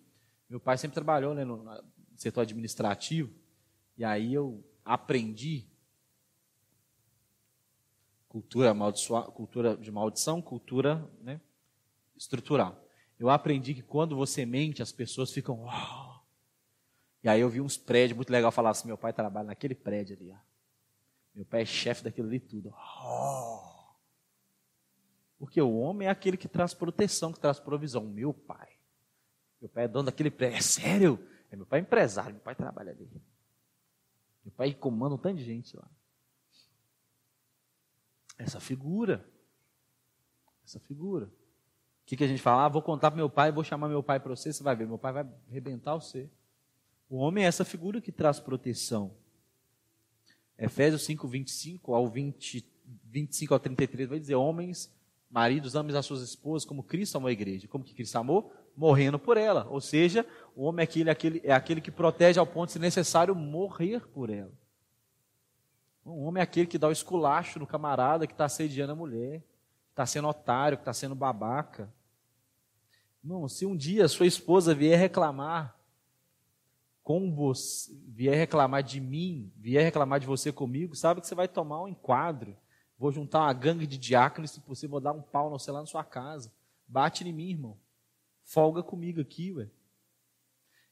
[0.48, 1.64] meu pai sempre trabalhou né, no
[2.14, 3.32] setor administrativo,
[3.96, 5.66] e aí eu aprendi
[8.36, 8.74] cultura,
[9.32, 11.40] cultura de maldição, cultura né,
[12.14, 12.84] estrutural.
[13.18, 15.66] Eu aprendi que quando você mente, as pessoas ficam.
[17.22, 20.16] E aí eu vi uns prédios muito legal falar assim: meu pai trabalha naquele prédio
[20.16, 20.30] ali.
[20.30, 20.36] Ó.
[21.34, 22.74] Meu pai é chefe daquilo ali tudo.
[25.38, 28.04] Porque o homem é aquele que traz proteção, que traz provisão.
[28.04, 28.68] Meu pai.
[29.60, 30.58] Meu pai é dono daquele prédio.
[30.58, 31.26] É sério?
[31.50, 33.10] É, meu pai é empresário, meu pai trabalha ali.
[34.44, 35.90] Meu pai comanda um tanto de gente lá.
[38.38, 39.26] Essa figura.
[40.64, 41.26] Essa figura.
[41.26, 42.64] O que, que a gente fala?
[42.64, 44.86] Ah, vou contar para meu pai, vou chamar meu pai para você, você vai ver,
[44.86, 46.28] meu pai vai arrebentar você.
[47.08, 49.12] O homem é essa figura que traz proteção.
[50.58, 52.64] Efésios 5, 25 ao 20,
[53.04, 54.90] 25 ao 33 vai dizer: Homens,
[55.30, 57.66] Maridos, amem as suas esposas como Cristo amou a igreja.
[57.68, 58.52] Como que Cristo amou?
[58.76, 59.66] Morrendo por ela.
[59.68, 64.06] Ou seja, o homem é aquele, é aquele que protege ao ponto, se necessário, morrer
[64.08, 64.52] por ela.
[66.08, 69.40] O homem é aquele que dá o esculacho no camarada que está assediando a mulher,
[69.40, 71.92] que está sendo otário, que está sendo babaca.
[73.22, 75.76] Não, se um dia sua esposa vier reclamar
[77.02, 81.48] com você, vier reclamar de mim, vier reclamar de você comigo, sabe que você vai
[81.48, 82.56] tomar um enquadro.
[82.96, 85.86] Vou juntar uma gangue de diáconos, se possível, vou dar um pau no celular na
[85.86, 86.52] sua casa.
[86.86, 87.76] Bate em mim, irmão.
[88.44, 89.68] Folga comigo aqui, ué.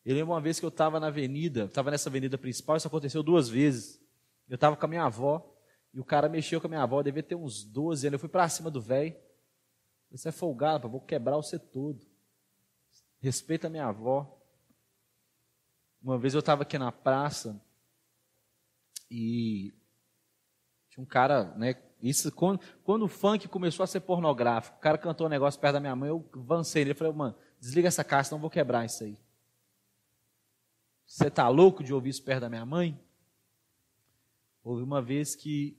[0.04, 3.22] Eu lembro uma vez que eu estava na avenida, estava nessa avenida principal, isso aconteceu
[3.22, 4.03] duas vezes.
[4.48, 5.54] Eu estava com a minha avó,
[5.94, 8.14] e o cara mexeu com a minha avó, devia ter uns 12 anos.
[8.14, 9.16] Eu fui para cima do velho.
[10.10, 12.04] Você é folgado, vou quebrar você todo.
[13.20, 14.40] Respeita a minha avó.
[16.02, 17.60] Uma vez eu estava aqui na praça
[19.10, 19.72] e
[20.90, 24.98] tinha um cara, né, isso, quando, quando o funk começou a ser pornográfico, o cara
[24.98, 28.04] cantou um negócio perto da minha mãe, eu avancei nele e falei, mano, desliga essa
[28.04, 29.18] caixa, não vou quebrar isso aí.
[31.06, 33.00] Você tá louco de ouvir isso perto da minha mãe?
[34.64, 35.78] Houve uma vez que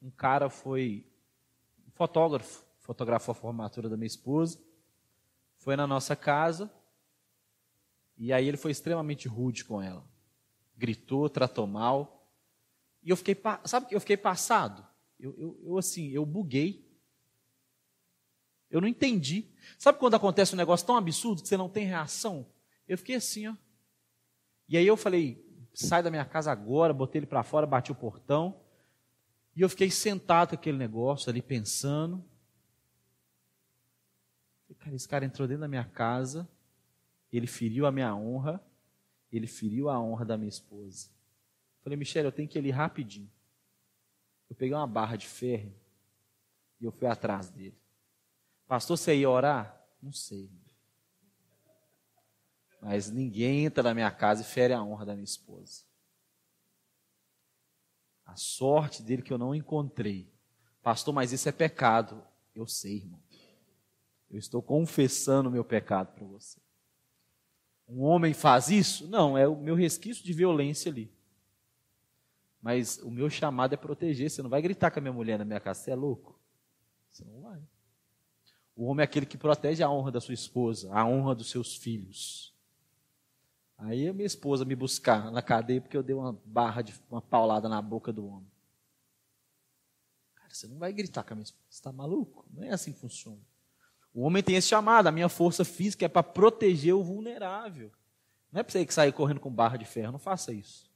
[0.00, 1.06] um cara foi,
[1.86, 4.58] um fotógrafo, fotografou a formatura da minha esposa,
[5.56, 6.72] foi na nossa casa,
[8.16, 10.04] e aí ele foi extremamente rude com ela.
[10.76, 12.26] Gritou, tratou mal.
[13.02, 14.84] E eu fiquei, sabe que eu fiquei passado?
[15.22, 16.90] eu, eu, eu assim, eu buguei.
[18.68, 19.46] Eu não entendi.
[19.78, 22.46] Sabe quando acontece um negócio tão absurdo que você não tem reação?
[22.88, 23.54] Eu fiquei assim, ó.
[24.68, 27.94] E aí eu falei, sai da minha casa agora, botei ele para fora, bati o
[27.94, 28.60] portão.
[29.54, 32.24] E eu fiquei sentado com aquele negócio ali pensando.
[34.78, 36.48] Cara, esse cara entrou dentro da minha casa,
[37.32, 38.60] ele feriu a minha honra,
[39.30, 41.08] ele feriu a honra da minha esposa.
[41.82, 43.30] Falei, Michele, eu tenho que ir ali rapidinho.
[44.50, 45.72] Eu peguei uma barra de ferro
[46.80, 47.76] e eu fui atrás dele.
[48.66, 49.80] Pastor, você ia orar?
[50.02, 50.50] Não sei.
[52.82, 55.84] Mas ninguém entra na minha casa e fere a honra da minha esposa.
[58.26, 60.28] A sorte dele que eu não encontrei.
[60.82, 62.20] Pastor, mas isso é pecado.
[62.52, 63.22] Eu sei, irmão.
[64.28, 66.58] Eu estou confessando o meu pecado para você.
[67.88, 69.06] Um homem faz isso?
[69.06, 71.12] Não, é o meu resquício de violência ali.
[72.60, 74.28] Mas o meu chamado é proteger.
[74.28, 76.36] Você não vai gritar com a minha mulher na minha casa, você é louco?
[77.08, 77.62] Você não vai.
[78.74, 81.76] O homem é aquele que protege a honra da sua esposa, a honra dos seus
[81.76, 82.51] filhos.
[83.84, 87.20] Aí a minha esposa me buscar na cadeia porque eu dei uma barra de uma
[87.20, 88.46] paulada na boca do homem.
[90.36, 91.64] Cara, você não vai gritar com a minha esposa.
[91.68, 92.46] Você está maluco?
[92.52, 93.40] Não é assim que funciona.
[94.14, 97.90] O homem tem esse chamado, a minha força física é para proteger o vulnerável.
[98.52, 100.88] Não é para você sair correndo com barra de ferro, não faça isso.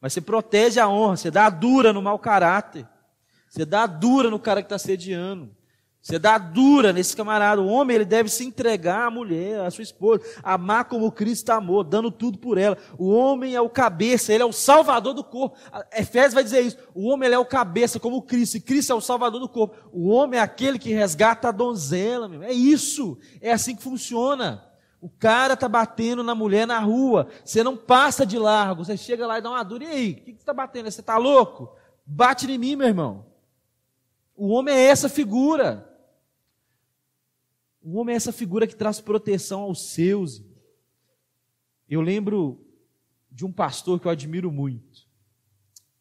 [0.00, 2.88] Mas você protege a honra, você dá a dura no mau caráter.
[3.48, 5.55] Você dá a dura no cara que está sediando.
[6.06, 7.60] Você dá dura nesse camarada.
[7.60, 11.82] O homem ele deve se entregar à mulher, à sua esposa, amar como Cristo amou,
[11.82, 12.78] dando tudo por ela.
[12.96, 15.58] O homem é o cabeça, ele é o salvador do corpo.
[15.92, 16.78] Efésios vai dizer isso.
[16.94, 19.74] O homem é o cabeça como Cristo, e Cristo é o salvador do corpo.
[19.92, 22.28] O homem é aquele que resgata a donzela.
[22.28, 22.40] Meu.
[22.40, 23.18] É isso.
[23.40, 24.64] É assim que funciona.
[25.00, 27.26] O cara tá batendo na mulher na rua.
[27.44, 28.84] Você não passa de largo.
[28.84, 29.82] Você chega lá e dá uma dura.
[29.82, 30.10] E aí?
[30.12, 30.88] O que, que você está batendo?
[30.88, 31.74] Você está louco?
[32.06, 33.26] Bate em mim, meu irmão.
[34.36, 35.95] O homem é essa figura.
[37.88, 40.42] O homem é essa figura que traz proteção aos seus.
[41.88, 42.66] Eu lembro
[43.30, 45.06] de um pastor que eu admiro muito.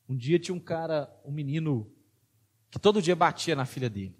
[0.10, 1.94] Um dia tinha um cara, um menino,
[2.72, 4.18] que todo dia batia na filha dele.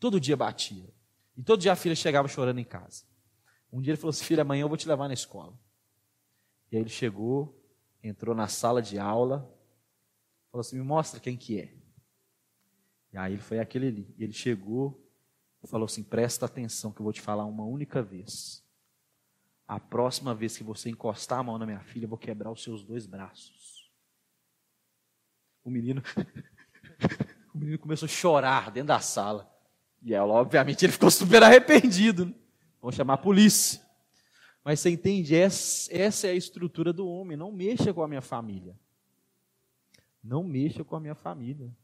[0.00, 0.92] Todo dia batia.
[1.36, 3.04] E todo dia a filha chegava chorando em casa.
[3.72, 5.56] Um dia ele falou assim: Filha, amanhã eu vou te levar na escola.
[6.72, 7.56] E aí ele chegou,
[8.02, 9.48] entrou na sala de aula,
[10.50, 11.72] falou assim: Me mostra quem que é.
[13.12, 14.14] E aí ele foi aquele ali.
[14.18, 15.03] E ele chegou,
[15.68, 18.62] falou assim: presta atenção que eu vou te falar uma única vez.
[19.66, 22.62] A próxima vez que você encostar a mão na minha filha, eu vou quebrar os
[22.62, 23.90] seus dois braços.
[25.64, 26.02] O menino,
[27.54, 29.50] o menino começou a chorar dentro da sala.
[30.02, 32.26] E ela, obviamente, ele ficou super arrependido.
[32.26, 32.34] Né?
[32.92, 33.80] Chamar a polícia.
[34.62, 35.34] Mas você entende?
[35.34, 37.36] Essa é a estrutura do homem.
[37.36, 38.78] Não mexa com a minha família.
[40.22, 41.74] Não mexa com a minha família.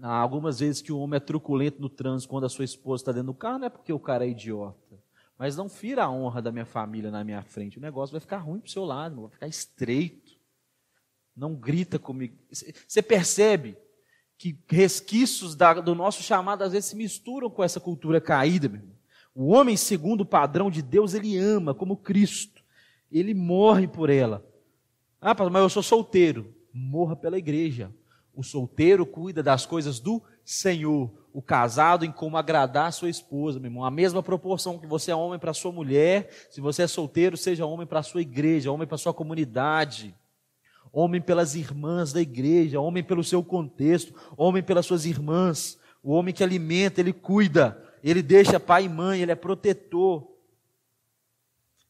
[0.00, 3.28] Algumas vezes que o homem é truculento no trânsito quando a sua esposa está dentro
[3.28, 4.98] do carro, não é porque o cara é idiota.
[5.38, 7.78] Mas não fira a honra da minha família na minha frente.
[7.78, 10.32] O negócio vai ficar ruim para o seu lado, vai ficar estreito.
[11.36, 12.36] Não grita comigo.
[12.50, 13.76] Você percebe
[14.36, 18.80] que resquícios da, do nosso chamado às vezes se misturam com essa cultura caída, meu
[18.80, 18.96] irmão.
[19.34, 22.62] O homem, segundo o padrão de Deus, ele ama como Cristo.
[23.10, 24.44] Ele morre por ela.
[25.20, 26.54] Ah, mas eu sou solteiro.
[26.72, 27.92] Morra pela igreja.
[28.34, 31.12] O solteiro cuida das coisas do Senhor.
[31.32, 33.84] O casado em como agradar sua esposa, meu irmão.
[33.84, 37.66] A mesma proporção que você é homem para sua mulher, se você é solteiro, seja
[37.66, 40.14] homem para sua igreja, homem para sua comunidade.
[40.92, 45.78] Homem pelas irmãs da igreja, homem pelo seu contexto, homem pelas suas irmãs.
[46.02, 50.28] O homem que alimenta, ele cuida, ele deixa pai e mãe, ele é protetor.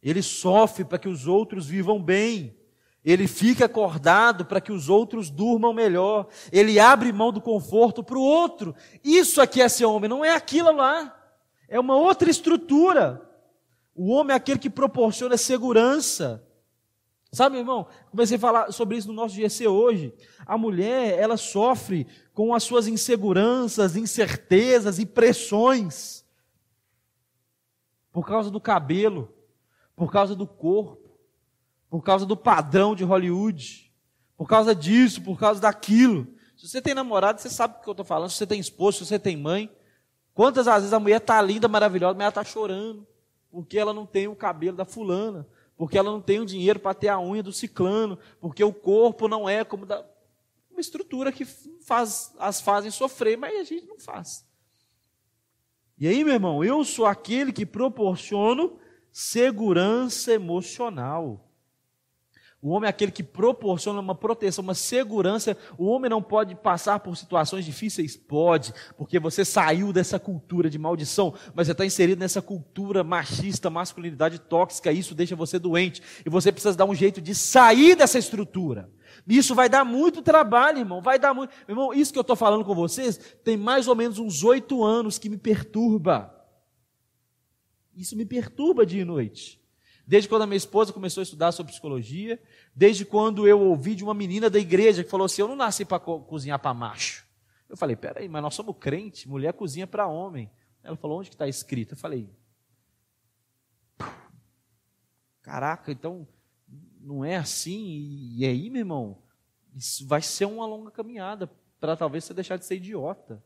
[0.02, 2.56] Ele sofre para que os outros vivam bem.
[3.05, 6.29] Ele fica acordado para que os outros durmam melhor.
[6.53, 8.74] Ele abre mão do conforto para o outro.
[9.03, 11.19] Isso aqui é ser homem, não é aquilo lá.
[11.69, 13.29] É uma outra estrutura.
[13.95, 16.47] O homem é aquele que proporciona segurança.
[17.33, 17.89] Sabe, irmão?
[18.11, 20.15] Comecei a falar sobre isso no nosso GC hoje.
[20.47, 26.24] A mulher, ela sofre com as suas inseguranças, incertezas e pressões.
[28.12, 29.35] Por causa do cabelo,
[29.97, 31.02] por causa do corpo
[31.93, 33.93] por causa do padrão de Hollywood,
[34.35, 36.27] por causa disso, por causa daquilo.
[36.56, 38.31] Se você tem namorado, você sabe o que eu estou falando.
[38.31, 39.70] Se você tem esposo, se você tem mãe,
[40.32, 43.06] quantas vezes a mulher está linda, maravilhosa, mas ela está chorando
[43.51, 45.47] porque ela não tem o cabelo da fulana,
[45.77, 49.28] porque ela não tem o dinheiro para ter a unha do ciclano, porque o corpo
[49.28, 50.02] não é como da
[50.70, 54.47] uma estrutura que faz, as fazem sofrer, mas a gente não faz.
[55.98, 58.78] E aí, meu irmão, eu sou aquele que proporciono
[59.12, 61.52] segurança emocional.
[62.62, 65.56] O homem é aquele que proporciona uma proteção, uma segurança.
[65.76, 68.16] O homem não pode passar por situações difíceis?
[68.16, 73.68] Pode, porque você saiu dessa cultura de maldição, mas você está inserido nessa cultura machista,
[73.68, 76.01] masculinidade tóxica, isso deixa você doente.
[76.24, 78.89] E você precisa dar um jeito de sair dessa estrutura.
[79.26, 81.02] Isso vai dar muito trabalho, irmão.
[81.02, 81.52] Vai dar muito.
[81.68, 85.18] Irmão, isso que eu estou falando com vocês tem mais ou menos uns oito anos
[85.18, 86.32] que me perturba.
[87.93, 89.61] Isso me perturba dia e noite.
[90.12, 92.39] Desde quando a minha esposa começou a estudar sobre psicologia,
[92.76, 95.86] desde quando eu ouvi de uma menina da igreja que falou assim: Eu não nasci
[95.86, 97.26] para co cozinhar para macho.
[97.66, 100.51] Eu falei: Peraí, mas nós somos crente, mulher cozinha para homem.
[100.82, 101.94] Ela falou: Onde que está escrito?
[101.94, 102.28] Eu falei:
[105.40, 106.28] Caraca, então
[107.01, 108.34] não é assim?
[108.36, 109.22] E aí, meu irmão,
[109.74, 113.43] isso vai ser uma longa caminhada para talvez você deixar de ser idiota,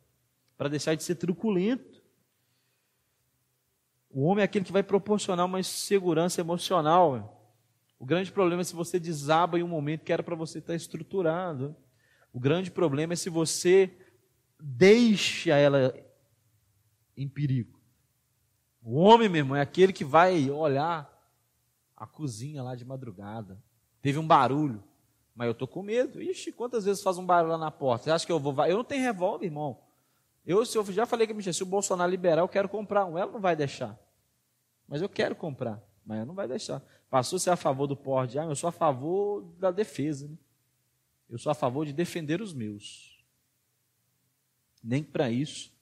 [0.59, 1.96] para deixar de ser truculento.
[4.19, 7.39] O homem é aquele que vai proporcionar uma segurança emocional.
[7.99, 10.75] O grande problema é se você desaba em um momento que era para você estar
[10.75, 11.77] estruturado.
[12.33, 13.95] O grande problema é se você
[14.59, 15.95] deixa ela
[17.15, 17.79] em perigo.
[18.83, 21.13] O homem, meu irmão, é aquele que vai olhar
[21.95, 23.63] a cozinha lá de madrugada.
[24.01, 24.83] Teve um barulho,
[25.35, 26.23] mas eu tô com medo.
[26.23, 28.05] Ixi, quantas vezes faz um barulho lá na porta?
[28.05, 28.65] Você acha que eu vou.
[28.65, 29.79] Eu não tenho revólver, irmão.
[30.47, 33.19] Eu, se eu já falei que se o Bolsonaro liberar, eu quero comprar um.
[33.19, 34.06] Ela não vai deixar.
[34.87, 36.83] Mas eu quero comprar, mas não vai deixar.
[37.11, 40.29] Passou a ser a favor do porte arma, eu sou a favor da defesa.
[40.29, 40.37] Né?
[41.29, 43.25] Eu sou a favor de defender os meus.
[44.83, 45.75] Nem para isso.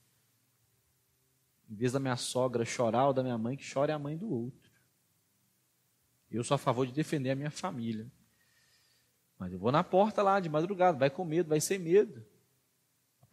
[1.69, 4.31] Em vez da minha sogra chorar ou da minha mãe, que chore a mãe do
[4.31, 4.71] outro.
[6.31, 8.11] Eu sou a favor de defender a minha família.
[9.37, 12.25] Mas eu vou na porta lá de madrugada, vai com medo, vai sem medo.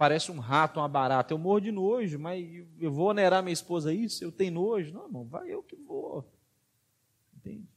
[0.02, 2.44] Aparece um rato, uma barata, eu morro de nojo, mas
[2.80, 4.24] eu vou onerar minha esposa isso?
[4.24, 4.92] Eu tenho nojo?
[4.92, 6.28] Não, irmão, vai eu que vou.
[7.36, 7.68] Entende?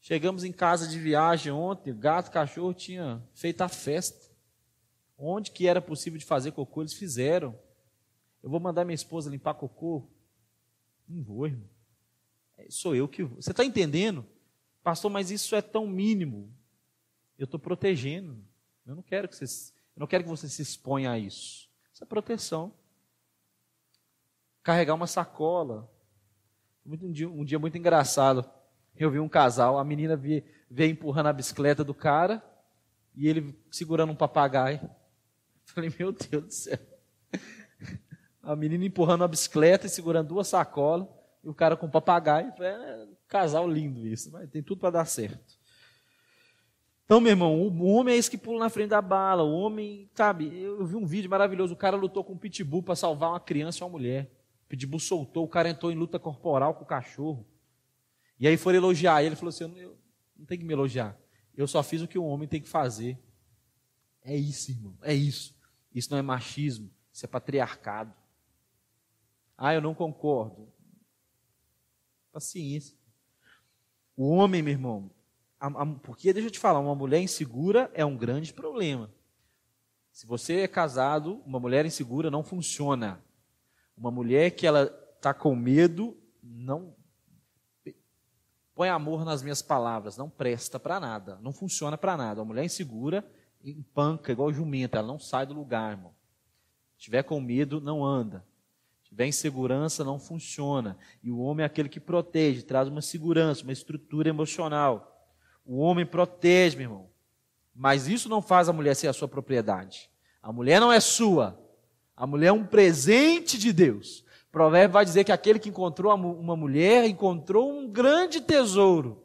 [0.00, 4.34] Chegamos em casa de viagem ontem, o gato, o cachorro tinha feito a festa.
[5.18, 7.54] Onde que era possível de fazer cocô, eles fizeram.
[8.42, 10.08] Eu vou mandar minha esposa limpar cocô?
[11.06, 11.68] Não vou, irmão.
[12.56, 13.36] É, sou eu que vou.
[13.36, 14.24] Você está entendendo?
[14.82, 16.50] Pastor, mas isso é tão mínimo.
[17.38, 18.42] Eu estou protegendo.
[18.86, 21.68] Eu não quero que você, eu não quero que você se exponha a isso.
[21.92, 22.72] Isso é proteção.
[24.62, 25.90] Carregar uma sacola.
[26.84, 28.48] Um dia, um dia muito engraçado.
[28.96, 30.44] Eu vi um casal, a menina veio,
[30.90, 32.42] empurrando a bicicleta do cara
[33.14, 34.80] e ele segurando um papagaio.
[35.66, 36.78] Falei, meu Deus do céu.
[38.42, 41.08] A menina empurrando a bicicleta e segurando duas sacolas
[41.42, 42.52] e o cara com papagaio.
[42.60, 45.58] É um casal lindo isso, mas tem tudo para dar certo.
[47.04, 49.42] Então, meu irmão, o homem é esse que pula na frente da bala.
[49.42, 51.74] O homem, sabe, eu vi um vídeo maravilhoso.
[51.74, 54.30] O cara lutou com um pitbull para salvar uma criança e uma mulher.
[54.64, 57.46] O pitbull soltou, o cara entrou em luta corporal com o cachorro.
[58.40, 59.22] E aí foram elogiar.
[59.22, 59.98] E ele falou assim: eu
[60.36, 61.18] não tem que me elogiar.
[61.54, 63.18] Eu só fiz o que o homem tem que fazer.
[64.22, 64.96] É isso, irmão.
[65.02, 65.54] É isso.
[65.94, 66.90] Isso não é machismo.
[67.12, 68.14] Isso é patriarcado.
[69.56, 70.72] Ah, eu não concordo.
[72.32, 72.96] Paciência.
[74.16, 75.10] O homem, meu irmão,
[76.02, 79.10] porque deixa eu te falar, uma mulher insegura é um grande problema.
[80.12, 83.20] Se você é casado, uma mulher insegura não funciona.
[83.96, 84.84] Uma mulher que ela
[85.16, 86.94] está com medo, não
[88.74, 92.40] põe amor nas minhas palavras, não presta para nada, não funciona para nada.
[92.40, 93.24] Uma mulher insegura
[93.64, 96.14] empanca igual jumenta, ela não sai do lugar, irmão.
[96.96, 98.44] Se tiver com medo, não anda.
[99.02, 100.98] Se tiver insegurança, não funciona.
[101.22, 105.13] E o homem é aquele que protege, traz uma segurança, uma estrutura emocional.
[105.64, 107.10] O homem protege, meu irmão.
[107.74, 110.10] Mas isso não faz a mulher ser a sua propriedade.
[110.42, 111.58] A mulher não é sua.
[112.16, 114.20] A mulher é um presente de Deus.
[114.48, 119.24] O provérbio vai dizer que aquele que encontrou uma mulher encontrou um grande tesouro.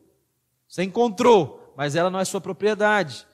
[0.68, 3.28] Você encontrou, mas ela não é sua propriedade.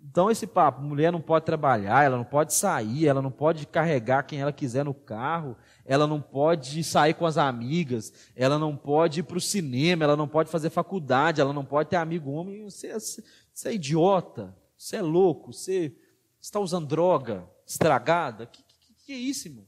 [0.00, 4.24] Então, esse papo, mulher não pode trabalhar, ela não pode sair, ela não pode carregar
[4.24, 9.20] quem ela quiser no carro, ela não pode sair com as amigas, ela não pode
[9.20, 12.62] ir para o cinema, ela não pode fazer faculdade, ela não pode ter amigo homem.
[12.64, 13.22] Você, é, você
[13.64, 15.96] é idiota, você é louco, você
[16.40, 18.46] está usando droga estragada.
[18.46, 19.64] Que, que, que é isso, irmão?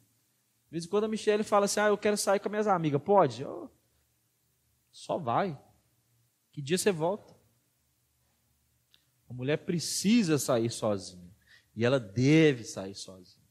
[0.67, 2.67] De vez em quando a Michelle fala assim: Ah, eu quero sair com as minhas
[2.67, 3.03] amigas.
[3.03, 3.45] Pode?
[3.45, 3.69] Oh,
[4.93, 5.59] só vai.
[6.53, 7.35] Que dia você volta?
[9.29, 11.33] A mulher precisa sair sozinha.
[11.75, 13.44] E ela deve sair sozinha.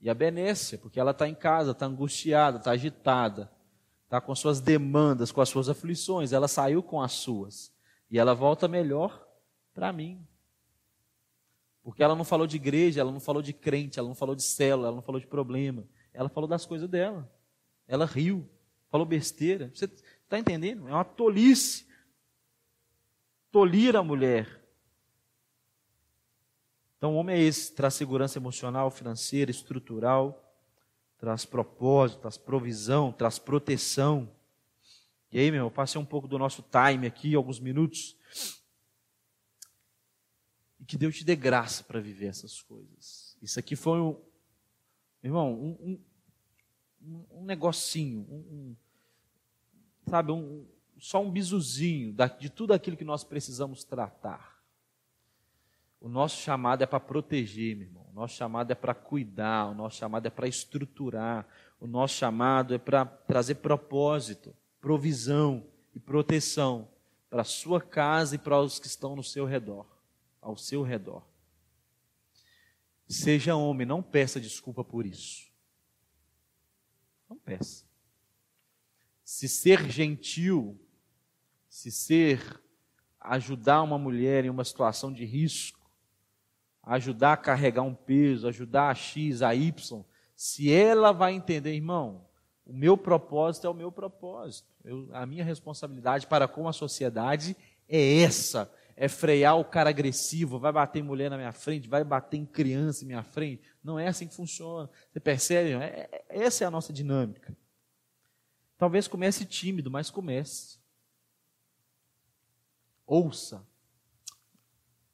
[0.00, 3.50] E a Benécia, porque ela está em casa, está angustiada, está agitada,
[4.04, 7.72] está com suas demandas, com as suas aflições, ela saiu com as suas.
[8.10, 9.26] E ela volta melhor
[9.74, 10.24] para mim.
[11.82, 14.42] Porque ela não falou de igreja, ela não falou de crente, ela não falou de
[14.42, 15.86] célula, ela não falou de problema.
[16.12, 17.30] Ela falou das coisas dela.
[17.86, 18.48] Ela riu,
[18.90, 19.70] falou besteira.
[19.74, 20.88] Você está entendendo?
[20.88, 21.86] É uma tolice.
[23.52, 24.65] Tolir a mulher.
[26.96, 30.42] Então, o homem é esse, traz segurança emocional, financeira, estrutural,
[31.18, 34.30] traz propósito, traz provisão, traz proteção.
[35.30, 38.16] E aí, meu, eu passei um pouco do nosso time aqui, alguns minutos.
[40.80, 43.36] E que Deus te dê graça para viver essas coisas.
[43.42, 44.18] Isso aqui foi um,
[45.22, 46.00] irmão, um,
[47.02, 48.76] um, um negocinho, um,
[50.08, 50.66] sabe, um,
[50.98, 54.55] só um bizuzinho de tudo aquilo que nós precisamos tratar.
[56.06, 58.06] O nosso chamado é para proteger, meu irmão.
[58.12, 59.72] O nosso chamado é para cuidar.
[59.72, 61.44] O nosso chamado é para estruturar.
[61.80, 65.66] O nosso chamado é para trazer propósito, provisão
[65.96, 66.88] e proteção
[67.28, 69.84] para a sua casa e para os que estão no seu redor,
[70.40, 71.26] ao seu redor.
[73.08, 75.50] Seja homem, não peça desculpa por isso.
[77.28, 77.84] Não peça.
[79.24, 80.80] Se ser gentil,
[81.68, 82.62] se ser
[83.18, 85.84] ajudar uma mulher em uma situação de risco,
[86.86, 90.04] ajudar a carregar um peso, ajudar a X, a Y,
[90.36, 92.24] se ela vai entender, irmão,
[92.64, 97.56] o meu propósito é o meu propósito, eu, a minha responsabilidade para com a sociedade
[97.88, 102.04] é essa, é frear o cara agressivo, vai bater em mulher na minha frente, vai
[102.04, 103.62] bater em criança em minha frente.
[103.84, 104.88] Não é assim que funciona.
[105.12, 105.72] Você percebe?
[105.72, 107.54] É, é, essa é a nossa dinâmica.
[108.78, 110.78] Talvez comece tímido, mas comece.
[113.06, 113.66] Ouça,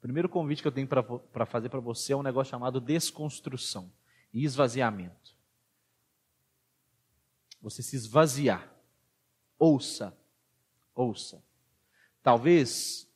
[0.02, 3.90] primeiro convite que eu tenho para fazer para você é um negócio chamado desconstrução.
[4.32, 5.36] e esvaziamento.
[7.60, 8.68] Você se esvaziar.
[9.58, 10.16] Ouça,
[10.94, 11.42] ouça.
[12.22, 13.06] Talvez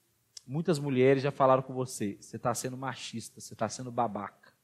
[0.46, 4.54] muitas mulheres já falaram com você: você está sendo machista, você está sendo babaca.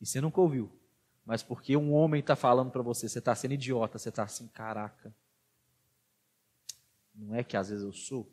[0.00, 0.70] E você nunca ouviu.
[1.24, 4.48] Mas porque um homem está falando para você, você está sendo idiota, você está assim,
[4.48, 5.14] caraca.
[7.14, 8.30] Não é que às vezes eu sou?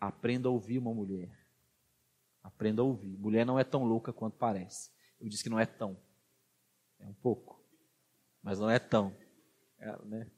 [0.00, 1.43] Aprenda a ouvir uma mulher.
[2.44, 3.16] Aprenda a ouvir.
[3.16, 4.92] Mulher não é tão louca quanto parece.
[5.20, 5.98] Eu disse que não é tão.
[7.00, 7.60] É um pouco.
[8.40, 9.16] Mas não é tão.
[9.78, 10.30] É, né?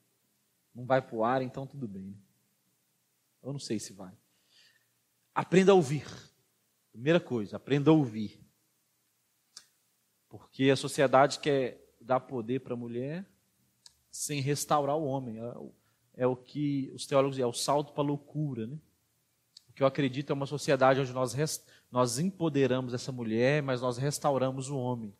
[0.75, 2.17] Não vai para o ar, então tudo bem.
[3.43, 4.17] Eu não sei se vai.
[5.35, 6.07] Aprenda a ouvir.
[6.93, 8.41] Primeira coisa, aprenda a ouvir.
[10.29, 13.29] Porque a sociedade quer dar poder para a mulher
[14.11, 15.39] sem restaurar o homem.
[15.39, 15.53] É
[16.17, 18.67] é o que os teólogos dizem, é o salto para a loucura.
[18.67, 18.79] Né?
[19.77, 21.37] Que eu acredito é uma sociedade onde nós,
[21.93, 25.15] nós empoderamos essa mulher, mas nós restauramos o homem.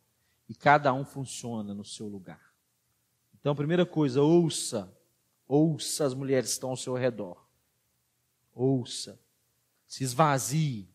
[0.49, 2.41] E cada um funciona no seu lugar.
[3.39, 4.91] Então, primeira coisa, ouça.
[5.47, 7.37] Ouça as mulheres que estão ao seu redor.
[8.51, 9.19] Ouça.
[9.85, 10.89] Se esvazie.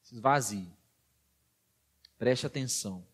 [0.00, 0.72] Se esvazie.
[2.16, 3.04] Preste atenção.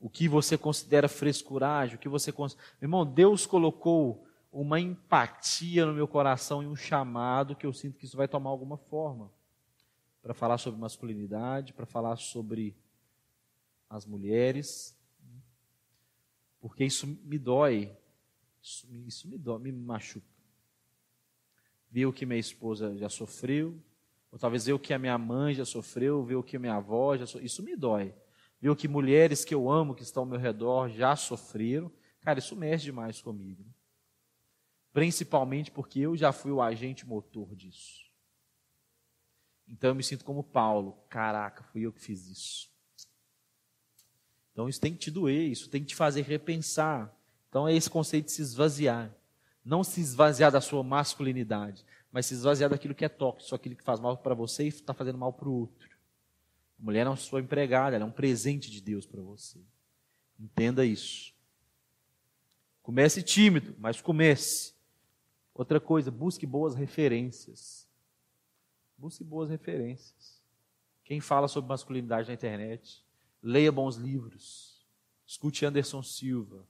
[0.00, 2.66] O que você considera frescuragem, o que você considera...
[2.82, 4.25] Irmão, Deus colocou
[4.56, 8.48] uma empatia no meu coração e um chamado que eu sinto que isso vai tomar
[8.48, 9.30] alguma forma.
[10.22, 12.74] Para falar sobre masculinidade, para falar sobre
[13.90, 14.98] as mulheres.
[16.58, 17.94] Porque isso me dói.
[18.62, 20.26] Isso, isso me dói, me machuca.
[21.90, 23.78] Ver o que minha esposa já sofreu,
[24.32, 27.14] ou talvez ver o que a minha mãe já sofreu, ver o que minha avó
[27.14, 27.44] já sofreu.
[27.44, 28.14] Isso me dói.
[28.58, 31.92] Ver o que mulheres que eu amo, que estão ao meu redor, já sofreram.
[32.20, 33.62] Cara, isso mexe demais comigo.
[34.96, 38.10] Principalmente porque eu já fui o agente motor disso.
[39.68, 40.96] Então eu me sinto como Paulo.
[41.10, 42.70] Caraca, fui eu que fiz isso.
[44.50, 47.14] Então isso tem que te doer, isso tem que te fazer repensar.
[47.50, 49.14] Então é esse conceito de se esvaziar.
[49.62, 53.84] Não se esvaziar da sua masculinidade, mas se esvaziar daquilo que é tóxico, aquilo que
[53.84, 55.90] faz mal para você e está fazendo mal para o outro.
[56.80, 59.60] A mulher não é sua empregada, ela é um presente de Deus para você.
[60.40, 61.34] Entenda isso.
[62.80, 64.75] Comece tímido, mas comece.
[65.56, 67.88] Outra coisa, busque boas referências.
[68.96, 70.42] Busque boas referências.
[71.04, 73.04] Quem fala sobre masculinidade na internet?
[73.42, 74.86] Leia bons livros.
[75.26, 76.66] Escute Anderson Silva.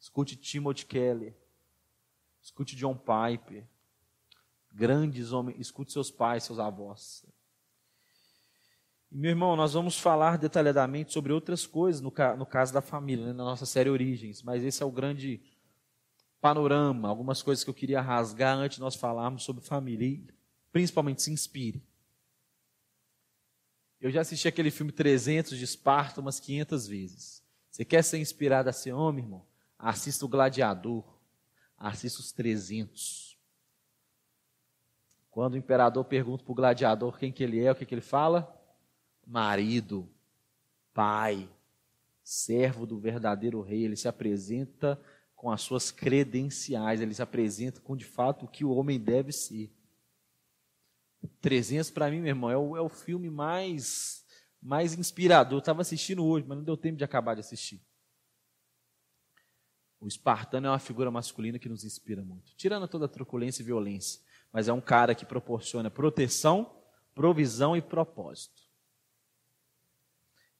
[0.00, 1.36] Escute Timothy Keller.
[2.42, 3.66] Escute John Piper
[4.72, 7.24] grandes homens, escute seus pais, seus avós.
[9.10, 13.26] E, meu irmão, nós vamos falar detalhadamente sobre outras coisas no, no caso da família,
[13.26, 15.42] né, na nossa série Origens, mas esse é o grande
[16.42, 20.26] panorama, algumas coisas que eu queria rasgar antes de nós falarmos sobre família, e
[20.72, 21.80] principalmente se inspire.
[24.00, 27.42] Eu já assisti aquele filme 300 de Esparta umas 500 vezes.
[27.70, 29.46] Você quer ser inspirado a ser homem, irmão?
[29.78, 31.04] Assista o Gladiador.
[31.78, 33.38] Assista os 300.
[35.30, 38.02] Quando o imperador pergunta para o gladiador quem que ele é, o que, que ele
[38.02, 38.54] fala?
[39.26, 40.06] Marido,
[40.92, 41.48] pai,
[42.22, 43.84] servo do verdadeiro rei.
[43.84, 45.00] Ele se apresenta
[45.42, 49.32] com as suas credenciais, ele se apresenta com de fato o que o homem deve
[49.32, 49.74] ser.
[51.40, 54.24] 300 para mim, meu irmão, é o, é o filme mais,
[54.62, 55.54] mais inspirador.
[55.54, 57.82] Eu estava assistindo hoje, mas não deu tempo de acabar de assistir.
[60.00, 63.66] O espartano é uma figura masculina que nos inspira muito, tirando toda a truculência e
[63.66, 64.20] violência
[64.52, 66.70] mas é um cara que proporciona proteção,
[67.14, 68.62] provisão e propósito.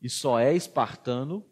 [0.01, 1.47] E só é espartano,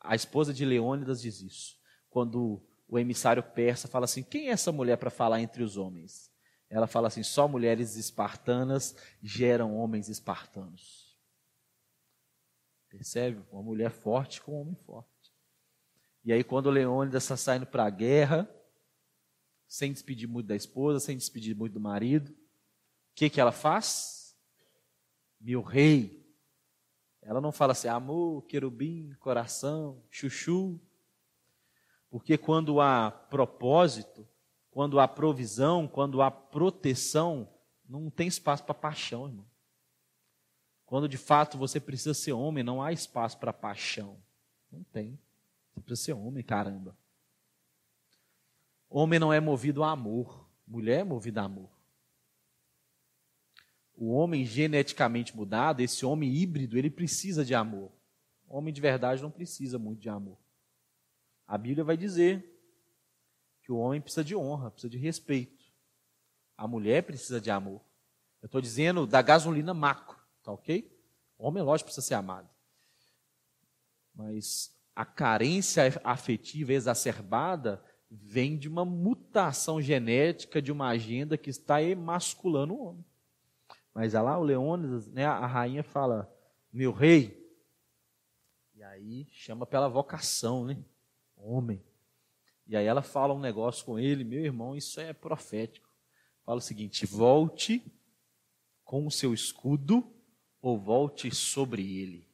[0.00, 1.78] a esposa de Leônidas diz isso,
[2.08, 2.60] quando
[2.92, 6.30] o emissário persa fala assim: quem é essa mulher para falar entre os homens?
[6.68, 11.18] Ela fala assim: só mulheres espartanas geram homens espartanos.
[12.90, 13.42] Percebe?
[13.50, 15.08] Uma mulher forte com um homem forte.
[16.22, 18.46] E aí, quando Leônidas está saindo para a guerra,
[19.66, 22.30] sem despedir muito da esposa, sem despedir muito do marido.
[22.30, 22.36] O
[23.14, 24.36] que, que ela faz?
[25.40, 26.30] Meu rei.
[27.22, 30.78] Ela não fala assim, amor, querubim, coração, chuchu.
[32.12, 34.28] Porque quando há propósito,
[34.70, 37.48] quando há provisão, quando há proteção,
[37.88, 39.46] não tem espaço para paixão, irmão.
[40.84, 44.18] Quando de fato você precisa ser homem, não há espaço para paixão.
[44.70, 45.18] Não tem.
[45.72, 46.94] Você precisa ser homem, caramba.
[48.90, 51.70] Homem não é movido a amor, mulher é movida a amor.
[53.96, 57.90] O homem geneticamente mudado, esse homem híbrido, ele precisa de amor.
[58.46, 60.41] O homem de verdade não precisa muito de amor.
[61.52, 62.50] A Bíblia vai dizer
[63.60, 65.62] que o homem precisa de honra, precisa de respeito.
[66.56, 67.82] A mulher precisa de amor.
[68.40, 70.90] Eu estou dizendo da gasolina macro, tá ok?
[71.36, 72.48] O homem, lógico, precisa ser amado.
[74.14, 81.82] Mas a carência afetiva exacerbada vem de uma mutação genética de uma agenda que está
[81.82, 83.04] emasculando o homem.
[83.92, 86.34] Mas lá o Leônidas, né, a rainha fala,
[86.72, 87.46] meu rei,
[88.74, 90.82] e aí chama pela vocação, né?
[91.44, 91.84] Homem.
[92.66, 95.90] E aí ela fala um negócio com ele, meu irmão, isso é profético.
[96.44, 97.84] Fala o seguinte: volte
[98.84, 100.08] com o seu escudo
[100.60, 102.28] ou volte sobre ele.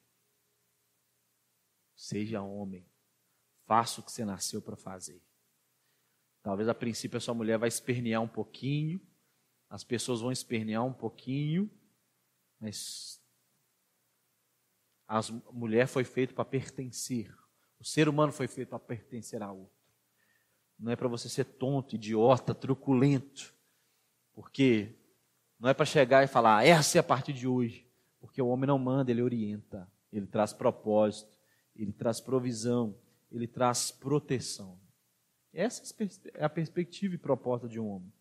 [1.96, 2.86] Seja homem,
[3.66, 5.22] faça o que você nasceu para fazer.
[6.42, 9.00] Talvez a princípio a sua mulher vai espernear um pouquinho,
[9.68, 11.70] as pessoas vão espernear um pouquinho,
[12.60, 13.20] mas
[15.06, 15.20] a
[15.52, 17.34] mulher foi feita para pertencer.
[17.80, 19.78] O ser humano foi feito para pertencer a outro.
[20.78, 23.54] Não é para você ser tonto, idiota, truculento.
[24.32, 24.94] Porque
[25.58, 27.88] não é para chegar e falar, essa é a partir de hoje.
[28.20, 29.90] Porque o homem não manda, ele orienta.
[30.12, 31.36] Ele traz propósito,
[31.76, 32.98] ele traz provisão,
[33.30, 34.80] ele traz proteção.
[35.52, 35.82] Essa
[36.34, 38.12] é a perspectiva e proposta de um homem.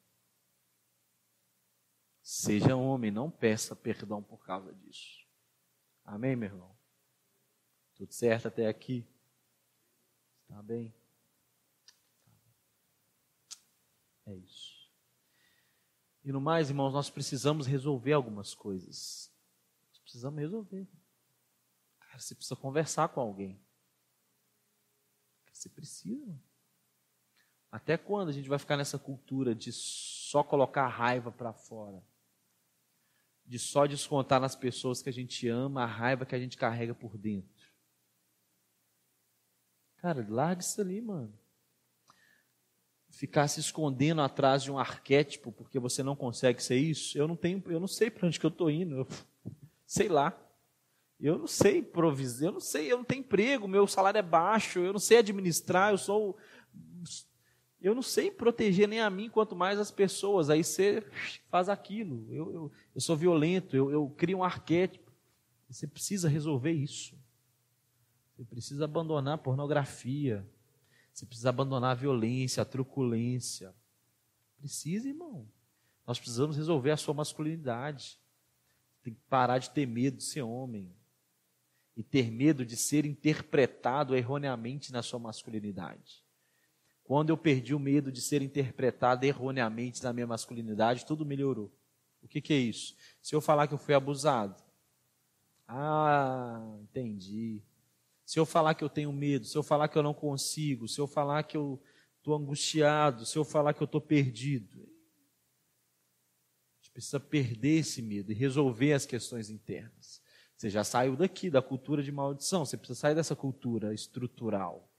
[2.22, 5.26] Seja homem, não peça perdão por causa disso.
[6.04, 6.78] Amém, meu irmão?
[7.96, 9.08] Tudo certo até aqui?
[10.48, 10.96] Está bem?
[14.26, 14.78] É isso.
[16.24, 19.32] E no mais, irmãos, nós precisamos resolver algumas coisas.
[19.90, 20.88] Nós precisamos resolver.
[22.00, 23.62] Cara, você precisa conversar com alguém.
[25.54, 26.40] Você precisa.
[27.72, 32.04] Até quando a gente vai ficar nessa cultura de só colocar a raiva para fora?
[33.46, 36.94] De só descontar nas pessoas que a gente ama a raiva que a gente carrega
[36.94, 37.57] por dentro?
[39.98, 41.34] Cara, larga isso ali, mano
[43.18, 47.36] ficar se escondendo atrás de um arquétipo porque você não consegue ser isso, eu não
[47.36, 49.08] tenho, eu não sei para onde que eu estou indo, eu,
[49.86, 50.38] sei lá.
[51.20, 54.78] Eu não sei provisão, eu não sei, eu não tenho emprego, meu salário é baixo,
[54.78, 56.38] eu não sei administrar, eu sou
[57.82, 60.50] eu não sei proteger nem a mim, quanto mais as pessoas.
[60.50, 61.04] Aí você
[61.48, 62.28] faz aquilo.
[62.32, 65.12] Eu, eu, eu sou violento, eu, eu crio um arquétipo.
[65.70, 67.16] Você precisa resolver isso.
[68.38, 70.48] Você precisa abandonar a pornografia.
[71.12, 73.74] Você precisa abandonar a violência, a truculência.
[74.60, 75.48] Precisa, irmão.
[76.06, 78.20] Nós precisamos resolver a sua masculinidade.
[79.02, 80.94] Tem que parar de ter medo de ser homem.
[81.96, 86.24] E ter medo de ser interpretado erroneamente na sua masculinidade.
[87.04, 91.74] Quando eu perdi o medo de ser interpretado erroneamente na minha masculinidade, tudo melhorou.
[92.22, 92.96] O que, que é isso?
[93.20, 94.62] Se eu falar que eu fui abusado.
[95.68, 97.64] Ah, entendi
[98.28, 101.00] se eu falar que eu tenho medo, se eu falar que eu não consigo, se
[101.00, 101.82] eu falar que eu
[102.18, 104.82] estou angustiado, se eu falar que eu estou perdido.
[104.82, 110.22] A gente precisa perder esse medo e resolver as questões internas.
[110.58, 114.92] Você já saiu daqui, da cultura de maldição, você precisa sair dessa cultura estrutural.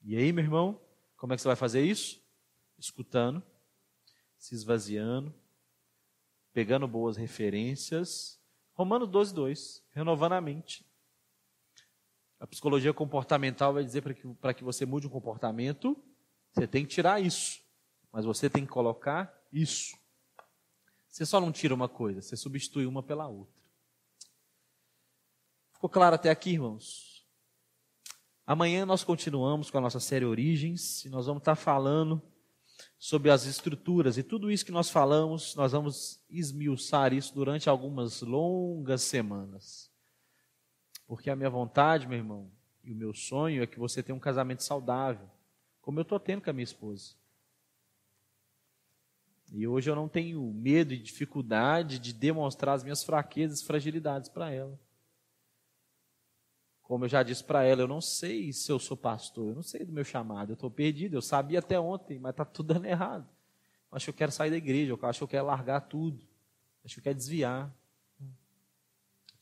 [0.00, 0.80] E aí, meu irmão,
[1.16, 2.22] como é que você vai fazer isso?
[2.78, 3.42] Escutando,
[4.38, 5.34] se esvaziando,
[6.52, 8.40] pegando boas referências.
[8.74, 10.87] Romano 12, 2, renovando a mente.
[12.40, 15.96] A psicologia comportamental vai dizer para que, que você mude um comportamento,
[16.52, 17.60] você tem que tirar isso.
[18.12, 19.96] Mas você tem que colocar isso.
[21.08, 23.58] Você só não tira uma coisa, você substitui uma pela outra.
[25.72, 27.26] Ficou claro até aqui, irmãos?
[28.46, 32.22] Amanhã nós continuamos com a nossa série Origens e nós vamos estar falando
[32.98, 38.22] sobre as estruturas e tudo isso que nós falamos, nós vamos esmiuçar isso durante algumas
[38.22, 39.87] longas semanas.
[41.08, 42.50] Porque a minha vontade, meu irmão,
[42.84, 45.26] e o meu sonho é que você tenha um casamento saudável,
[45.80, 47.14] como eu estou tendo com a minha esposa.
[49.50, 54.28] E hoje eu não tenho medo e dificuldade de demonstrar as minhas fraquezas e fragilidades
[54.28, 54.78] para ela.
[56.82, 59.62] Como eu já disse para ela, eu não sei se eu sou pastor, eu não
[59.62, 62.84] sei do meu chamado, eu estou perdido, eu sabia até ontem, mas está tudo dando
[62.84, 63.26] errado.
[63.90, 66.18] Eu acho que eu quero sair da igreja, eu acho que eu quero largar tudo,
[66.18, 67.74] eu acho que eu quero desviar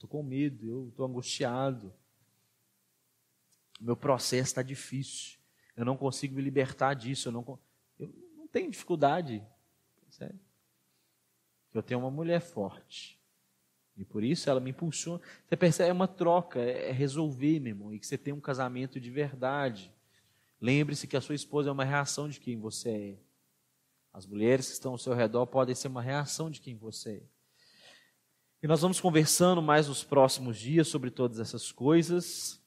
[0.06, 1.92] estou com medo, eu estou angustiado.
[3.80, 5.38] Meu processo está difícil.
[5.76, 7.28] Eu não consigo me libertar disso.
[7.28, 7.58] Eu não,
[7.98, 9.44] eu não tenho dificuldade.
[10.08, 10.40] Sério.
[11.74, 13.20] Eu tenho uma mulher forte.
[13.96, 15.20] E por isso ela me impulsiona.
[15.46, 17.94] Você percebe, é uma troca, é, é resolver, meu irmão.
[17.94, 19.92] E que você tem um casamento de verdade.
[20.60, 23.16] Lembre-se que a sua esposa é uma reação de quem você é.
[24.12, 27.35] As mulheres que estão ao seu redor podem ser uma reação de quem você é.
[28.66, 32.60] E nós vamos conversando mais nos próximos dias sobre todas essas coisas.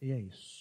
[0.00, 0.50] E é isso.